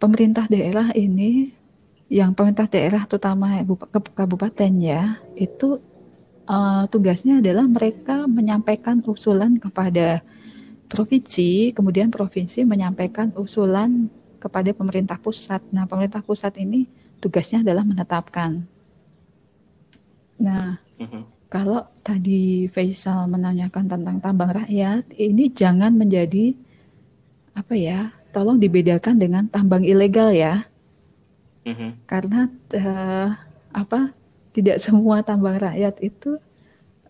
pemerintah 0.00 0.48
daerah 0.48 0.90
ini 0.96 1.52
yang 2.08 2.32
pemerintah 2.32 2.66
daerah 2.66 3.04
terutama 3.04 3.60
kabupaten 4.16 4.72
ya 4.80 5.20
itu 5.36 5.78
uh, 6.48 6.88
tugasnya 6.88 7.44
adalah 7.44 7.68
mereka 7.68 8.24
menyampaikan 8.24 9.04
usulan 9.04 9.60
kepada 9.60 10.24
provinsi, 10.88 11.76
kemudian 11.76 12.08
provinsi 12.08 12.64
menyampaikan 12.66 13.32
usulan 13.36 14.08
kepada 14.42 14.74
pemerintah 14.74 15.14
pusat. 15.22 15.62
Nah, 15.70 15.86
pemerintah 15.86 16.18
pusat 16.18 16.58
ini 16.58 16.90
tugasnya 17.22 17.62
adalah 17.62 17.86
menetapkan. 17.86 18.66
Nah, 20.42 20.82
-huh. 20.98 21.22
kalau 21.46 21.86
tadi 22.02 22.66
Faisal 22.66 23.30
menanyakan 23.30 23.86
tentang 23.86 24.18
tambang 24.18 24.50
rakyat, 24.50 25.06
ini 25.14 25.54
jangan 25.54 25.94
menjadi 25.94 26.58
apa 27.54 27.78
ya? 27.78 28.10
Tolong 28.34 28.58
dibedakan 28.58 29.22
dengan 29.22 29.46
tambang 29.46 29.86
ilegal 29.86 30.34
ya. 30.34 30.66
-huh. 31.62 31.94
Karena 32.10 32.50
uh, 32.74 33.30
apa? 33.70 34.10
tidak 34.52 34.78
semua 34.78 35.24
tambang 35.24 35.56
rakyat 35.56 35.96
itu 36.04 36.36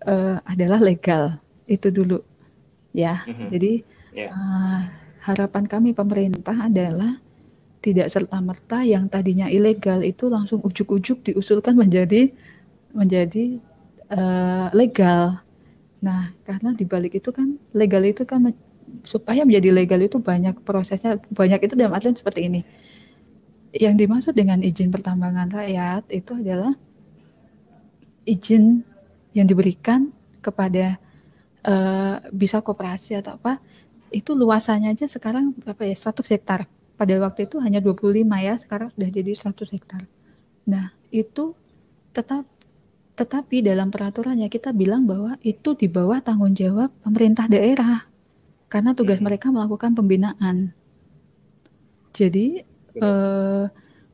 uh, 0.07 0.39
adalah 0.47 0.79
legal 0.79 1.37
itu 1.67 1.91
dulu 1.91 2.23
ya 2.95 3.27
mm-hmm. 3.27 3.49
jadi 3.51 3.73
yeah. 4.15 4.31
Ya. 4.31 4.31
uh, 4.31 4.81
harapan 5.23 5.65
kami 5.71 5.95
pemerintah 5.95 6.67
adalah 6.67 7.23
tidak 7.83 8.11
serta 8.11 8.39
merta 8.39 8.83
yang 8.87 9.07
tadinya 9.11 9.51
ilegal 9.51 10.03
itu 10.07 10.31
langsung 10.31 10.63
ujuk-ujuk 10.63 11.27
diusulkan 11.27 11.75
menjadi 11.75 12.31
menjadi 12.95 13.59
uh, 14.11 14.71
legal. 14.75 15.43
Nah 16.03 16.31
karena 16.47 16.75
dibalik 16.75 17.19
itu 17.19 17.31
kan 17.35 17.59
legal 17.75 18.03
itu 18.07 18.23
kan 18.23 18.55
supaya 19.03 19.43
menjadi 19.43 19.71
legal 19.75 19.99
itu 20.03 20.19
banyak 20.23 20.63
prosesnya 20.63 21.19
banyak 21.31 21.67
itu 21.67 21.75
dalam 21.75 21.95
artian 21.95 22.15
seperti 22.15 22.47
ini. 22.47 22.61
Yang 23.75 23.95
dimaksud 24.07 24.35
dengan 24.37 24.63
izin 24.63 24.91
pertambangan 24.95 25.51
rakyat 25.51 26.07
itu 26.13 26.39
adalah 26.39 26.75
izin 28.27 28.87
yang 29.35 29.49
diberikan 29.49 30.13
kepada 30.39 31.03
uh, 31.67 32.21
bisa 32.31 32.63
koperasi 32.63 33.19
atau 33.19 33.39
apa 33.39 33.59
itu 34.13 34.37
luasannya 34.37 34.93
aja 34.93 35.09
sekarang 35.09 35.57
berapa 35.57 35.83
ya? 35.89 35.97
100 35.97 36.23
hektar. 36.29 36.69
Pada 36.95 37.15
waktu 37.19 37.51
itu 37.51 37.59
hanya 37.59 37.83
25 37.83 38.23
ya 38.39 38.55
sekarang 38.61 38.89
sudah 38.95 39.11
jadi 39.11 39.33
100 39.35 39.75
hektar. 39.75 40.03
Nah 40.69 40.95
itu 41.11 41.57
tetap 42.13 42.47
tetapi 43.13 43.61
dalam 43.61 43.93
peraturannya 43.93 44.49
kita 44.49 44.73
bilang 44.73 45.05
bahwa 45.05 45.37
itu 45.45 45.77
di 45.77 45.85
bawah 45.89 46.21
tanggung 46.25 46.57
jawab 46.57 46.93
pemerintah 47.05 47.49
daerah. 47.49 48.07
Karena 48.73 48.97
tugas 48.97 49.21
hmm. 49.21 49.27
mereka 49.29 49.53
melakukan 49.53 49.93
pembinaan. 49.93 50.73
Jadi 52.13 52.65
eh, 52.97 53.65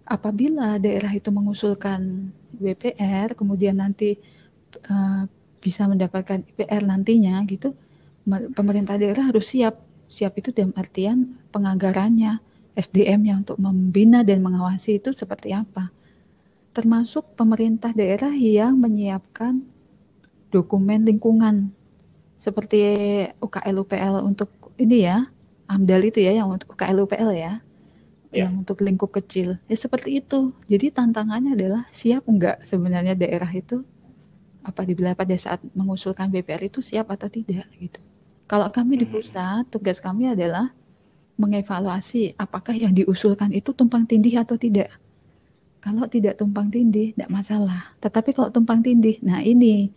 apabila 0.09 0.81
daerah 0.81 1.13
itu 1.13 1.29
mengusulkan 1.29 2.33
WPR 2.57 3.37
kemudian 3.37 3.77
nanti 3.77 4.17
uh, 4.89 5.29
bisa 5.61 5.85
mendapatkan 5.85 6.43
IPR 6.49 6.89
nantinya 6.89 7.45
gitu 7.45 7.77
pemerintah 8.57 8.97
daerah 8.97 9.29
harus 9.29 9.53
siap 9.53 9.77
siap 10.09 10.41
itu 10.41 10.51
dalam 10.51 10.73
artian 10.75 11.39
penganggarannya 11.53 12.41
SDM-nya 12.75 13.45
untuk 13.47 13.61
membina 13.61 14.25
dan 14.25 14.41
mengawasi 14.41 14.99
itu 14.99 15.13
seperti 15.13 15.53
apa 15.55 15.93
termasuk 16.73 17.35
pemerintah 17.35 17.91
daerah 17.93 18.31
yang 18.33 18.79
menyiapkan 18.79 19.63
dokumen 20.49 21.05
lingkungan 21.05 21.75
seperti 22.39 22.79
UKL 23.43 23.83
UPL 23.83 24.15
untuk 24.23 24.49
ini 24.79 25.05
ya 25.05 25.27
AMDAL 25.69 26.09
itu 26.09 26.25
ya 26.25 26.33
yang 26.33 26.49
untuk 26.49 26.79
UKL 26.79 27.05
UPL 27.05 27.31
ya 27.35 27.61
yeah. 28.33 28.49
yang 28.49 28.65
untuk 28.65 28.81
lingkup 28.81 29.13
kecil. 29.13 29.61
Ya 29.69 29.77
seperti 29.77 30.21
itu. 30.21 30.53
Jadi 30.69 30.93
tantangannya 30.93 31.57
adalah 31.57 31.83
siap 31.93 32.29
enggak 32.29 32.65
sebenarnya 32.65 33.17
daerah 33.17 33.49
itu 33.53 33.85
apa 34.65 34.85
dibilang 34.85 35.17
pada 35.17 35.33
saat 35.37 35.65
mengusulkan 35.73 36.29
BPR 36.29 36.69
itu 36.69 36.85
siap 36.85 37.09
atau 37.09 37.29
tidak 37.33 37.65
gitu. 37.81 38.01
Kalau 38.49 38.73
kami 38.73 38.97
di 38.97 39.05
hmm. 39.05 39.13
pusat, 39.13 39.63
tugas 39.69 40.01
kami 40.01 40.33
adalah 40.33 40.73
mengevaluasi 41.39 42.35
apakah 42.35 42.75
yang 42.75 42.97
diusulkan 42.97 43.53
itu 43.55 43.71
tumpang 43.77 44.09
tindih 44.09 44.41
atau 44.41 44.57
tidak. 44.57 44.91
Kalau 45.79 46.11
tidak 46.11 46.41
tumpang 46.41 46.73
tindih, 46.73 47.15
tidak 47.15 47.31
masalah. 47.31 47.95
Tetapi 48.03 48.35
kalau 48.35 48.51
tumpang 48.51 48.83
tindih, 48.83 49.23
nah 49.23 49.39
ini 49.45 49.95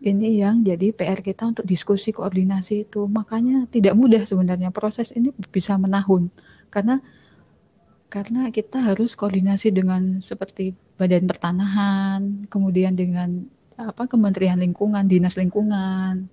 ini 0.00 0.40
yang 0.40 0.64
jadi 0.64 0.96
PR 0.96 1.20
kita 1.20 1.52
untuk 1.52 1.68
diskusi 1.68 2.10
koordinasi 2.10 2.88
itu. 2.88 3.04
Makanya 3.04 3.68
tidak 3.68 3.94
mudah 3.94 4.24
sebenarnya 4.24 4.72
proses 4.72 5.12
ini 5.12 5.30
bisa 5.52 5.76
menahun 5.76 6.32
karena 6.72 7.04
karena 8.10 8.50
kita 8.50 8.82
harus 8.82 9.14
koordinasi 9.14 9.70
dengan 9.70 10.18
seperti 10.18 10.74
Badan 10.98 11.30
Pertanahan, 11.30 12.50
kemudian 12.50 12.98
dengan 12.98 13.46
apa 13.78 14.10
Kementerian 14.10 14.58
Lingkungan, 14.58 15.06
Dinas 15.06 15.38
Lingkungan, 15.38 16.26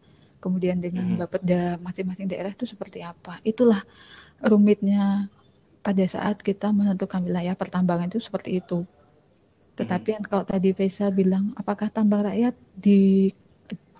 kemudian 0.47 0.79
dengan 0.79 1.03
hmm. 1.15 1.19
Bapeda 1.19 1.75
masing-masing 1.83 2.31
daerah 2.31 2.55
itu 2.55 2.63
seperti 2.63 3.03
apa. 3.03 3.43
Itulah 3.43 3.83
rumitnya 4.39 5.27
pada 5.83 6.03
saat 6.07 6.39
kita 6.39 6.71
menentukan 6.71 7.19
wilayah 7.27 7.53
pertambangan 7.59 8.07
itu 8.07 8.23
seperti 8.23 8.63
itu. 8.63 8.87
Tetapi 9.75 10.09
hmm. 10.17 10.23
kalau 10.31 10.47
tadi 10.47 10.71
Faisal 10.71 11.11
bilang 11.11 11.51
apakah 11.59 11.91
tambang 11.91 12.23
rakyat 12.23 12.55
di 12.71 13.31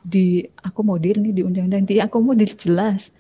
di 0.08 0.48
akomodir 0.64 1.20
nih 1.20 1.36
di 1.36 1.44
undang-undang 1.44 1.84
diakomodir 1.84 2.56
jelas 2.56 3.12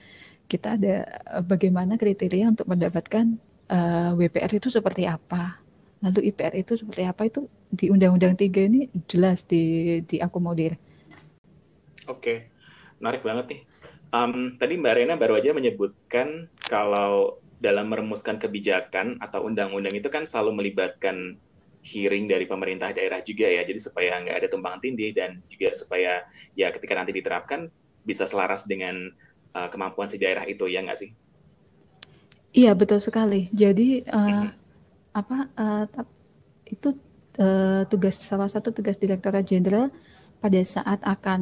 kita 0.47 0.79
ada 0.79 1.03
bagaimana 1.43 1.99
kriteria 1.99 2.55
untuk 2.55 2.71
mendapatkan 2.71 3.35
uh, 3.67 4.15
eh, 4.15 4.27
WPR 4.27 4.51
itu 4.55 4.71
seperti 4.71 5.03
apa, 5.03 5.59
lalu 5.99 6.31
IPR 6.31 6.55
itu 6.55 6.79
seperti 6.79 7.03
apa 7.03 7.27
itu 7.27 7.51
di 7.67 7.91
Undang-Undang 7.91 8.39
3 8.39 8.69
ini 8.71 8.81
jelas 9.11 9.43
di 9.43 9.99
diakomodir. 10.07 10.79
Oke. 12.07 12.56
Menarik 13.01 13.21
banget 13.25 13.45
nih. 13.51 13.61
Um, 14.07 14.55
tadi 14.55 14.79
Mbak 14.79 14.93
Rena 14.95 15.15
baru 15.19 15.35
aja 15.35 15.51
menyebutkan 15.51 16.47
kalau 16.63 17.43
dalam 17.57 17.89
merumuskan 17.89 18.37
kebijakan 18.37 19.17
atau 19.19 19.43
undang-undang 19.43 19.97
itu 19.97 20.07
kan 20.07 20.23
selalu 20.23 20.63
melibatkan 20.63 21.35
hearing 21.81 22.27
dari 22.27 22.45
pemerintah 22.45 22.91
daerah 22.91 23.23
juga 23.23 23.47
ya, 23.47 23.63
jadi 23.63 23.79
supaya 23.79 24.19
nggak 24.21 24.37
ada 24.43 24.47
tumpang 24.51 24.77
tindih 24.79 25.15
dan 25.15 25.39
juga 25.47 25.73
supaya 25.73 26.23
ya 26.53 26.71
ketika 26.71 26.93
nanti 26.95 27.15
diterapkan 27.15 27.71
bisa 28.03 28.23
selaras 28.27 28.63
dengan 28.63 29.11
uh, 29.55 29.67
kemampuan 29.71 30.07
si 30.07 30.19
daerah 30.19 30.43
itu 30.47 30.67
ya 30.67 30.83
nggak 30.83 30.99
sih? 30.99 31.11
Iya 32.55 32.71
betul 32.73 33.03
sekali. 33.03 33.51
Jadi 33.51 34.07
uh, 34.07 34.47
apa 35.11 35.37
uh, 35.57 35.85
itu 36.67 36.95
uh, 37.39 37.83
tugas 37.87 38.19
salah 38.19 38.47
satu 38.47 38.71
tugas 38.71 38.95
Direktorat 38.99 39.47
Jenderal 39.47 39.91
pada 40.39 40.59
saat 40.63 41.01
akan 41.03 41.41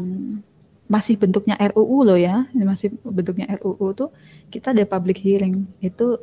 masih 0.86 1.18
bentuknya 1.18 1.58
RUU 1.58 2.06
loh 2.06 2.20
ya, 2.20 2.46
masih 2.54 2.94
bentuknya 3.02 3.50
RUU 3.58 3.98
tuh 3.98 4.10
kita 4.54 4.70
ada 4.70 4.86
public 4.86 5.18
hearing 5.18 5.66
itu 5.82 6.22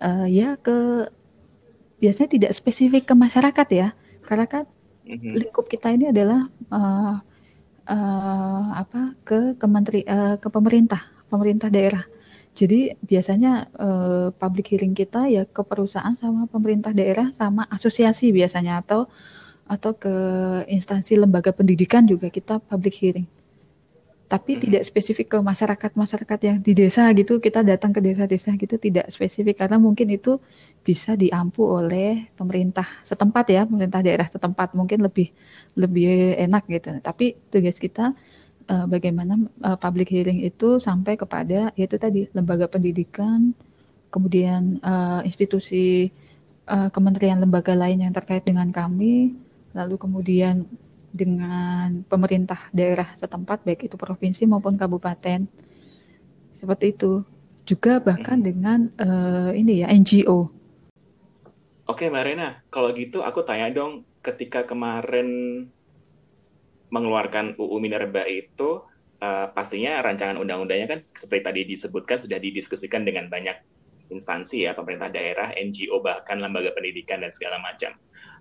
uh, 0.00 0.24
ya 0.24 0.56
ke 0.56 1.08
biasanya 2.00 2.30
tidak 2.38 2.52
spesifik 2.56 3.04
ke 3.04 3.14
masyarakat 3.14 3.68
ya, 3.68 3.88
karena 4.24 4.46
kan 4.48 4.64
mm-hmm. 5.04 5.34
lingkup 5.44 5.68
kita 5.68 5.92
ini 5.92 6.08
adalah 6.08 6.48
uh, 6.72 7.20
uh, 7.84 8.66
apa 8.80 9.12
ke 9.28 9.60
kementeri 9.60 10.08
uh, 10.08 10.40
ke 10.40 10.48
pemerintah, 10.48 11.04
pemerintah 11.28 11.68
daerah. 11.68 12.04
Jadi 12.58 12.90
biasanya 13.06 13.70
uh, 13.78 14.34
public 14.34 14.74
hearing 14.74 14.96
kita 14.96 15.30
ya 15.30 15.46
ke 15.46 15.62
perusahaan 15.62 16.16
sama 16.18 16.50
pemerintah 16.50 16.90
daerah 16.90 17.30
sama 17.30 17.68
asosiasi 17.70 18.34
biasanya 18.34 18.82
atau 18.82 19.06
atau 19.68 19.92
ke 19.94 20.14
instansi 20.66 21.14
lembaga 21.20 21.52
pendidikan 21.52 22.08
juga 22.08 22.32
kita 22.32 22.58
public 22.58 22.98
hearing 22.98 23.28
tapi 24.28 24.54
hmm. 24.54 24.62
tidak 24.68 24.82
spesifik 24.84 25.26
ke 25.32 25.38
masyarakat-masyarakat 25.40 26.38
yang 26.44 26.56
di 26.60 26.72
desa 26.76 27.08
gitu 27.16 27.40
kita 27.40 27.64
datang 27.64 27.96
ke 27.96 28.00
desa-desa 28.04 28.52
gitu 28.60 28.76
tidak 28.76 29.08
spesifik 29.08 29.64
karena 29.64 29.80
mungkin 29.80 30.12
itu 30.12 30.36
bisa 30.84 31.16
diampu 31.16 31.64
oleh 31.64 32.28
pemerintah 32.36 32.84
setempat 33.00 33.44
ya 33.48 33.64
pemerintah 33.64 34.04
daerah 34.04 34.28
setempat 34.28 34.76
mungkin 34.76 35.00
lebih 35.00 35.32
lebih 35.80 36.36
enak 36.44 36.68
gitu 36.68 37.00
tapi 37.00 37.40
tugas 37.48 37.80
kita 37.80 38.12
uh, 38.68 38.84
bagaimana 38.84 39.40
uh, 39.64 39.80
public 39.80 40.12
hearing 40.12 40.44
itu 40.44 40.76
sampai 40.76 41.16
kepada 41.16 41.72
yaitu 41.74 41.96
tadi 41.96 42.28
lembaga 42.36 42.68
pendidikan 42.68 43.56
kemudian 44.12 44.76
uh, 44.84 45.24
institusi 45.24 46.12
uh, 46.68 46.92
kementerian 46.92 47.40
lembaga 47.40 47.72
lain 47.72 48.04
yang 48.04 48.12
terkait 48.12 48.44
dengan 48.44 48.68
kami 48.68 49.32
lalu 49.72 49.96
kemudian 49.96 50.68
dengan 51.08 52.04
pemerintah 52.04 52.68
daerah 52.70 53.16
setempat 53.16 53.64
baik 53.64 53.88
itu 53.88 53.96
provinsi 53.96 54.44
maupun 54.44 54.76
kabupaten 54.76 55.48
seperti 56.58 56.92
itu 56.92 57.22
juga 57.68 58.00
bahkan 58.00 58.40
hmm. 58.40 58.46
dengan 58.48 58.78
uh, 58.96 59.52
ini 59.52 59.84
ya 59.84 59.92
NGO. 59.92 60.48
Oke 61.88 62.08
Mbak 62.08 62.24
Rena, 62.24 62.48
kalau 62.68 62.92
gitu 62.92 63.24
aku 63.24 63.44
tanya 63.44 63.72
dong, 63.72 64.04
ketika 64.20 64.64
kemarin 64.64 65.28
mengeluarkan 66.92 67.56
UU 67.56 67.76
Minerba 67.80 68.28
itu, 68.28 68.84
uh, 69.20 69.46
pastinya 69.52 70.00
rancangan 70.04 70.36
undang-undangnya 70.36 70.88
kan 70.88 71.00
seperti 71.00 71.44
tadi 71.44 71.60
disebutkan 71.64 72.20
sudah 72.20 72.36
didiskusikan 72.36 73.08
dengan 73.08 73.32
banyak 73.32 73.56
instansi 74.12 74.68
ya, 74.68 74.76
pemerintah 74.76 75.08
daerah, 75.12 75.52
NGO, 75.56 76.00
bahkan 76.00 76.40
lembaga 76.40 76.72
pendidikan 76.76 77.20
dan 77.24 77.32
segala 77.32 77.60
macam. 77.60 77.92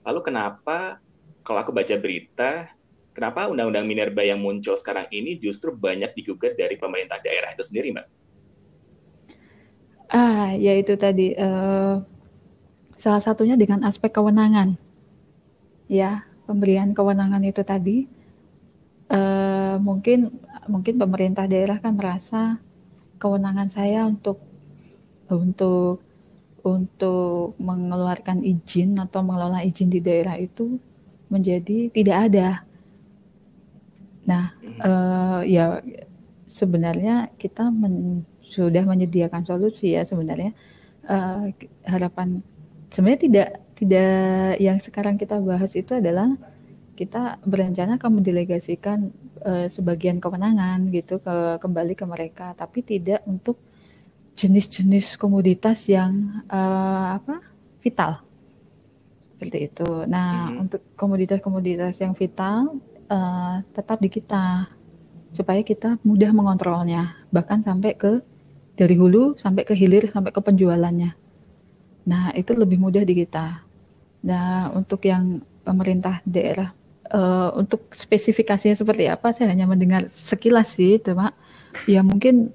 Lalu 0.04 0.20
kenapa 0.24 1.00
kalau 1.48 1.64
aku 1.64 1.72
baca 1.72 1.96
berita, 1.96 2.68
kenapa 3.16 3.48
undang-undang 3.48 3.88
minerba 3.88 4.20
yang 4.20 4.44
muncul 4.44 4.76
sekarang 4.76 5.08
ini 5.16 5.40
justru 5.40 5.72
banyak 5.72 6.12
digugat 6.12 6.60
dari 6.60 6.76
pemerintah 6.76 7.24
daerah 7.24 7.56
itu 7.56 7.64
sendiri, 7.64 7.96
Mbak? 7.96 8.08
Ah, 10.12 10.52
ya 10.60 10.76
itu 10.76 11.00
tadi. 11.00 11.32
Uh, 11.40 12.04
salah 13.00 13.24
satunya 13.24 13.56
dengan 13.56 13.88
aspek 13.88 14.12
kewenangan. 14.12 14.76
Ya, 15.88 16.28
pemberian 16.44 16.92
kewenangan 16.92 17.40
itu 17.48 17.64
tadi. 17.64 18.12
Uh, 19.08 19.80
mungkin 19.80 20.44
mungkin 20.68 21.00
pemerintah 21.00 21.48
daerah 21.48 21.80
kan 21.80 21.96
merasa 21.96 22.60
kewenangan 23.24 23.72
saya 23.72 24.04
untuk 24.04 24.44
untuk 25.32 26.04
untuk 26.60 27.56
mengeluarkan 27.56 28.44
izin 28.44 29.00
atau 29.00 29.24
mengelola 29.24 29.64
izin 29.64 29.88
di 29.88 30.04
daerah 30.04 30.36
itu 30.36 30.76
menjadi 31.28 31.92
tidak 31.92 32.18
ada. 32.32 32.50
Nah, 34.28 34.52
uh, 34.84 35.42
ya 35.48 35.80
sebenarnya 36.48 37.32
kita 37.40 37.72
men, 37.72 38.24
sudah 38.44 38.84
menyediakan 38.84 39.44
solusi 39.48 39.96
ya 39.96 40.04
sebenarnya. 40.04 40.52
Uh, 41.08 41.56
harapan 41.88 42.44
sebenarnya 42.92 43.22
tidak 43.24 43.50
tidak 43.80 44.60
yang 44.60 44.78
sekarang 44.84 45.16
kita 45.16 45.40
bahas 45.40 45.72
itu 45.72 45.96
adalah 45.96 46.36
kita 46.98 47.38
berencana 47.46 48.02
akan 48.02 48.20
mendelegasikan 48.20 49.14
uh, 49.46 49.70
sebagian 49.70 50.18
kewenangan 50.18 50.90
gitu 50.90 51.22
ke 51.22 51.62
kembali 51.62 51.94
ke 51.94 52.06
mereka 52.10 52.58
tapi 52.58 52.82
tidak 52.82 53.22
untuk 53.30 53.62
jenis-jenis 54.34 55.16
komoditas 55.16 55.86
yang 55.86 56.44
uh, 56.50 57.22
apa 57.22 57.40
vital 57.80 58.27
seperti 59.38 59.70
itu. 59.70 59.86
Nah, 60.10 60.50
hmm. 60.50 60.62
untuk 60.66 60.82
komoditas-komoditas 60.98 62.02
yang 62.02 62.18
vital 62.18 62.82
uh, 63.06 63.62
tetap 63.78 64.02
di 64.02 64.10
kita 64.10 64.66
supaya 65.30 65.62
kita 65.62 66.02
mudah 66.02 66.34
mengontrolnya, 66.34 67.14
bahkan 67.30 67.62
sampai 67.62 67.94
ke 67.94 68.26
dari 68.74 68.98
hulu 68.98 69.38
sampai 69.38 69.62
ke 69.62 69.78
hilir 69.78 70.10
sampai 70.10 70.34
ke 70.34 70.42
penjualannya. 70.42 71.14
Nah, 72.10 72.34
itu 72.34 72.58
lebih 72.58 72.82
mudah 72.82 73.06
di 73.06 73.14
kita. 73.14 73.62
Nah, 74.26 74.74
untuk 74.74 75.06
yang 75.06 75.46
pemerintah 75.62 76.26
daerah 76.26 76.74
uh, 77.14 77.54
untuk 77.54 77.94
spesifikasinya 77.94 78.74
seperti 78.74 79.06
apa 79.06 79.38
saya 79.38 79.54
hanya 79.54 79.70
mendengar 79.70 80.10
sekilas 80.10 80.74
sih, 80.74 80.98
cuma 80.98 81.38
ya 81.86 82.02
mungkin 82.02 82.50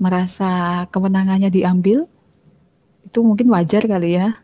merasa 0.00 0.84
kewenangannya 0.88 1.52
diambil 1.52 2.08
itu 3.04 3.18
mungkin 3.20 3.52
wajar 3.52 3.84
kali 3.84 4.16
ya 4.18 4.34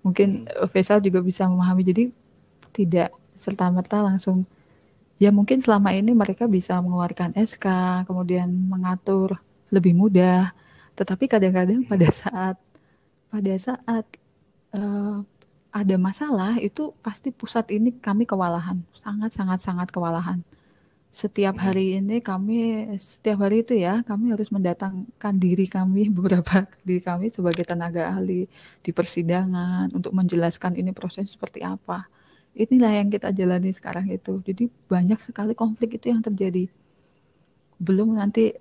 mungkin 0.00 0.48
hmm. 0.48 0.68
Faisal 0.72 1.00
juga 1.04 1.20
bisa 1.20 1.46
memahami 1.48 1.82
jadi 1.84 2.04
tidak 2.72 3.10
serta 3.40 3.68
merta 3.72 4.04
langsung 4.04 4.44
ya 5.20 5.28
mungkin 5.32 5.60
selama 5.60 5.92
ini 5.92 6.16
mereka 6.16 6.48
bisa 6.48 6.80
mengeluarkan 6.80 7.36
SK 7.36 7.66
kemudian 8.08 8.48
mengatur 8.48 9.36
lebih 9.68 9.92
mudah 9.96 10.52
tetapi 10.96 11.28
kadang-kadang 11.28 11.84
pada 11.84 12.08
hmm. 12.08 12.16
saat 12.16 12.56
pada 13.30 13.52
saat 13.56 14.04
uh, 14.74 15.22
ada 15.70 15.96
masalah 15.96 16.58
itu 16.58 16.90
pasti 16.98 17.30
pusat 17.30 17.70
ini 17.70 17.94
kami 17.94 18.26
kewalahan 18.26 18.82
sangat 18.98 19.30
sangat 19.32 19.62
sangat 19.62 19.88
kewalahan 19.94 20.42
setiap 21.10 21.58
hari 21.58 21.98
ini 21.98 22.22
kami 22.22 22.86
setiap 23.02 23.42
hari 23.42 23.66
itu 23.66 23.74
ya 23.74 24.06
kami 24.06 24.30
harus 24.30 24.46
mendatangkan 24.54 25.34
diri 25.34 25.66
kami 25.66 26.06
beberapa 26.16 26.70
diri 26.86 27.02
kami 27.02 27.34
sebagai 27.34 27.66
tenaga 27.66 28.14
ahli 28.14 28.46
di 28.80 28.90
persidangan 28.94 29.90
untuk 29.90 30.14
menjelaskan 30.14 30.78
ini 30.78 30.94
proses 30.94 31.34
seperti 31.34 31.66
apa. 31.66 32.06
Inilah 32.54 32.92
yang 33.02 33.08
kita 33.10 33.30
jalani 33.30 33.70
sekarang 33.70 34.10
itu. 34.10 34.42
Jadi 34.42 34.66
banyak 34.90 35.22
sekali 35.22 35.54
konflik 35.54 35.98
itu 36.02 36.10
yang 36.10 36.22
terjadi. 36.22 36.66
Belum 37.78 38.14
nanti 38.14 38.54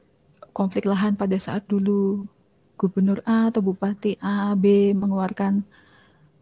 konflik 0.54 0.86
lahan 0.86 1.18
pada 1.18 1.38
saat 1.42 1.66
dulu 1.70 2.26
gubernur 2.80 3.20
A 3.26 3.50
atau 3.52 3.62
bupati 3.66 4.16
A 4.22 4.54
B 4.56 4.96
mengeluarkan 4.96 5.66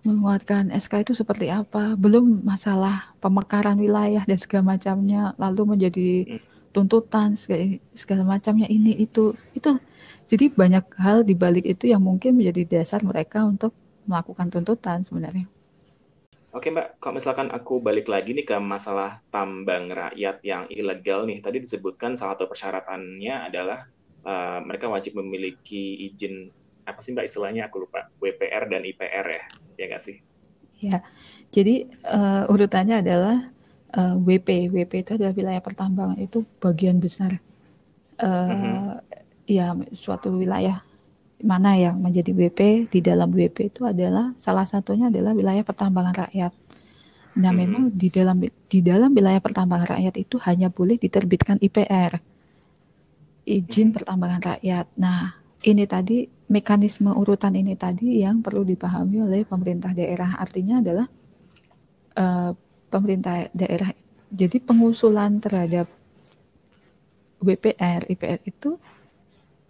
menguatkan 0.08 0.72
SK 0.72 1.03
itu 1.03 1.14
seperti 1.14 1.51
apa, 1.51 1.99
belum 1.99 2.47
masalah 2.47 3.12
pemekaran 3.20 3.76
wilayah 3.76 4.24
dan 4.24 4.39
segala 4.39 4.80
macamnya, 4.80 5.36
lalu 5.36 5.76
menjadi 5.76 6.10
hmm. 6.39 6.72
tuntutan 6.72 7.36
segala, 7.36 8.24
macamnya 8.24 8.72
ini 8.72 8.95
itu 8.95 9.36
itu 9.51 9.76
jadi 10.28 10.51
banyak 10.51 10.86
hal 10.99 11.28
di 11.28 11.36
balik 11.36 11.68
itu 11.68 11.91
yang 11.91 12.03
mungkin 12.03 12.39
menjadi 12.39 12.80
dasar 12.80 13.03
mereka 13.03 13.43
untuk 13.43 13.76
melakukan 14.08 14.47
tuntutan 14.47 15.03
sebenarnya. 15.03 15.47
Oke 16.55 16.72
Mbak, 16.72 17.03
kalau 17.03 17.20
misalkan 17.20 17.51
aku 17.51 17.84
balik 17.84 18.08
lagi 18.08 18.34
nih 18.34 18.47
ke 18.47 18.58
masalah 18.58 19.20
tambang 19.30 19.91
rakyat 19.91 20.41
yang 20.41 20.64
ilegal 20.72 21.28
nih, 21.28 21.43
tadi 21.43 21.60
disebutkan 21.62 22.16
salah 22.16 22.34
satu 22.34 22.49
persyaratannya 22.49 23.36
adalah 23.51 23.86
uh, 24.26 24.60
mereka 24.64 24.89
wajib 24.89 25.20
memiliki 25.20 26.08
izin 26.08 26.49
apa 26.88 26.99
sih 27.03 27.11
Mbak 27.11 27.27
istilahnya 27.27 27.67
aku 27.67 27.83
lupa 27.83 28.07
WPR 28.23 28.71
dan 28.71 28.81
IPR 28.88 29.25
ya 29.27 29.43
ya 29.75 29.85
nggak 29.91 30.03
sih 30.03 30.17
ya 30.79 30.97
jadi 31.51 31.91
uh, 32.07 32.47
urutannya 32.47 33.03
adalah 33.03 33.51
uh, 33.91 34.15
eh, 34.15 34.39
WP 34.39 34.71
WP 34.71 34.93
itu 35.03 35.11
adalah 35.19 35.33
wilayah 35.35 35.61
pertambangan 35.61 36.17
itu 36.17 36.47
bagian 36.63 37.03
besar 37.03 37.43
uh, 38.23 38.25
mm-hmm. 38.25 38.83
ya 39.45 39.75
suatu 39.91 40.31
wilayah 40.31 40.88
mana 41.43 41.77
yang 41.77 42.01
menjadi 42.01 42.33
WP 42.33 42.89
di 42.89 42.99
dalam 43.05 43.29
WP 43.29 43.77
itu 43.77 43.85
adalah 43.85 44.33
salah 44.41 44.65
satunya 44.65 45.13
adalah 45.13 45.38
wilayah 45.38 45.61
pertambangan 45.61 46.25
rakyat. 46.25 46.53
Nah, 47.38 47.51
hmm. 47.53 47.59
memang 47.61 47.83
di 47.93 48.09
dalam 48.09 48.41
di 48.41 48.79
dalam 48.81 49.13
wilayah 49.13 49.38
pertambangan 49.38 49.97
rakyat 49.97 50.15
itu 50.17 50.41
hanya 50.41 50.73
boleh 50.73 50.97
diterbitkan 50.97 51.61
IPR. 51.61 52.17
izin 53.47 53.95
pertambangan 53.95 54.43
rakyat. 54.43 54.91
Nah, 54.99 55.39
ini 55.63 55.88
tadi 55.88 56.27
mekanisme 56.47 57.11
urutan 57.11 57.51
ini 57.59 57.75
tadi 57.75 58.23
yang 58.23 58.39
perlu 58.39 58.63
dipahami 58.63 59.23
oleh 59.23 59.43
pemerintah 59.43 59.91
daerah. 59.91 60.39
Artinya 60.39 60.79
adalah 60.79 61.07
uh, 62.15 62.51
pemerintah 62.87 63.51
daerah. 63.51 63.91
Jadi 64.31 64.59
pengusulan 64.63 65.39
terhadap 65.43 65.87
WPR, 67.43 68.07
IPR 68.09 68.39
itu 68.43 68.75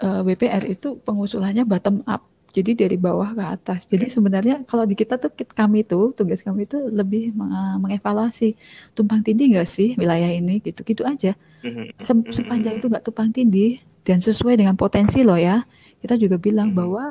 uh, 0.01 0.21
eh, 0.21 0.33
WPR 0.33 0.63
itu 0.65 0.97
pengusulannya 1.01 1.65
bottom 1.65 2.01
up. 2.05 2.25
Jadi 2.55 2.73
dari 2.73 2.97
bawah 2.97 3.37
ke 3.37 3.43
atas. 3.43 3.85
Jadi 3.85 4.09
sebenarnya 4.09 4.65
kalau 4.65 4.87
di 4.87 4.97
kita 4.97 5.21
tuh 5.21 5.29
kami 5.29 5.85
tuh 5.85 6.15
tugas 6.17 6.41
kami 6.41 6.65
itu 6.65 6.89
lebih 6.89 7.35
mengevaluasi 7.37 8.57
tumpang 8.97 9.21
tindih 9.21 9.53
nggak 9.53 9.69
sih 9.69 9.93
wilayah 9.93 10.31
ini 10.31 10.57
gitu-gitu 10.65 11.05
aja. 11.05 11.37
Mm-hmm. 11.61 12.01
Mm-hmm. 12.01 12.33
Sepanjang 12.33 12.73
itu 12.81 12.89
nggak 12.89 13.05
tumpang 13.05 13.29
tindih 13.29 13.77
dan 14.01 14.23
sesuai 14.23 14.57
dengan 14.57 14.73
potensi 14.73 15.21
loh 15.21 15.37
ya 15.37 15.67
kita 16.01 16.15
juga 16.19 16.37
bilang 16.37 16.71
hmm. 16.71 16.77
bahwa 16.77 17.03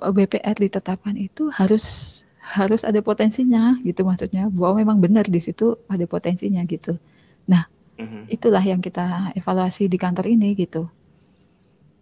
BPR 0.00 0.56
ditetapkan 0.56 1.14
itu 1.14 1.52
harus 1.52 2.18
harus 2.40 2.80
ada 2.80 3.04
potensinya 3.04 3.76
gitu 3.84 4.08
maksudnya 4.08 4.48
bahwa 4.48 4.80
memang 4.80 4.98
benar 5.04 5.28
di 5.28 5.36
situ 5.36 5.76
ada 5.84 6.08
potensinya 6.08 6.64
gitu. 6.64 6.96
Nah, 7.44 7.68
hmm. 8.00 8.32
itulah 8.32 8.64
yang 8.64 8.80
kita 8.80 9.36
evaluasi 9.36 9.86
di 9.92 10.00
kantor 10.00 10.32
ini 10.32 10.56
gitu. 10.56 10.88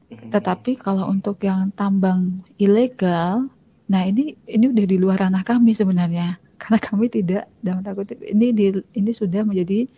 Hmm. 0.07 0.31
Tetapi 0.31 0.79
kalau 0.79 1.11
untuk 1.11 1.43
yang 1.43 1.75
tambang 1.75 2.47
ilegal, 2.62 3.51
nah 3.91 4.07
ini 4.07 4.39
ini 4.47 4.71
udah 4.71 4.87
di 4.87 4.97
luar 5.03 5.27
ranah 5.27 5.43
kami 5.43 5.75
sebenarnya 5.75 6.39
karena 6.62 6.79
kami 6.79 7.11
tidak 7.11 7.51
dalam 7.59 7.83
takut 7.83 8.07
ini 8.23 8.55
di 8.55 8.71
ini 8.95 9.11
sudah 9.11 9.43
menjadi 9.43 9.91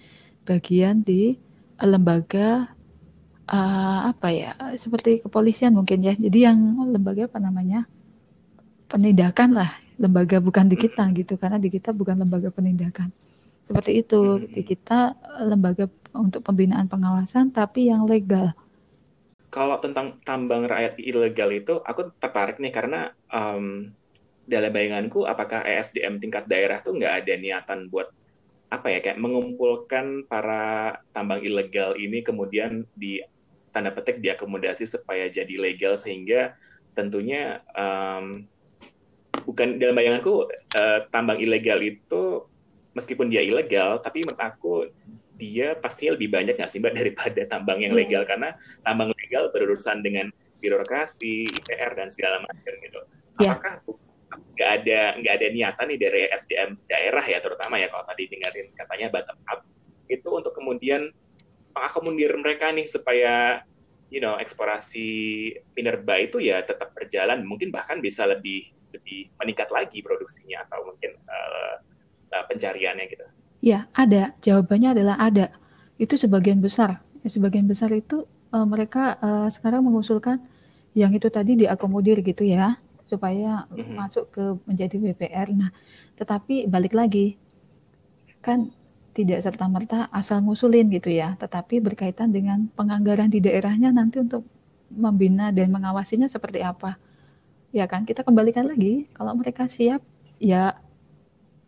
bagian 0.49 1.05
di 1.05 1.37
lembaga 1.77 2.73
uh, 3.49 4.01
apa 4.13 4.29
ya 4.31 4.53
seperti 4.77 5.25
kepolisian 5.25 5.73
mungkin 5.75 6.05
ya. 6.05 6.15
Jadi 6.15 6.39
yang 6.45 6.59
lembaga 6.93 7.27
apa 7.27 7.41
namanya? 7.41 7.89
Penindakan 8.89 9.57
lah. 9.57 9.71
Lembaga 9.99 10.39
bukan 10.39 10.71
di 10.71 10.77
kita 10.79 11.11
gitu 11.17 11.35
karena 11.41 11.59
di 11.59 11.73
kita 11.73 11.91
bukan 11.91 12.23
lembaga 12.23 12.53
penindakan. 12.53 13.11
Seperti 13.69 14.01
itu. 14.01 14.21
Hmm. 14.21 14.49
di 14.49 14.63
kita 14.65 15.17
lembaga 15.45 15.91
untuk 16.17 16.41
pembinaan 16.45 16.89
pengawasan 16.89 17.53
tapi 17.53 17.91
yang 17.91 18.05
legal. 18.09 18.53
Kalau 19.49 19.81
tentang 19.81 20.21
tambang 20.29 20.69
rakyat 20.69 21.01
ilegal 21.01 21.51
itu 21.57 21.81
aku 21.81 22.13
tertarik 22.21 22.61
nih 22.61 22.73
karena 22.73 23.17
um, 23.33 23.89
dalam 24.45 24.73
bayanganku 24.73 25.25
apakah 25.25 25.65
ESDM 25.65 26.21
tingkat 26.21 26.45
daerah 26.49 26.81
tuh 26.81 26.97
nggak 26.97 27.25
ada 27.25 27.33
niatan 27.37 27.89
buat 27.89 28.13
apa 28.69 28.93
ya 28.93 29.01
kayak 29.01 29.21
mengumpulkan 29.21 30.29
para 30.29 30.97
tambang 31.17 31.41
ilegal 31.41 31.97
ini 31.97 32.21
kemudian 32.21 32.85
di 32.93 33.21
tanda 33.71 33.93
petik 33.93 34.21
diakomodasi 34.21 34.85
supaya 34.89 35.29
jadi 35.29 35.55
legal 35.59 35.95
sehingga 35.95 36.57
tentunya 36.97 37.63
um, 37.77 38.49
bukan 39.47 39.79
dalam 39.79 39.97
bayanganku 39.97 40.49
uh, 40.75 40.99
tambang 41.13 41.39
ilegal 41.39 41.79
itu 41.81 42.49
meskipun 42.97 43.31
dia 43.31 43.45
ilegal 43.45 44.03
tapi 44.03 44.27
menurut 44.27 44.41
aku 44.43 44.91
dia 45.39 45.79
pasti 45.79 46.11
lebih 46.11 46.35
banyak 46.35 46.59
nggak 46.59 46.69
sih 46.69 46.83
mbak 46.83 46.97
daripada 47.01 47.43
tambang 47.47 47.79
yang 47.79 47.95
legal 47.95 48.27
hmm. 48.27 48.31
karena 48.35 48.51
tambang 48.83 49.15
legal 49.15 49.49
berurusan 49.55 50.03
dengan 50.03 50.29
birokrasi, 50.59 51.47
IPR 51.47 51.95
dan 51.95 52.11
segala 52.11 52.43
macam 52.43 52.73
gitu. 52.83 53.01
Yeah. 53.39 53.55
Apakah 53.55 53.75
nggak 54.59 54.71
ada 54.83 55.01
nggak 55.23 55.35
ada 55.39 55.47
niatan 55.55 55.87
nih 55.87 55.99
dari 56.03 56.23
SDM 56.35 56.71
daerah 56.91 57.23
ya 57.23 57.39
terutama 57.39 57.79
ya 57.79 57.87
kalau 57.95 58.03
tadi 58.11 58.27
dengerin 58.27 58.75
katanya 58.75 59.07
bottom 59.15 59.39
up 59.47 59.63
itu 60.11 60.29
untuk 60.35 60.51
kemudian 60.51 61.15
mengakomodir 61.79 62.35
mereka 62.35 62.75
nih 62.75 62.91
supaya 62.91 63.63
you 64.11 64.19
know 64.19 64.35
eksplorasi 64.35 65.07
minerba 65.79 66.19
itu 66.19 66.43
ya 66.43 66.67
tetap 66.67 66.91
berjalan 66.93 67.47
mungkin 67.47 67.71
bahkan 67.71 68.03
bisa 68.03 68.27
lebih 68.27 68.75
lebih 68.91 69.31
meningkat 69.39 69.69
lagi 69.71 70.03
produksinya 70.03 70.65
atau 70.67 70.91
mungkin 70.91 71.15
uh, 71.29 71.75
uh, 72.35 72.45
pencariannya 72.51 73.07
gitu. 73.07 73.25
Ya 73.63 73.87
ada 73.95 74.35
jawabannya 74.43 74.99
adalah 74.99 75.17
ada 75.23 75.55
itu 75.99 76.19
sebagian 76.19 76.59
besar 76.63 77.03
sebagian 77.27 77.69
besar 77.69 77.93
itu 77.93 78.25
uh, 78.55 78.67
mereka 78.67 79.21
uh, 79.21 79.49
sekarang 79.53 79.85
mengusulkan 79.85 80.41
yang 80.97 81.13
itu 81.13 81.29
tadi 81.29 81.55
diakomodir 81.55 82.25
gitu 82.25 82.43
ya 82.43 82.81
supaya 83.09 83.65
mm-hmm. 83.73 83.95
masuk 83.97 84.25
ke 84.33 84.45
menjadi 84.69 84.97
BPR. 85.01 85.49
Nah 85.53 85.71
tetapi 86.17 86.67
balik 86.67 86.97
lagi 86.97 87.37
kan 88.43 88.71
tidak 89.19 89.43
serta-merta 89.43 90.07
asal 90.15 90.39
ngusulin 90.47 90.87
gitu 90.95 91.11
ya, 91.11 91.35
tetapi 91.35 91.83
berkaitan 91.83 92.31
dengan 92.31 92.71
penganggaran 92.79 93.27
di 93.27 93.43
daerahnya 93.43 93.91
nanti 93.91 94.23
untuk 94.23 94.47
membina 94.95 95.51
dan 95.51 95.75
mengawasinya 95.75 96.31
seperti 96.31 96.63
apa. 96.63 96.95
Ya 97.75 97.91
kan, 97.91 98.07
kita 98.07 98.23
kembalikan 98.23 98.71
lagi, 98.71 99.11
kalau 99.19 99.35
mereka 99.35 99.67
siap, 99.67 100.07
ya 100.39 100.79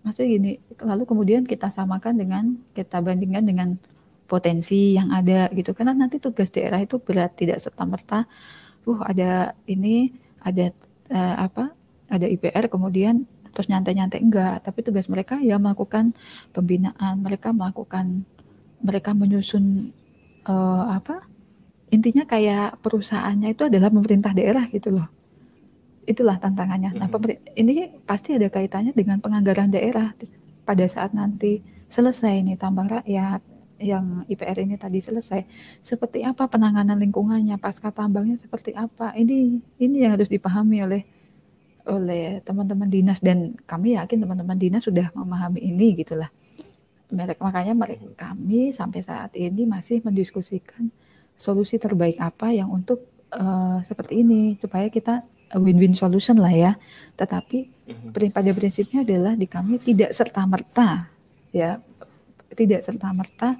maksudnya 0.06 0.28
gini, 0.30 0.52
lalu 0.78 1.02
kemudian 1.10 1.42
kita 1.42 1.74
samakan 1.74 2.14
dengan, 2.22 2.44
kita 2.70 3.02
bandingkan 3.02 3.42
dengan 3.42 3.68
potensi 4.30 4.94
yang 4.94 5.10
ada 5.10 5.50
gitu, 5.50 5.74
karena 5.74 5.90
nanti 5.90 6.22
tugas 6.22 6.54
daerah 6.54 6.78
itu 6.78 7.02
berat, 7.02 7.34
tidak 7.34 7.58
serta-merta, 7.58 8.30
uh 8.86 9.00
ada 9.02 9.58
ini, 9.66 10.14
ada 10.38 10.70
uh, 11.10 11.50
apa, 11.50 11.74
ada 12.06 12.30
IPR, 12.30 12.70
kemudian 12.70 13.26
terus 13.52 13.66
nyantai-nyantai 13.70 14.20
enggak. 14.22 14.66
Tapi 14.66 14.80
tugas 14.82 15.06
mereka 15.06 15.38
ya 15.42 15.58
melakukan 15.60 16.14
pembinaan. 16.54 17.22
Mereka 17.22 17.54
melakukan 17.54 18.24
mereka 18.80 19.12
menyusun 19.12 19.92
uh, 20.48 20.96
apa 20.96 21.28
intinya 21.90 22.24
kayak 22.24 22.78
perusahaannya 22.80 23.52
itu 23.52 23.66
adalah 23.66 23.90
pemerintah 23.90 24.32
daerah 24.32 24.70
gitu 24.70 24.94
loh. 24.94 25.10
Itulah 26.06 26.38
tantangannya. 26.38 26.94
Nah 26.96 27.10
mm-hmm. 27.10 27.58
ini 27.58 28.00
pasti 28.06 28.34
ada 28.34 28.46
kaitannya 28.48 28.94
dengan 28.94 29.18
penganggaran 29.18 29.70
daerah. 29.70 30.14
Pada 30.64 30.86
saat 30.86 31.12
nanti 31.12 31.60
selesai 31.90 32.46
nih 32.46 32.54
tambang 32.54 32.86
rakyat 32.86 33.42
yang 33.80 34.22
IPR 34.28 34.60
ini 34.62 34.76
tadi 34.76 35.00
selesai 35.00 35.42
seperti 35.82 36.22
apa 36.22 36.46
penanganan 36.46 37.00
lingkungannya? 37.00 37.58
Pasca 37.58 37.90
tambangnya 37.90 38.38
seperti 38.38 38.76
apa? 38.76 39.12
Ini 39.18 39.58
ini 39.82 39.96
yang 40.06 40.14
harus 40.14 40.30
dipahami 40.30 40.78
oleh 40.86 41.02
oleh 41.86 42.44
teman-teman 42.44 42.88
dinas 42.88 43.20
dan 43.20 43.56
kami 43.64 43.96
yakin 43.96 44.20
teman-teman 44.24 44.58
dinas 44.58 44.84
sudah 44.84 45.12
memahami 45.16 45.60
ini 45.62 45.96
gitulah. 46.00 46.28
Makanya 47.12 47.74
mereka, 47.74 48.06
kami 48.14 48.70
sampai 48.70 49.00
saat 49.02 49.34
ini 49.34 49.66
masih 49.66 50.04
mendiskusikan 50.04 50.92
solusi 51.34 51.80
terbaik 51.80 52.20
apa 52.20 52.54
yang 52.54 52.70
untuk 52.70 53.08
uh, 53.34 53.82
seperti 53.82 54.22
ini 54.22 54.54
supaya 54.60 54.86
kita 54.92 55.26
win-win 55.58 55.98
solution 55.98 56.38
lah 56.38 56.54
ya. 56.54 56.72
Tetapi 57.18 57.58
mm-hmm. 58.12 58.30
pada 58.30 58.50
prinsipnya 58.54 59.02
adalah 59.02 59.34
di 59.34 59.50
kami 59.50 59.82
tidak 59.82 60.14
serta 60.14 60.46
merta 60.46 61.10
ya 61.50 61.82
tidak 62.54 62.82
serta 62.82 63.10
merta 63.14 63.58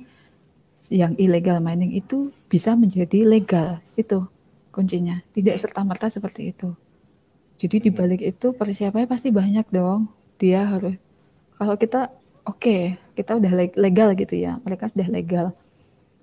yang 0.90 1.14
illegal 1.18 1.62
mining 1.62 1.94
itu 1.94 2.34
bisa 2.50 2.74
menjadi 2.74 3.22
legal 3.22 3.78
itu 3.94 4.26
kuncinya 4.74 5.22
tidak 5.34 5.58
serta 5.58 5.86
merta 5.86 6.10
seperti 6.10 6.50
itu 6.50 6.74
jadi 7.60 7.76
di 7.76 7.90
balik 7.92 8.24
itu 8.24 8.56
persiapannya 8.56 9.04
pasti 9.04 9.28
banyak 9.28 9.68
dong. 9.68 10.08
Dia 10.40 10.64
harus 10.64 10.96
kalau 11.60 11.76
kita 11.76 12.08
oke, 12.48 12.56
okay, 12.56 12.96
kita 13.12 13.36
udah 13.36 13.52
legal 13.76 14.16
gitu 14.16 14.32
ya. 14.32 14.56
Mereka 14.64 14.88
sudah 14.96 15.08
legal. 15.12 15.46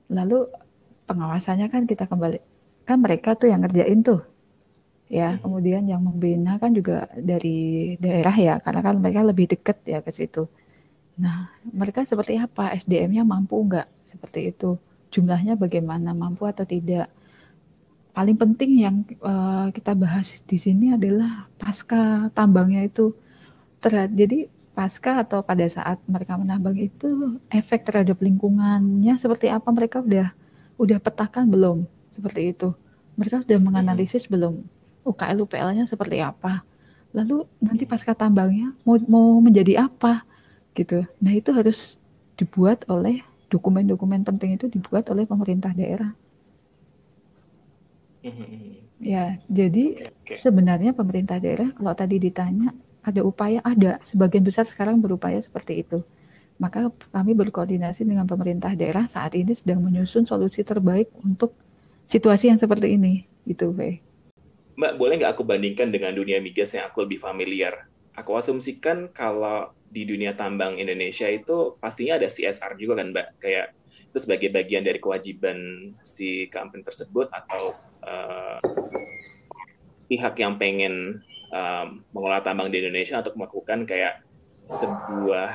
Lalu 0.10 0.50
pengawasannya 1.06 1.70
kan 1.70 1.86
kita 1.86 2.10
kembali 2.10 2.42
kan 2.90 2.98
mereka 2.98 3.38
tuh 3.38 3.54
yang 3.54 3.62
ngerjain 3.62 4.02
tuh. 4.02 4.26
Ya, 5.08 5.38
hmm. 5.38 5.46
kemudian 5.46 5.84
yang 5.88 6.02
membina 6.04 6.60
kan 6.60 6.74
juga 6.74 7.08
dari 7.16 7.96
daerah 8.02 8.36
ya, 8.36 8.56
karena 8.60 8.82
kan 8.84 8.96
mereka 9.00 9.22
lebih 9.24 9.46
deket 9.48 9.78
ya 9.88 10.04
ke 10.04 10.12
situ. 10.12 10.50
Nah, 11.22 11.54
mereka 11.64 12.04
seperti 12.04 12.36
apa? 12.36 12.76
SDM-nya 12.76 13.24
mampu 13.24 13.56
nggak? 13.62 13.88
Seperti 14.10 14.52
itu. 14.52 14.76
Jumlahnya 15.14 15.56
bagaimana? 15.56 16.12
Mampu 16.12 16.44
atau 16.44 16.68
tidak? 16.68 17.08
Paling 18.18 18.34
penting 18.34 18.82
yang 18.82 19.06
uh, 19.22 19.70
kita 19.70 19.94
bahas 19.94 20.42
di 20.50 20.58
sini 20.58 20.98
adalah 20.98 21.46
pasca 21.62 22.34
tambangnya 22.34 22.90
itu. 22.90 23.14
Terhadap 23.78 24.18
jadi 24.18 24.50
pasca 24.74 25.22
atau 25.22 25.46
pada 25.46 25.62
saat 25.70 26.02
mereka 26.10 26.34
menambang 26.34 26.74
itu 26.82 27.38
efek 27.54 27.86
terhadap 27.86 28.18
lingkungannya 28.18 29.22
seperti 29.22 29.54
apa? 29.54 29.70
Mereka 29.70 30.02
udah 30.02 30.34
udah 30.82 30.98
petakan 30.98 31.46
belum? 31.46 31.86
Seperti 32.18 32.58
itu. 32.58 32.74
Mereka 33.22 33.46
sudah 33.46 33.60
menganalisis 33.62 34.26
hmm. 34.26 34.34
belum? 34.34 34.54
UKL 35.06 35.38
UPL-nya 35.46 35.86
seperti 35.86 36.18
apa? 36.18 36.66
Lalu 37.14 37.46
nanti 37.62 37.86
pasca 37.86 38.18
tambangnya 38.18 38.74
mau 38.82 38.98
mau 39.06 39.38
menjadi 39.38 39.86
apa? 39.86 40.26
Gitu. 40.74 41.06
Nah 41.22 41.38
itu 41.38 41.54
harus 41.54 42.02
dibuat 42.34 42.82
oleh 42.90 43.22
dokumen-dokumen 43.54 44.26
penting 44.26 44.58
itu 44.58 44.66
dibuat 44.74 45.06
oleh 45.14 45.30
pemerintah 45.30 45.70
daerah 45.70 46.18
Ya, 48.98 49.38
jadi 49.46 50.10
okay. 50.26 50.42
sebenarnya 50.42 50.92
pemerintah 50.94 51.38
daerah 51.38 51.70
kalau 51.78 51.94
tadi 51.94 52.18
ditanya 52.18 52.74
ada 53.06 53.22
upaya 53.24 53.62
ada, 53.64 54.02
sebagian 54.04 54.44
besar 54.44 54.66
sekarang 54.66 55.00
berupaya 55.00 55.38
seperti 55.40 55.86
itu. 55.86 56.02
Maka 56.58 56.90
kami 57.14 57.38
berkoordinasi 57.38 58.02
dengan 58.02 58.26
pemerintah 58.26 58.74
daerah 58.74 59.06
saat 59.06 59.38
ini 59.38 59.54
sedang 59.54 59.86
menyusun 59.86 60.26
solusi 60.26 60.66
terbaik 60.66 61.14
untuk 61.22 61.54
situasi 62.10 62.50
yang 62.50 62.58
seperti 62.58 62.98
ini 62.98 63.30
gitu 63.46 63.70
Be. 63.70 64.02
Mbak 64.78 64.94
boleh 64.98 65.14
nggak 65.22 65.38
aku 65.38 65.46
bandingkan 65.46 65.94
dengan 65.94 66.18
dunia 66.18 66.42
migas 66.42 66.74
yang 66.74 66.90
aku 66.90 67.06
lebih 67.06 67.22
familiar 67.22 67.86
aku 68.18 68.34
asumsikan 68.34 69.14
kalau 69.14 69.70
di 69.88 70.04
dunia 70.04 70.34
tambang 70.34 70.82
Indonesia 70.82 71.30
itu 71.30 71.78
pastinya 71.78 72.18
ada 72.18 72.28
CSR 72.28 72.76
juga 72.76 73.00
kan 73.00 73.14
Mbak 73.14 73.28
kayak 73.40 73.68
itu 74.10 74.18
sebagai 74.18 74.50
bagian 74.50 74.82
dari 74.84 74.98
kewajiban 74.98 75.58
si 76.02 76.50
company 76.50 76.82
tersebut 76.82 77.30
atau 77.30 77.78
uh, 78.08 78.58
pihak 80.08 80.40
yang 80.40 80.56
pengen 80.56 81.20
um, 81.52 82.02
mengelola 82.16 82.40
tambang 82.42 82.72
di 82.72 82.80
Indonesia 82.80 83.20
untuk 83.20 83.36
melakukan 83.36 83.84
kayak 83.84 84.24
sebuah 84.72 85.52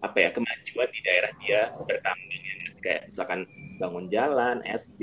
apa 0.00 0.16
ya 0.16 0.28
kemajuan 0.32 0.88
di 0.88 1.00
daerah 1.04 1.32
dia 1.44 1.60
bertambang 1.84 2.40
ya. 2.40 2.56
kayak 2.80 3.02
misalkan 3.12 3.40
bangun 3.76 4.06
jalan, 4.08 4.56
SD, 4.64 5.02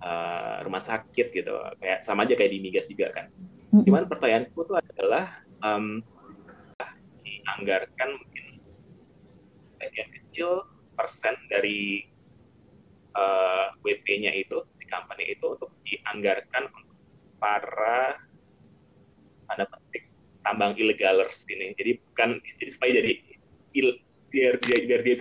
uh, 0.00 0.08
eh, 0.08 0.56
rumah 0.64 0.80
sakit 0.80 1.26
gitu 1.36 1.52
kayak 1.80 2.00
sama 2.00 2.24
aja 2.24 2.32
kayak 2.32 2.52
di 2.52 2.60
migas 2.64 2.88
juga 2.88 3.12
kan. 3.12 3.28
Cuman 3.84 4.08
pertanyaanku 4.08 4.56
tuh 4.64 4.80
adalah 4.80 5.44
um, 5.60 6.00
dianggarkan 7.20 8.08
mungkin 8.16 8.44
bagian 9.76 10.08
kecil 10.08 10.64
persen 10.96 11.36
dari 11.52 12.08
uh, 13.12 13.68
eh, 13.76 13.84
WP-nya 13.84 14.32
itu 14.32 14.64
company 14.94 15.34
itu 15.34 15.46
untuk 15.58 15.74
dianggarkan 15.82 16.70
untuk 16.70 16.96
para 17.42 18.22
tanda 19.50 19.66
petik 19.66 20.06
tambang 20.46 20.78
ilegalers 20.78 21.42
ini. 21.50 21.74
Jadi 21.74 21.98
bukan 21.98 22.38
jadi 22.62 22.70
supaya 22.70 22.90
jadi 23.02 23.12
il, 23.74 23.88
biar 24.30 24.62
dia 24.62 24.78
biar 24.86 25.00
dia 25.02 25.14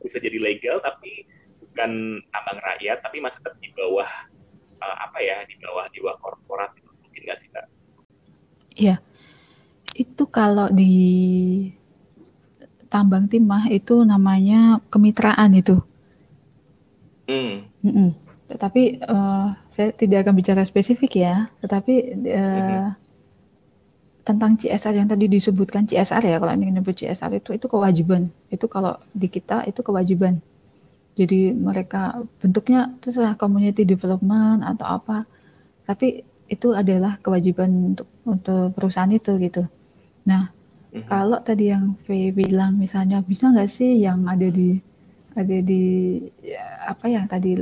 bisa 0.00 0.18
jadi 0.18 0.38
legal 0.40 0.80
tapi 0.80 1.28
bukan 1.60 2.24
tambang 2.32 2.58
rakyat 2.64 3.04
tapi 3.04 3.20
masih 3.20 3.44
tetap 3.44 3.60
di 3.60 3.68
bawah 3.76 4.08
uh, 4.80 4.96
apa 5.04 5.18
ya 5.20 5.44
di 5.44 5.54
bawah 5.60 5.84
di 5.92 6.00
bawah 6.00 6.18
korporat 6.24 6.72
mungkin 7.04 7.20
nggak 7.28 7.38
sih 7.38 7.48
kak? 7.52 7.66
Iya 8.78 8.96
itu 9.98 10.24
kalau 10.30 10.70
di 10.70 10.94
tambang 12.86 13.26
timah 13.26 13.66
itu 13.68 14.06
namanya 14.06 14.78
kemitraan 14.88 15.58
itu. 15.58 15.82
Mm. 17.28 17.66
Mm 17.84 17.92
-mm. 17.92 18.10
Tetapi 18.48 19.04
uh, 19.04 19.52
saya 19.76 19.92
tidak 19.92 20.24
akan 20.24 20.34
bicara 20.34 20.62
spesifik 20.64 21.20
ya, 21.20 21.52
tetapi 21.60 21.94
uh, 22.16 22.32
mm 22.32 22.64
-hmm. 22.64 22.90
tentang 24.24 24.56
CSR 24.56 25.04
yang 25.04 25.08
tadi 25.08 25.28
disebutkan 25.28 25.84
CSR 25.84 26.24
ya, 26.24 26.36
kalau 26.40 26.52
ini 26.56 26.72
menyebut 26.72 26.96
CSR 26.96 27.44
itu 27.44 27.52
itu 27.52 27.66
kewajiban. 27.68 28.32
Itu 28.48 28.66
kalau 28.66 28.96
di 29.12 29.28
kita 29.28 29.68
itu 29.68 29.84
kewajiban. 29.84 30.40
Jadi 31.18 31.50
mereka 31.52 32.22
bentuknya 32.38 32.94
terserah 33.02 33.34
community 33.34 33.82
development 33.82 34.62
atau 34.62 34.86
apa, 34.86 35.26
tapi 35.84 36.22
itu 36.48 36.72
adalah 36.72 37.20
kewajiban 37.20 37.92
untuk 37.92 38.08
untuk 38.24 38.72
perusahaan 38.72 39.12
itu 39.12 39.36
gitu. 39.42 39.68
Nah, 40.24 40.48
mm-hmm. 40.48 41.04
kalau 41.04 41.42
tadi 41.44 41.74
yang 41.74 41.98
V 42.08 42.32
bilang 42.32 42.80
misalnya 42.80 43.20
bisa 43.20 43.52
nggak 43.52 43.68
sih 43.68 44.00
yang 44.00 44.24
ada 44.24 44.48
di 44.48 44.80
ada 45.36 45.56
di 45.62 45.82
ya, 46.40 46.88
apa 46.88 47.04
ya 47.06 47.22
tadi 47.28 47.60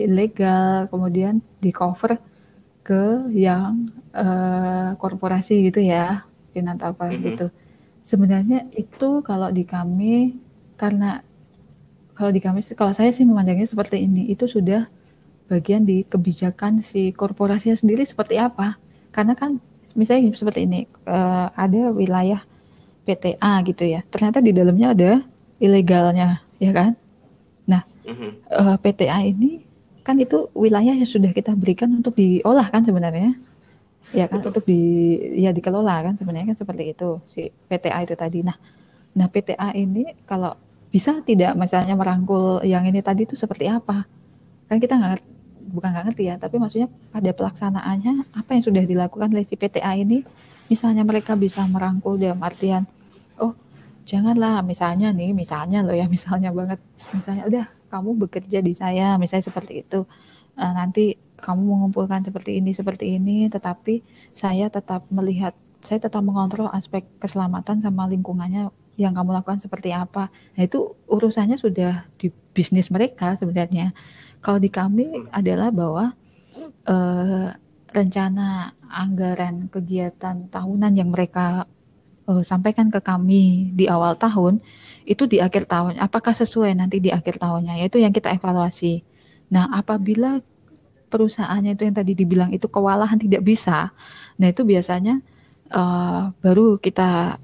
ilegal 0.00 0.88
kemudian 0.88 1.40
di 1.60 1.70
cover 1.70 2.16
ke 2.82 3.30
yang 3.30 3.88
uh, 4.12 4.98
korporasi 4.98 5.70
gitu 5.70 5.80
ya, 5.84 6.26
mungkin 6.50 6.64
atau 6.76 6.86
apa 6.92 7.10
mm-hmm. 7.10 7.24
gitu. 7.28 7.46
Sebenarnya 8.02 8.66
itu 8.74 9.22
kalau 9.22 9.54
di 9.54 9.62
kami 9.62 10.34
karena 10.74 11.22
kalau 12.18 12.30
di 12.34 12.42
kami 12.42 12.60
kalau 12.74 12.90
saya 12.90 13.14
sih 13.14 13.22
memandangnya 13.22 13.70
seperti 13.70 14.02
ini 14.02 14.28
itu 14.28 14.50
sudah 14.50 14.90
bagian 15.46 15.84
di 15.84 16.04
kebijakan 16.06 16.80
si 16.80 17.12
korporasinya 17.12 17.76
sendiri 17.76 18.08
seperti 18.08 18.40
apa 18.40 18.80
karena 19.12 19.36
kan 19.36 19.60
misalnya 19.92 20.32
seperti 20.32 20.64
ini 20.64 20.88
uh, 21.04 21.52
ada 21.52 21.92
wilayah 21.92 22.40
PTA 23.04 23.60
gitu 23.68 23.84
ya 23.84 24.00
ternyata 24.08 24.40
di 24.40 24.56
dalamnya 24.56 24.88
ada 24.96 25.12
ilegalnya 25.60 26.40
ya 26.56 26.72
kan 26.72 26.96
nah 27.68 27.84
uh, 28.08 28.74
eh, 28.74 28.76
PTA 28.80 29.18
ini 29.28 29.60
kan 30.02 30.18
itu 30.18 30.50
wilayah 30.52 30.94
yang 30.94 31.08
sudah 31.08 31.30
kita 31.30 31.54
berikan 31.54 31.90
untuk 31.94 32.18
diolah 32.18 32.68
kan 32.70 32.82
sebenarnya. 32.82 33.38
Ya 34.12 34.28
kan 34.28 34.44
untuk 34.44 34.68
di 34.68 35.16
ya 35.40 35.56
dikelola 35.56 36.12
kan 36.12 36.14
sebenarnya 36.20 36.52
kan 36.52 36.58
seperti 36.58 36.92
itu 36.92 37.22
si 37.32 37.48
PTA 37.70 38.04
itu 38.04 38.14
tadi. 38.18 38.44
Nah 38.44 38.58
nah 39.16 39.26
PTA 39.30 39.72
ini 39.72 40.12
kalau 40.28 40.52
bisa 40.92 41.24
tidak 41.24 41.56
misalnya 41.56 41.96
merangkul 41.96 42.60
yang 42.60 42.84
ini 42.84 43.00
tadi 43.00 43.24
itu 43.24 43.32
seperti 43.38 43.64
apa? 43.72 44.04
Kan 44.68 44.76
kita 44.76 45.00
nggak 45.00 45.32
bukan 45.72 45.88
nggak 45.88 46.04
ngerti 46.12 46.22
ya, 46.28 46.34
tapi 46.36 46.60
maksudnya 46.60 46.92
pada 47.08 47.30
pelaksanaannya 47.32 48.36
apa 48.36 48.50
yang 48.52 48.64
sudah 48.66 48.84
dilakukan 48.84 49.32
oleh 49.32 49.48
si 49.48 49.56
PTA 49.56 49.96
ini, 49.96 50.20
misalnya 50.68 51.06
mereka 51.06 51.32
bisa 51.38 51.64
merangkul 51.64 52.20
dalam 52.20 52.42
artian, 52.44 52.84
oh 53.40 53.56
janganlah 54.04 54.60
misalnya 54.60 55.14
nih, 55.14 55.32
misalnya 55.32 55.80
loh 55.80 55.96
ya, 55.96 56.04
misalnya 56.14 56.50
banget, 56.52 56.78
misalnya 57.14 57.42
udah 57.48 57.64
kamu 57.92 58.16
bekerja 58.26 58.64
di 58.64 58.72
saya, 58.72 59.20
misalnya 59.20 59.52
seperti 59.52 59.84
itu, 59.84 60.08
uh, 60.56 60.72
nanti 60.72 61.20
kamu 61.36 61.60
mengumpulkan 61.60 62.24
seperti 62.24 62.56
ini, 62.56 62.72
seperti 62.72 63.20
ini, 63.20 63.52
tetapi 63.52 64.00
saya 64.32 64.72
tetap 64.72 65.04
melihat, 65.12 65.52
saya 65.84 66.00
tetap 66.00 66.24
mengontrol 66.24 66.72
aspek 66.72 67.04
keselamatan 67.20 67.84
sama 67.84 68.08
lingkungannya 68.08 68.72
yang 68.96 69.12
kamu 69.12 69.36
lakukan 69.36 69.60
seperti 69.60 69.92
apa. 69.92 70.32
Nah 70.56 70.62
itu 70.64 70.96
urusannya 71.08 71.56
sudah 71.60 72.08
di 72.16 72.32
bisnis 72.52 72.88
mereka 72.88 73.36
sebenarnya. 73.40 73.92
Kalau 74.40 74.58
di 74.60 74.68
kami 74.68 75.28
adalah 75.32 75.68
bahwa 75.72 76.12
uh, 76.86 77.48
rencana 77.92 78.72
anggaran 78.88 79.68
kegiatan 79.68 80.48
tahunan 80.48 80.92
yang 80.96 81.12
mereka 81.12 81.68
uh, 82.28 82.42
sampaikan 82.46 82.88
ke 82.92 83.00
kami 83.02 83.72
di 83.74 83.86
awal 83.90 84.14
tahun 84.18 84.62
itu 85.02 85.26
di 85.26 85.42
akhir 85.42 85.66
tahun. 85.66 85.98
Apakah 85.98 86.34
sesuai 86.34 86.78
nanti 86.78 87.02
di 87.02 87.10
akhir 87.10 87.42
tahunnya? 87.42 87.82
Yaitu 87.82 87.98
yang 87.98 88.14
kita 88.14 88.30
evaluasi. 88.30 89.02
Nah, 89.50 89.68
apabila 89.74 90.40
perusahaannya 91.12 91.76
itu 91.76 91.82
yang 91.84 91.96
tadi 91.96 92.12
dibilang 92.16 92.50
itu 92.54 92.64
kewalahan 92.72 93.20
tidak 93.20 93.44
bisa, 93.44 93.92
nah 94.40 94.48
itu 94.48 94.64
biasanya 94.64 95.20
uh, 95.68 96.32
baru 96.40 96.80
kita 96.80 97.36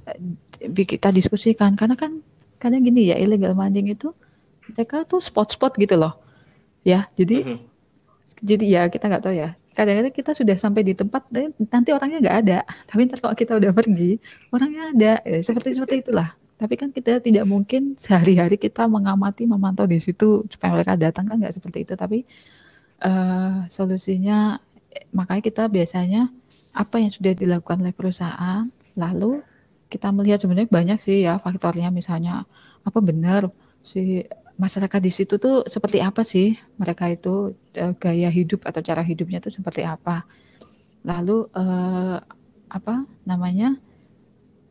kita 0.73 1.09
diskusikan. 1.13 1.75
Karena 1.75 1.99
kan 1.99 2.23
kadang 2.63 2.83
gini 2.87 3.13
ya 3.13 3.17
illegal 3.19 3.53
mining 3.53 3.93
itu 3.93 4.15
mereka 4.73 5.05
tuh 5.05 5.21
spot-spot 5.21 5.77
gitu 5.77 5.99
loh. 5.99 6.17
Ya 6.87 7.11
jadi 7.19 7.45
mm 7.45 7.49
-hmm. 7.51 7.59
jadi 8.41 8.65
ya 8.65 8.83
kita 8.89 9.11
nggak 9.11 9.23
tahu 9.27 9.35
ya 9.35 9.59
kadang-kadang 9.79 10.11
kita 10.11 10.35
sudah 10.35 10.57
sampai 10.59 10.83
di 10.83 10.95
tempat 10.99 11.31
nanti 11.71 11.91
orangnya 11.95 12.19
nggak 12.19 12.37
ada. 12.43 12.59
Tapi 12.91 13.01
ntar 13.07 13.19
kalau 13.23 13.37
kita 13.39 13.53
udah 13.55 13.71
pergi 13.71 14.19
orangnya 14.51 14.83
ada. 14.91 15.13
Ya, 15.23 15.39
seperti 15.39 15.79
seperti 15.79 16.03
itulah. 16.03 16.35
Tapi 16.59 16.75
kan 16.75 16.91
kita 16.91 17.23
tidak 17.23 17.47
mungkin 17.47 17.95
sehari-hari 18.03 18.59
kita 18.59 18.91
mengamati 18.91 19.47
memantau 19.47 19.87
di 19.87 20.03
situ 20.03 20.43
supaya 20.51 20.75
mereka 20.75 20.99
datang 20.99 21.31
kan 21.31 21.39
nggak 21.39 21.55
seperti 21.55 21.87
itu. 21.87 21.95
Tapi 21.95 22.27
uh, 23.07 23.71
solusinya 23.71 24.59
makanya 25.15 25.43
kita 25.47 25.63
biasanya 25.71 26.27
apa 26.75 26.99
yang 26.99 27.15
sudah 27.15 27.33
dilakukan 27.39 27.79
oleh 27.79 27.95
perusahaan 27.95 28.67
lalu 28.99 29.39
kita 29.87 30.11
melihat 30.11 30.43
sebenarnya 30.43 30.69
banyak 30.69 30.99
sih 31.07 31.23
ya 31.23 31.39
faktornya. 31.39 31.95
Misalnya 31.95 32.43
apa 32.83 32.99
benar 32.99 33.55
si 33.87 34.27
masyarakat 34.59 35.01
di 35.01 35.13
situ 35.15 35.39
tuh 35.39 35.63
seperti 35.71 36.03
apa 36.03 36.27
sih 36.27 36.59
mereka 36.77 37.07
itu 37.07 37.55
uh, 37.79 37.95
gaya 37.95 38.27
hidup 38.29 38.67
atau 38.67 38.83
cara 38.83 39.01
hidupnya 39.07 39.39
tuh 39.39 39.55
seperti 39.55 39.87
apa? 39.87 40.27
Lalu 41.07 41.47
uh, 41.55 42.19
apa 42.69 43.07
namanya? 43.23 43.79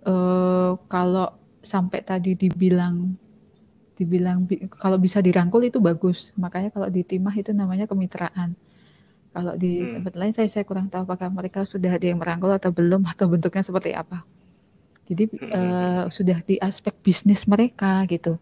Uh, 0.03 0.79
kalau 0.87 1.35
sampai 1.63 1.99
tadi 1.99 2.35
dibilang 2.35 3.15
dibilang 3.97 4.45
kalau 4.77 4.99
bisa 4.99 5.23
dirangkul 5.23 5.63
itu 5.63 5.79
bagus. 5.79 6.35
Makanya 6.35 6.69
kalau 6.69 6.91
di 6.91 7.01
timah 7.07 7.33
itu 7.33 7.55
namanya 7.55 7.87
kemitraan. 7.87 8.53
Kalau 9.31 9.53
di 9.55 9.81
hmm. 9.81 10.03
tempat 10.03 10.13
lain 10.19 10.33
saya 10.35 10.47
saya 10.51 10.63
kurang 10.67 10.91
tahu 10.91 11.07
apakah 11.07 11.31
mereka 11.31 11.63
sudah 11.63 11.95
ada 11.95 12.05
yang 12.05 12.19
merangkul 12.19 12.51
atau 12.51 12.75
belum 12.75 13.07
atau 13.07 13.25
bentuknya 13.31 13.63
seperti 13.63 13.95
apa. 13.95 14.27
Jadi 15.07 15.31
hmm. 15.31 15.51
uh, 15.55 16.03
sudah 16.11 16.43
di 16.43 16.59
aspek 16.59 16.91
bisnis 16.99 17.47
mereka 17.47 18.03
gitu 18.11 18.35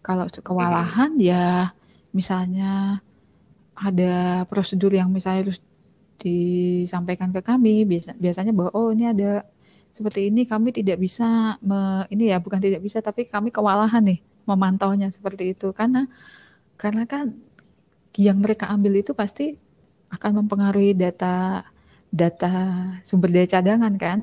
kalau 0.00 0.26
kewalahan 0.28 1.16
hmm. 1.16 1.22
ya 1.22 1.72
misalnya 2.10 3.00
ada 3.76 4.44
prosedur 4.48 4.92
yang 4.92 5.08
misalnya 5.08 5.48
harus 5.48 5.58
disampaikan 6.20 7.32
ke 7.32 7.40
kami 7.40 7.88
biasanya 8.20 8.52
bahwa 8.52 8.70
oh 8.76 8.92
ini 8.92 9.08
ada 9.08 9.48
seperti 9.96 10.28
ini 10.28 10.44
kami 10.44 10.72
tidak 10.72 11.00
bisa 11.00 11.56
me, 11.64 12.04
ini 12.12 12.28
ya 12.28 12.40
bukan 12.40 12.60
tidak 12.60 12.84
bisa 12.84 13.00
tapi 13.00 13.24
kami 13.24 13.48
kewalahan 13.48 14.04
nih 14.04 14.20
memantaunya 14.44 15.08
seperti 15.08 15.56
itu 15.56 15.72
karena 15.72 16.04
karena 16.76 17.08
kan 17.08 17.32
yang 18.16 18.40
mereka 18.40 18.68
ambil 18.68 19.00
itu 19.00 19.16
pasti 19.16 19.56
akan 20.12 20.44
mempengaruhi 20.44 20.92
data 20.92 21.64
data 22.10 22.52
sumber 23.06 23.30
daya 23.32 23.48
cadangan 23.48 23.94
kan 23.96 24.18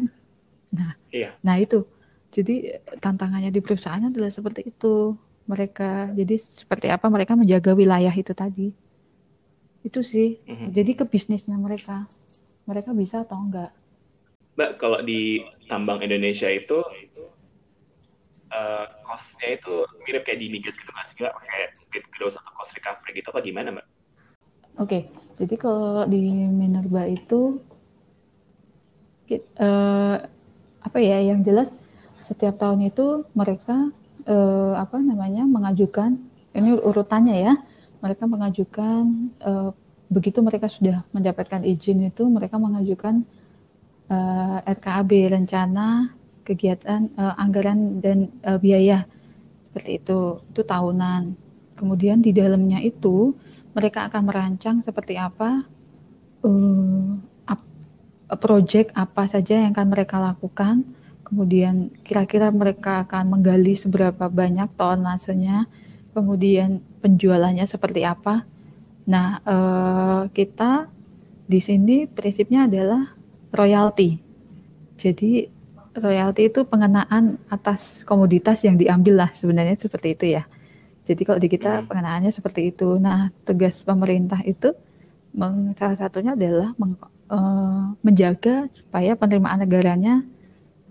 nah 0.70 0.94
iya. 1.10 1.34
nah 1.42 1.56
itu 1.58 1.88
jadi 2.30 2.84
tantangannya 3.00 3.50
di 3.50 3.62
perusahaan 3.64 4.04
adalah 4.04 4.30
seperti 4.30 4.70
itu 4.70 5.16
mereka. 5.48 6.12
Jadi 6.14 6.36
seperti 6.38 6.88
apa 6.92 7.08
mereka 7.08 7.34
menjaga 7.34 7.74
wilayah 7.74 8.12
itu 8.12 8.36
tadi. 8.36 8.76
Itu 9.82 10.04
sih. 10.04 10.38
Mm-hmm. 10.44 10.70
Jadi 10.76 10.92
ke 10.94 11.04
bisnisnya 11.08 11.58
mereka. 11.58 12.06
Mereka 12.68 12.92
bisa 12.92 13.24
atau 13.24 13.40
enggak. 13.40 13.72
Mbak, 14.60 14.72
kalau 14.78 15.00
di 15.02 15.40
tambang 15.72 16.04
Indonesia 16.04 16.52
itu 16.52 16.84
uh, 18.52 18.86
cost-nya 19.08 19.56
itu 19.56 19.74
mirip 20.04 20.28
kayak 20.28 20.40
di 20.44 20.48
migas 20.52 20.76
gitu 20.76 20.92
nggak 20.92 21.08
sih? 21.08 21.16
Kayak 21.24 21.70
speed 21.80 22.04
growth 22.12 22.36
atau 22.36 22.52
cost 22.60 22.76
recovery 22.76 23.24
gitu 23.24 23.32
apa 23.32 23.40
gimana, 23.40 23.70
Mbak? 23.72 23.88
Oke, 24.78 24.86
okay. 24.86 25.02
jadi 25.42 25.56
kalau 25.58 26.06
di 26.06 26.30
Minerba 26.30 27.10
itu 27.10 27.58
uh, 29.58 30.18
apa 30.86 30.98
ya 31.02 31.18
yang 31.20 31.42
jelas 31.42 31.74
setiap 32.22 32.62
tahun 32.62 32.86
itu 32.88 33.26
mereka 33.34 33.90
uh, 34.28 34.76
apa 34.78 35.00
namanya 35.00 35.48
mengajukan 35.48 36.20
ini 36.54 36.76
urutannya 36.78 37.36
ya 37.36 37.54
mereka 38.04 38.30
mengajukan 38.30 39.34
uh, 39.42 39.72
begitu 40.08 40.40
mereka 40.40 40.72
sudah 40.72 41.04
mendapatkan 41.12 41.64
izin 41.68 42.08
itu 42.08 42.24
mereka 42.28 42.56
mengajukan 42.56 43.26
uh, 44.08 44.64
RKAB 44.64 45.32
rencana 45.32 46.16
kegiatan 46.48 47.12
uh, 47.20 47.36
anggaran 47.36 48.00
dan 48.00 48.32
uh, 48.48 48.56
biaya. 48.56 49.04
Seperti 49.68 50.00
itu 50.00 50.42
itu 50.48 50.62
tahunan. 50.64 51.36
Kemudian 51.76 52.24
di 52.24 52.32
dalamnya 52.34 52.80
itu 52.82 53.36
mereka 53.76 54.10
akan 54.10 54.22
merancang 54.26 54.82
seperti 54.82 55.20
apa 55.20 55.68
uh, 56.42 57.20
project 58.40 58.92
apa 58.98 59.28
saja 59.30 59.64
yang 59.64 59.72
akan 59.76 59.88
mereka 59.92 60.20
lakukan 60.20 60.84
kemudian 61.28 61.92
kira-kira 62.08 62.48
mereka 62.56 63.04
akan 63.04 63.36
menggali 63.36 63.76
seberapa 63.76 64.32
banyak 64.32 64.72
tonasenya 64.80 65.68
kemudian 66.16 66.80
penjualannya 67.04 67.68
seperti 67.68 68.08
apa 68.08 68.48
nah 69.04 69.44
uh, 69.44 70.32
kita 70.32 70.88
di 71.48 71.60
sini 71.60 72.08
prinsipnya 72.08 72.68
adalah 72.72 73.12
royalti 73.52 74.24
jadi 74.98 75.52
royalti 75.98 76.50
itu 76.50 76.66
pengenaan 76.66 77.42
atas 77.50 78.06
komoditas 78.06 78.62
yang 78.62 78.78
diambil 78.78 79.26
lah 79.26 79.30
sebenarnya 79.34 79.78
seperti 79.78 80.14
itu 80.14 80.26
ya. 80.38 80.44
Jadi 81.08 81.22
kalau 81.24 81.40
di 81.40 81.50
kita 81.50 81.82
hmm. 81.82 81.88
pengenaannya 81.90 82.32
seperti 82.34 82.74
itu. 82.74 82.98
Nah 83.02 83.34
tugas 83.44 83.82
pemerintah 83.82 84.42
itu 84.46 84.74
salah 85.78 85.98
satunya 85.98 86.34
adalah 86.34 86.74
meng, 86.82 86.98
uh, 87.30 87.94
menjaga 88.02 88.66
supaya 88.74 89.14
penerimaan 89.14 89.62
negaranya 89.62 90.26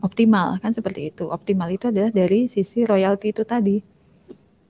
optimal 0.06 0.62
kan 0.62 0.70
seperti 0.70 1.10
itu. 1.10 1.26
Optimal 1.26 1.74
itu 1.74 1.90
adalah 1.90 2.14
dari 2.14 2.46
sisi 2.46 2.86
royalti 2.86 3.34
itu 3.34 3.42
tadi. 3.42 3.82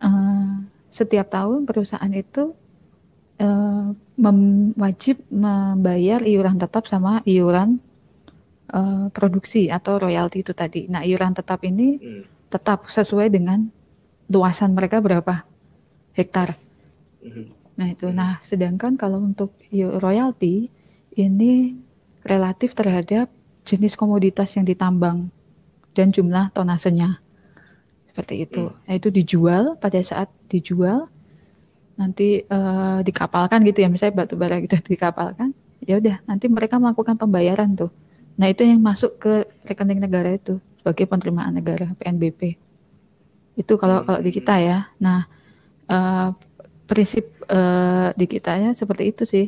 Uh, 0.00 0.64
setiap 0.88 1.28
tahun 1.28 1.68
perusahaan 1.68 2.12
itu 2.12 2.56
uh, 3.40 3.92
mem 4.16 4.38
wajib 4.80 5.20
membayar 5.28 6.24
iuran 6.24 6.56
tetap 6.56 6.88
sama 6.88 7.20
iuran 7.28 7.76
uh, 8.72 9.12
produksi 9.12 9.68
atau 9.68 10.00
royalti 10.00 10.40
itu 10.40 10.56
tadi. 10.56 10.88
Nah, 10.88 11.04
iuran 11.04 11.36
tetap 11.36 11.60
ini 11.68 12.00
hmm. 12.00 12.22
tetap 12.48 12.88
sesuai 12.88 13.28
dengan 13.28 13.68
luasan 14.32 14.72
mereka 14.72 15.04
berapa 15.04 15.44
hektar. 16.16 16.56
Hmm. 17.20 17.52
Nah, 17.76 17.86
itu. 17.92 18.08
Nah, 18.08 18.40
sedangkan 18.40 18.96
kalau 18.96 19.20
untuk 19.20 19.52
royalti 20.00 20.72
ini 21.12 21.76
relatif 22.24 22.72
terhadap 22.72 23.28
jenis 23.66 23.98
komoditas 23.98 24.54
yang 24.54 24.64
ditambang 24.64 25.28
dan 25.92 26.14
jumlah 26.14 26.54
tonasenya. 26.54 27.18
Seperti 28.08 28.46
itu. 28.46 28.70
Hmm. 28.70 28.78
Nah, 28.86 28.94
itu 28.94 29.08
dijual 29.10 29.76
pada 29.76 29.98
saat 30.00 30.30
dijual 30.46 31.10
nanti 31.98 32.44
uh, 32.46 33.02
dikapalkan 33.02 33.60
gitu 33.66 33.82
ya, 33.82 33.88
misalnya 33.90 34.24
batu 34.24 34.38
bara 34.38 34.62
gitu 34.62 34.78
dikapalkan. 34.94 35.50
Ya 35.84 35.98
udah, 35.98 36.22
nanti 36.24 36.48
mereka 36.48 36.80
melakukan 36.80 37.20
pembayaran 37.20 37.76
tuh 37.76 37.92
Nah, 38.36 38.52
itu 38.52 38.62
yang 38.68 38.84
masuk 38.84 39.16
ke 39.16 39.48
rekening 39.64 40.00
negara 40.00 40.36
itu 40.36 40.60
sebagai 40.80 41.08
penerimaan 41.08 41.56
negara 41.56 41.88
PNBP. 41.96 42.60
Itu 43.56 43.80
kalau 43.80 44.04
hmm. 44.04 44.06
kalau 44.06 44.20
di 44.20 44.30
kita 44.30 44.54
ya. 44.60 44.78
Nah, 45.00 45.24
uh, 45.88 46.36
prinsip 46.84 47.32
uh, 47.48 48.12
di 48.12 48.28
kitanya 48.28 48.76
seperti 48.76 49.04
itu 49.08 49.24
sih. 49.24 49.46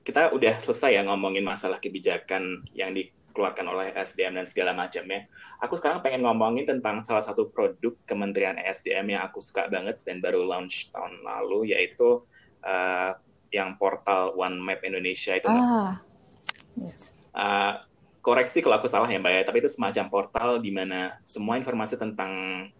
Kita 0.00 0.32
udah 0.32 0.54
selesai 0.58 0.96
ya 0.96 1.02
ngomongin 1.04 1.44
masalah 1.44 1.76
kebijakan 1.76 2.64
yang 2.72 2.96
dikeluarkan 3.36 3.68
oleh 3.68 3.92
SDM 3.92 4.40
dan 4.40 4.48
segala 4.48 4.72
macamnya. 4.72 5.28
Aku 5.60 5.76
sekarang 5.76 6.00
pengen 6.00 6.24
ngomongin 6.24 6.64
tentang 6.64 7.04
salah 7.04 7.20
satu 7.20 7.52
produk 7.52 7.92
Kementerian 8.08 8.56
SDM 8.56 9.12
yang 9.12 9.28
aku 9.28 9.44
suka 9.44 9.68
banget 9.68 10.00
dan 10.08 10.24
baru 10.24 10.48
launch 10.48 10.88
tahun 10.88 11.20
lalu 11.20 11.76
yaitu 11.76 12.24
uh, 12.64 13.12
yang 13.52 13.76
portal 13.76 14.32
One 14.40 14.56
Map 14.56 14.80
Indonesia 14.80 15.36
itu. 15.36 15.52
Ah. 15.52 16.00
Yes. 16.80 17.12
Uh, 17.36 17.84
koreksi 18.24 18.64
kalau 18.64 18.80
aku 18.80 18.88
salah 18.88 19.04
ya 19.06 19.20
Mbak 19.20 19.32
ya, 19.36 19.42
tapi 19.44 19.60
itu 19.60 19.68
semacam 19.68 20.04
portal 20.08 20.50
di 20.64 20.72
mana 20.72 21.20
semua 21.20 21.60
informasi 21.60 22.00
tentang 22.00 22.32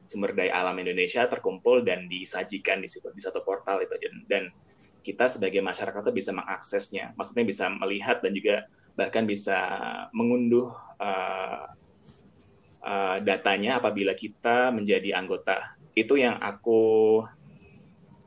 sumber 0.09 0.32
daya 0.32 0.57
alam 0.57 0.80
Indonesia 0.80 1.28
terkumpul 1.28 1.84
dan 1.84 2.09
disajikan 2.09 2.80
di 2.80 2.88
situ 2.88 3.12
di 3.12 3.20
satu 3.20 3.44
portal 3.44 3.84
itu 3.84 3.92
dan 4.24 4.48
kita 5.07 5.30
sebagai 5.30 5.62
masyarakat 5.62 6.02
itu 6.02 6.12
bisa 6.18 6.34
mengaksesnya, 6.34 7.14
maksudnya 7.14 7.46
bisa 7.46 7.70
melihat 7.70 8.18
dan 8.18 8.34
juga 8.34 8.66
bahkan 8.97 9.28
bisa 9.28 9.57
mengunduh 10.11 10.72
uh, 10.99 11.70
uh, 12.82 13.16
datanya 13.22 13.78
apabila 13.78 14.16
kita 14.16 14.72
menjadi 14.72 15.14
anggota. 15.14 15.76
Itu 15.92 16.16
yang 16.16 16.40
aku 16.40 17.22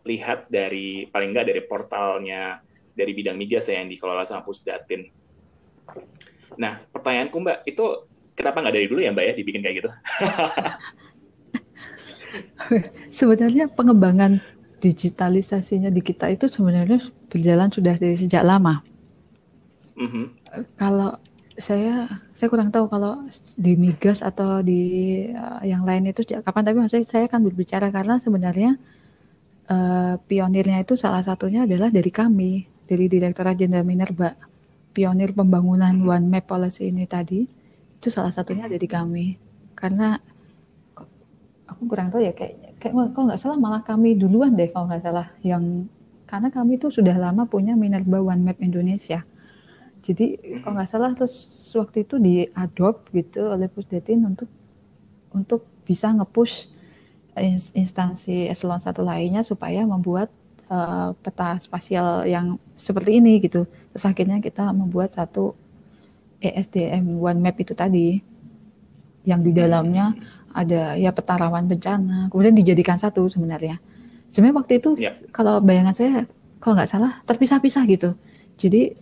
lihat 0.05 0.47
dari 0.47 1.09
paling 1.09 1.35
nggak 1.35 1.47
dari 1.49 1.61
portalnya 1.65 2.61
dari 2.95 3.11
bidang 3.13 3.37
media 3.37 3.61
saya 3.61 3.83
yang 3.83 3.91
dikelola 3.91 4.25
sama 4.25 4.41
Pusdatin 4.41 5.05
Nah, 6.59 6.81
pertanyaanku 6.91 7.37
Mbak, 7.39 7.57
itu 7.71 7.83
kenapa 8.35 8.59
nggak 8.59 8.75
dari 8.75 8.87
dulu 8.91 8.99
ya 8.99 9.15
Mbak 9.15 9.25
ya 9.25 9.33
dibikin 9.37 9.61
kayak 9.63 9.75
gitu? 9.83 9.89
sebenarnya 13.19 13.71
pengembangan 13.71 14.43
digitalisasinya 14.83 15.89
di 15.89 16.03
kita 16.03 16.29
itu 16.31 16.51
sebenarnya 16.51 16.99
berjalan 17.31 17.71
sudah 17.71 17.95
dari 17.95 18.19
sejak 18.19 18.43
lama. 18.43 18.83
Mm 19.99 20.07
-hmm. 20.07 20.25
Kalau 20.79 21.19
saya 21.59 22.07
saya 22.39 22.47
kurang 22.47 22.71
tahu 22.71 22.87
kalau 22.87 23.27
di 23.59 23.75
migas 23.75 24.23
atau 24.23 24.63
di 24.63 24.81
uh, 25.27 25.59
yang 25.67 25.83
lain 25.83 26.07
itu 26.07 26.23
kapan 26.23 26.63
tapi 26.63 26.77
maksudnya 26.79 27.03
saya 27.03 27.27
akan 27.27 27.51
berbicara 27.51 27.91
karena 27.91 28.15
sebenarnya 28.23 28.79
uh, 29.67 30.15
pionirnya 30.23 30.79
itu 30.87 30.95
salah 30.95 31.19
satunya 31.19 31.67
adalah 31.67 31.91
dari 31.91 32.07
kami 32.09 32.63
dari 32.87 33.11
Direktorat 33.11 33.59
Jenderal 33.59 33.83
Minerba 33.83 34.39
pionir 34.95 35.35
pembangunan 35.35 35.93
hmm. 35.93 36.07
One 36.07 36.27
Map 36.31 36.47
Policy 36.47 36.95
ini 36.95 37.03
tadi 37.05 37.43
itu 37.99 38.07
salah 38.07 38.31
satunya 38.31 38.71
ada 38.71 38.79
di 38.79 38.87
kami 38.87 39.35
karena 39.75 40.15
aku 41.67 41.81
kurang 41.91 42.09
tahu 42.09 42.23
ya 42.23 42.31
kayak 42.31 42.79
kayak 42.79 42.93
kok 43.13 43.19
nggak 43.19 43.39
salah 43.39 43.59
malah 43.59 43.83
kami 43.83 44.15
duluan 44.15 44.55
deh 44.55 44.71
kalau 44.71 44.87
nggak 44.87 45.03
salah 45.03 45.27
yang 45.43 45.91
karena 46.23 46.47
kami 46.47 46.79
itu 46.79 46.87
sudah 46.87 47.19
lama 47.19 47.43
punya 47.45 47.75
Minerba 47.75 48.23
One 48.23 48.47
Map 48.47 48.63
Indonesia 48.63 49.27
jadi 50.03 50.25
hmm. 50.39 50.59
kalau 50.63 50.73
nggak 50.79 50.89
salah 50.89 51.11
terus 51.15 51.49
waktu 51.75 52.07
itu 52.07 52.15
diadop 52.17 53.07
gitu 53.13 53.51
oleh 53.51 53.67
Pusdatin 53.69 54.25
untuk 54.25 54.49
untuk 55.35 55.65
bisa 55.85 56.09
ngepush 56.13 56.69
instansi 57.73 58.49
eselon 58.51 58.81
satu 58.83 59.05
lainnya 59.05 59.45
supaya 59.45 59.85
membuat 59.85 60.27
uh, 60.67 61.15
peta 61.23 61.55
spasial 61.61 62.27
yang 62.27 62.59
seperti 62.75 63.19
ini 63.19 63.39
gitu. 63.39 63.65
Terus 63.95 64.05
akhirnya 64.05 64.43
kita 64.43 64.69
membuat 64.75 65.15
satu 65.15 65.55
ESDM 66.39 67.19
One 67.19 67.39
Map 67.39 67.55
itu 67.59 67.75
tadi 67.75 68.19
yang 69.27 69.43
di 69.43 69.51
dalamnya 69.51 70.15
ada 70.55 70.97
ya 70.97 71.13
peta 71.13 71.37
rawan 71.37 71.69
bencana, 71.69 72.31
kemudian 72.33 72.55
dijadikan 72.57 72.97
satu 72.97 73.29
sebenarnya. 73.29 73.77
Sebenarnya 74.33 74.57
waktu 74.57 74.73
itu 74.81 74.89
yeah. 74.97 75.15
kalau 75.29 75.61
bayangan 75.61 75.93
saya 75.93 76.25
kalau 76.59 76.75
nggak 76.75 76.89
salah 76.89 77.21
terpisah-pisah 77.25 77.83
gitu. 77.89 78.17
Jadi 78.59 78.97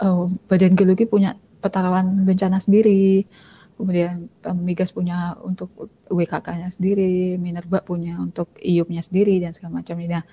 uh, 0.00 0.26
Badan 0.50 0.74
Geologi 0.74 1.04
punya 1.06 1.36
peta 1.62 1.80
rawan 1.80 2.26
bencana 2.28 2.60
sendiri, 2.60 3.24
kemudian 3.74 4.30
Migas 4.60 4.94
punya 4.94 5.34
untuk 5.42 5.70
WKK-nya 6.08 6.70
sendiri, 6.74 7.40
Minerba 7.40 7.82
punya 7.82 8.20
untuk 8.20 8.54
IUP-nya 8.60 9.02
sendiri 9.02 9.40
dan 9.42 9.52
segala 9.56 9.82
macamnya. 9.82 10.20
Nah, 10.20 10.24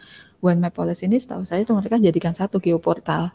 One 0.41 0.59
Map 0.61 0.73
Policy 0.73 1.05
ini 1.05 1.21
setahu 1.21 1.45
saya 1.45 1.61
itu 1.61 1.73
mereka 1.73 2.01
jadikan 2.01 2.33
satu 2.33 2.57
geoportal. 2.57 3.33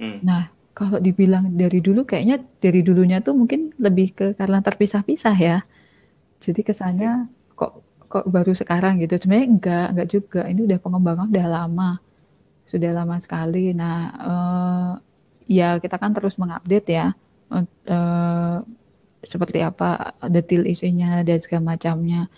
Hmm. 0.00 0.18
Nah, 0.26 0.50
kalau 0.74 0.98
dibilang 0.98 1.54
dari 1.54 1.78
dulu 1.82 2.08
kayaknya 2.08 2.42
dari 2.58 2.80
dulunya 2.80 3.20
tuh 3.20 3.36
mungkin 3.36 3.74
lebih 3.76 4.16
ke 4.16 4.26
karena 4.34 4.64
terpisah-pisah 4.64 5.36
ya. 5.36 5.56
Jadi 6.40 6.60
kesannya 6.64 7.28
kok 7.52 7.84
kok 8.10 8.26
baru 8.26 8.56
sekarang 8.56 8.98
gitu. 8.98 9.18
Sebenarnya 9.20 9.46
enggak, 9.46 9.86
enggak 9.94 10.08
juga. 10.10 10.42
Ini 10.48 10.60
udah 10.66 10.78
pengembangan 10.82 11.26
udah 11.30 11.46
lama. 11.46 11.90
Sudah 12.70 12.94
lama 12.94 13.18
sekali. 13.18 13.74
Nah, 13.74 13.96
uh, 14.14 14.92
ya 15.50 15.82
kita 15.82 15.98
kan 15.98 16.14
terus 16.14 16.38
mengupdate 16.38 16.88
ya. 16.94 17.12
Uh, 17.50 18.62
seperti 19.20 19.60
apa 19.60 20.16
detail 20.30 20.64
isinya 20.64 21.20
dan 21.26 21.42
segala 21.44 21.76
macamnya 21.76 22.30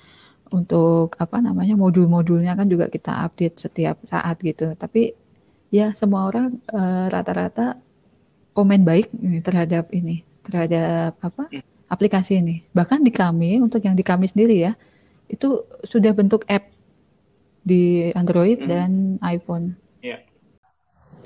untuk 0.51 1.15
apa 1.21 1.39
namanya 1.39 1.79
modul-modulnya 1.79 2.59
kan 2.59 2.67
juga 2.67 2.91
kita 2.91 3.23
update 3.29 3.61
setiap 3.61 4.01
saat 4.09 4.41
gitu. 4.41 4.73
Tapi 4.75 5.15
ya 5.71 5.95
semua 5.95 6.27
orang 6.27 6.59
rata 6.67 7.13
rata-rata 7.13 7.67
komen 8.53 8.85
baik 8.85 9.09
terhadap 9.45 9.89
ini, 9.97 10.25
terhadap 10.45 11.17
apa 11.21 11.49
hmm. 11.49 11.65
aplikasi 11.89 12.41
ini. 12.41 12.65
Bahkan 12.77 13.01
di 13.01 13.13
kami, 13.13 13.59
untuk 13.61 13.81
yang 13.85 13.97
di 13.97 14.05
kami 14.05 14.29
sendiri 14.29 14.57
ya, 14.61 14.73
itu 15.33 15.65
sudah 15.85 16.13
bentuk 16.13 16.45
app 16.49 16.69
di 17.65 18.13
Android 18.13 18.61
hmm. 18.61 18.69
dan 18.69 18.91
iPhone. 19.25 19.77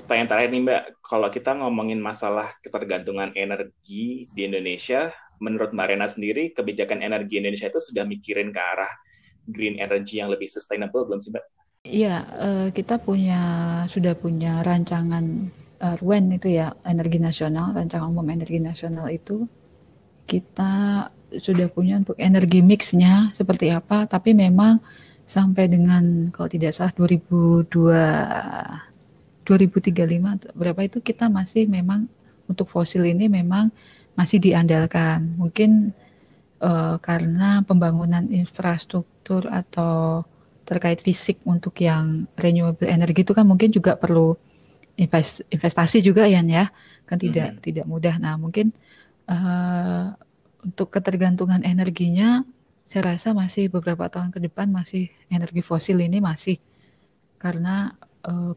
Ya. 0.07 0.23
Pertanyaan 0.23 0.31
terakhir 0.31 0.49
nih 0.55 0.63
Mbak, 0.63 0.83
kalau 1.03 1.27
kita 1.27 1.51
ngomongin 1.59 1.99
masalah 1.99 2.55
ketergantungan 2.63 3.35
energi 3.35 4.31
di 4.31 4.41
Indonesia, 4.47 5.11
menurut 5.43 5.75
Mbak 5.75 5.87
Rena 5.91 6.07
sendiri, 6.07 6.55
kebijakan 6.55 7.03
energi 7.03 7.43
Indonesia 7.43 7.67
itu 7.67 7.91
sudah 7.91 8.07
mikirin 8.07 8.55
ke 8.55 8.61
arah 8.63 8.87
green 9.51 9.75
energy 9.83 10.23
yang 10.23 10.31
lebih 10.31 10.47
sustainable 10.47 11.03
belum 11.03 11.19
sih 11.19 11.35
Mbak? 11.35 11.45
Iya, 11.83 12.15
uh, 12.39 12.67
kita 12.71 13.03
punya 13.03 13.41
sudah 13.91 14.15
punya 14.15 14.63
rancangan 14.63 15.51
uh, 15.83 15.99
RUEN 15.99 16.39
itu 16.39 16.55
ya, 16.55 16.71
energi 16.87 17.19
nasional, 17.19 17.75
rancangan 17.75 18.07
umum 18.07 18.31
energi 18.31 18.63
nasional 18.63 19.11
itu 19.11 19.43
kita 20.23 21.07
sudah 21.35 21.67
punya 21.67 21.99
untuk 21.99 22.15
energi 22.15 22.63
mixnya 22.63 23.35
seperti 23.35 23.75
apa, 23.75 24.07
tapi 24.07 24.31
memang 24.31 24.79
sampai 25.27 25.67
dengan 25.67 26.31
kalau 26.31 26.47
tidak 26.47 26.71
salah 26.71 26.95
2002 26.95 28.86
2035 29.47 30.51
berapa 30.51 30.81
itu 30.83 30.99
kita 30.99 31.31
masih 31.31 31.71
memang 31.71 32.11
untuk 32.51 32.67
fosil 32.67 33.07
ini 33.07 33.31
memang 33.31 33.71
masih 34.19 34.43
diandalkan. 34.43 35.39
Mungkin 35.39 35.95
uh, 36.59 36.99
karena 36.99 37.63
pembangunan 37.63 38.27
infrastruktur 38.27 39.47
atau 39.47 40.27
terkait 40.67 40.99
fisik 40.99 41.39
untuk 41.47 41.79
yang 41.79 42.27
renewable 42.35 42.91
energy 42.91 43.23
itu 43.23 43.31
kan 43.31 43.47
mungkin 43.47 43.71
juga 43.71 43.95
perlu 43.95 44.35
invest, 44.99 45.47
investasi 45.47 46.03
juga 46.03 46.27
ya 46.27 46.43
ya 46.43 46.67
kan 47.07 47.15
tidak 47.15 47.55
hmm. 47.55 47.59
tidak 47.63 47.85
mudah 47.87 48.19
nah 48.19 48.35
mungkin 48.35 48.75
uh, 49.31 50.11
untuk 50.59 50.91
ketergantungan 50.91 51.63
energinya 51.63 52.43
saya 52.91 53.15
rasa 53.15 53.31
masih 53.31 53.71
beberapa 53.71 54.11
tahun 54.11 54.35
ke 54.35 54.43
depan 54.51 54.67
masih 54.67 55.07
energi 55.31 55.63
fosil 55.63 56.03
ini 56.03 56.19
masih 56.19 56.59
karena 57.39 57.95
uh, 58.27 58.51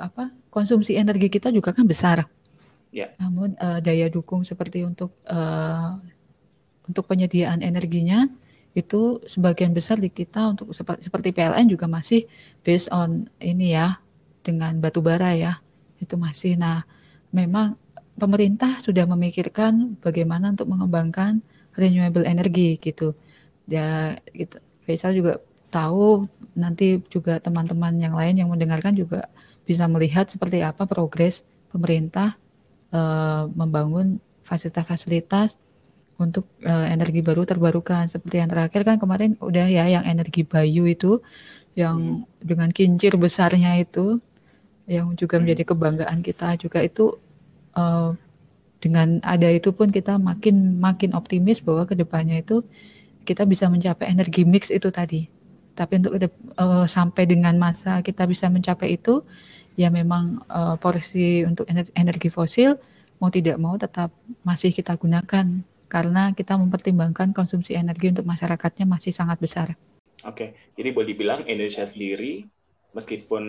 apa 0.00 0.32
konsumsi 0.48 0.96
energi 0.96 1.28
kita 1.28 1.52
juga 1.52 1.76
kan 1.76 1.84
besar. 1.84 2.26
Yeah. 2.90 3.14
namun 3.22 3.54
uh, 3.62 3.78
daya 3.78 4.10
dukung 4.10 4.42
seperti 4.42 4.82
untuk 4.82 5.14
uh, 5.30 5.94
untuk 6.90 7.06
penyediaan 7.06 7.62
energinya 7.62 8.26
itu 8.74 9.22
sebagian 9.30 9.70
besar 9.70 10.02
di 10.02 10.10
kita 10.10 10.50
untuk 10.50 10.74
seperti 10.74 11.30
PLN 11.30 11.70
juga 11.70 11.86
masih 11.86 12.26
based 12.66 12.90
on 12.90 13.30
ini 13.38 13.78
ya 13.78 14.02
dengan 14.42 14.78
batu 14.82 14.98
bara 14.98 15.38
ya 15.38 15.62
itu 16.02 16.18
masih. 16.18 16.58
Nah 16.58 16.82
memang 17.30 17.78
pemerintah 18.18 18.82
sudah 18.82 19.06
memikirkan 19.06 19.94
bagaimana 20.02 20.50
untuk 20.50 20.70
mengembangkan 20.70 21.42
renewable 21.78 22.26
energy 22.26 22.74
gitu. 22.82 23.14
Ya 23.70 24.18
kita 24.34 24.58
Faisal 24.82 25.14
juga 25.14 25.38
tahu 25.70 26.26
nanti 26.58 26.98
juga 27.14 27.38
teman-teman 27.38 27.94
yang 28.02 28.14
lain 28.18 28.34
yang 28.42 28.50
mendengarkan 28.50 28.98
juga 28.98 29.30
bisa 29.70 29.86
melihat 29.86 30.26
seperti 30.26 30.66
apa 30.66 30.82
progres 30.90 31.46
pemerintah 31.70 32.34
uh, 32.90 33.46
membangun 33.54 34.18
fasilitas-fasilitas 34.42 35.54
untuk 36.18 36.50
uh, 36.66 36.90
energi 36.90 37.22
baru 37.22 37.46
terbarukan 37.46 38.10
seperti 38.10 38.42
yang 38.42 38.50
terakhir 38.50 38.82
kan 38.82 38.98
kemarin 38.98 39.38
udah 39.38 39.70
ya 39.70 39.86
yang 39.86 40.02
energi 40.02 40.42
bayu 40.42 40.90
itu 40.90 41.22
yang 41.78 42.26
hmm. 42.26 42.42
dengan 42.42 42.68
kincir 42.74 43.14
besarnya 43.14 43.78
itu 43.78 44.18
yang 44.90 45.14
juga 45.14 45.38
hmm. 45.38 45.46
menjadi 45.46 45.62
kebanggaan 45.70 46.18
kita 46.26 46.58
juga 46.58 46.82
itu 46.82 47.14
uh, 47.78 48.18
dengan 48.82 49.22
ada 49.22 49.46
itu 49.54 49.70
pun 49.70 49.94
kita 49.94 50.18
makin 50.18 50.82
makin 50.82 51.14
optimis 51.14 51.62
bahwa 51.62 51.86
ke 51.86 51.94
depannya 51.94 52.42
itu 52.42 52.66
kita 53.22 53.46
bisa 53.46 53.70
mencapai 53.70 54.10
energi 54.10 54.42
mix 54.42 54.66
itu 54.74 54.90
tadi 54.90 55.30
tapi 55.78 56.02
untuk 56.02 56.18
uh, 56.58 56.84
sampai 56.90 57.24
dengan 57.24 57.54
masa 57.54 58.02
kita 58.02 58.26
bisa 58.26 58.50
mencapai 58.50 58.98
itu 58.98 59.22
ya 59.78 59.88
memang 59.88 60.42
uh, 60.50 60.76
porsi 60.78 61.46
untuk 61.46 61.66
energi 61.70 62.28
fosil 62.28 62.78
mau 63.20 63.28
tidak 63.28 63.56
mau 63.60 63.76
tetap 63.76 64.10
masih 64.42 64.72
kita 64.72 64.96
gunakan 64.96 65.46
karena 65.90 66.32
kita 66.32 66.54
mempertimbangkan 66.56 67.34
konsumsi 67.34 67.74
energi 67.74 68.14
untuk 68.14 68.24
masyarakatnya 68.24 68.86
masih 68.86 69.10
sangat 69.10 69.42
besar. 69.42 69.74
Oke, 70.22 70.56
jadi 70.78 70.94
boleh 70.94 71.12
dibilang 71.12 71.40
Indonesia 71.44 71.84
sendiri 71.84 72.46
meskipun 72.90 73.44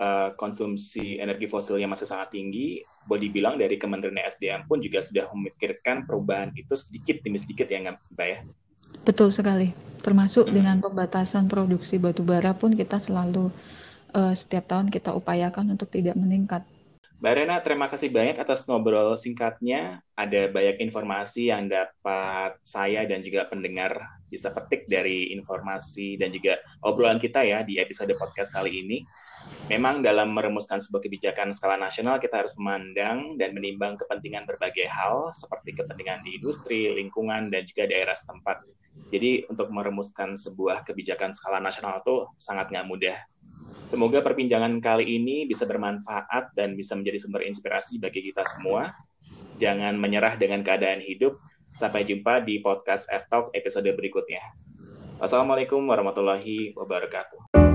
uh, 0.00 0.32
konsumsi 0.40 1.20
energi 1.20 1.46
fosilnya 1.48 1.88
masih 1.88 2.08
sangat 2.08 2.32
tinggi, 2.32 2.80
boleh 3.04 3.28
dibilang 3.28 3.60
dari 3.60 3.76
Kementerian 3.76 4.24
SDM 4.24 4.64
pun 4.64 4.80
juga 4.80 5.04
sudah 5.04 5.28
memikirkan 5.32 6.08
perubahan 6.08 6.50
itu 6.56 6.72
sedikit 6.74 7.20
demi 7.20 7.36
sedikit 7.36 7.68
ya, 7.68 7.80
Mbak 7.92 8.26
ya? 8.26 8.38
Betul 9.04 9.30
sekali. 9.30 9.70
Termasuk 10.00 10.48
hmm. 10.48 10.54
dengan 10.54 10.76
pembatasan 10.80 11.50
produksi 11.50 12.00
batu 12.00 12.24
bara 12.24 12.56
pun 12.56 12.72
kita 12.72 13.02
selalu 13.02 13.52
uh, 14.16 14.32
setiap 14.32 14.64
tahun 14.64 14.88
kita 14.88 15.12
upayakan 15.12 15.76
untuk 15.76 15.92
tidak 15.92 16.16
meningkat 16.16 16.64
Mbak 17.16 17.32
Rena, 17.32 17.56
terima 17.64 17.88
kasih 17.88 18.12
banyak 18.12 18.36
atas 18.36 18.68
ngobrol 18.68 19.16
singkatnya. 19.16 20.04
Ada 20.12 20.52
banyak 20.52 20.84
informasi 20.84 21.48
yang 21.48 21.64
dapat 21.64 22.60
saya 22.60 23.08
dan 23.08 23.24
juga 23.24 23.48
pendengar 23.48 23.96
bisa 24.28 24.52
petik 24.52 24.84
dari 24.84 25.32
informasi 25.32 26.20
dan 26.20 26.28
juga 26.28 26.60
obrolan 26.84 27.16
kita 27.16 27.40
ya 27.40 27.64
di 27.64 27.80
episode 27.80 28.12
podcast 28.20 28.52
kali 28.52 28.84
ini. 28.84 29.00
Memang 29.72 30.04
dalam 30.04 30.28
merumuskan 30.36 30.76
sebuah 30.76 31.00
kebijakan 31.00 31.56
skala 31.56 31.80
nasional, 31.80 32.20
kita 32.20 32.44
harus 32.44 32.52
memandang 32.60 33.40
dan 33.40 33.56
menimbang 33.56 33.96
kepentingan 33.96 34.44
berbagai 34.44 34.84
hal, 34.84 35.32
seperti 35.32 35.72
kepentingan 35.72 36.20
di 36.20 36.36
industri, 36.36 36.92
lingkungan, 36.92 37.48
dan 37.48 37.64
juga 37.64 37.88
daerah 37.88 38.12
setempat. 38.12 38.60
Jadi 39.08 39.48
untuk 39.48 39.72
merumuskan 39.72 40.36
sebuah 40.36 40.84
kebijakan 40.84 41.32
skala 41.32 41.64
nasional 41.64 42.04
itu 42.04 42.28
sangat 42.36 42.68
nggak 42.68 42.86
mudah 42.88 43.16
Semoga 43.86 44.18
perbincangan 44.18 44.82
kali 44.82 45.06
ini 45.06 45.46
bisa 45.46 45.62
bermanfaat 45.62 46.58
dan 46.58 46.74
bisa 46.74 46.98
menjadi 46.98 47.22
sumber 47.22 47.46
inspirasi 47.46 48.02
bagi 48.02 48.18
kita 48.18 48.42
semua. 48.42 48.90
Jangan 49.62 49.94
menyerah 49.94 50.34
dengan 50.34 50.66
keadaan 50.66 50.98
hidup. 51.06 51.38
Sampai 51.70 52.02
jumpa 52.02 52.42
di 52.42 52.58
podcast 52.58 53.06
F-Talk 53.06 53.54
episode 53.54 53.86
berikutnya. 53.94 54.42
Wassalamualaikum 55.22 55.78
warahmatullahi 55.86 56.74
wabarakatuh. 56.74 57.65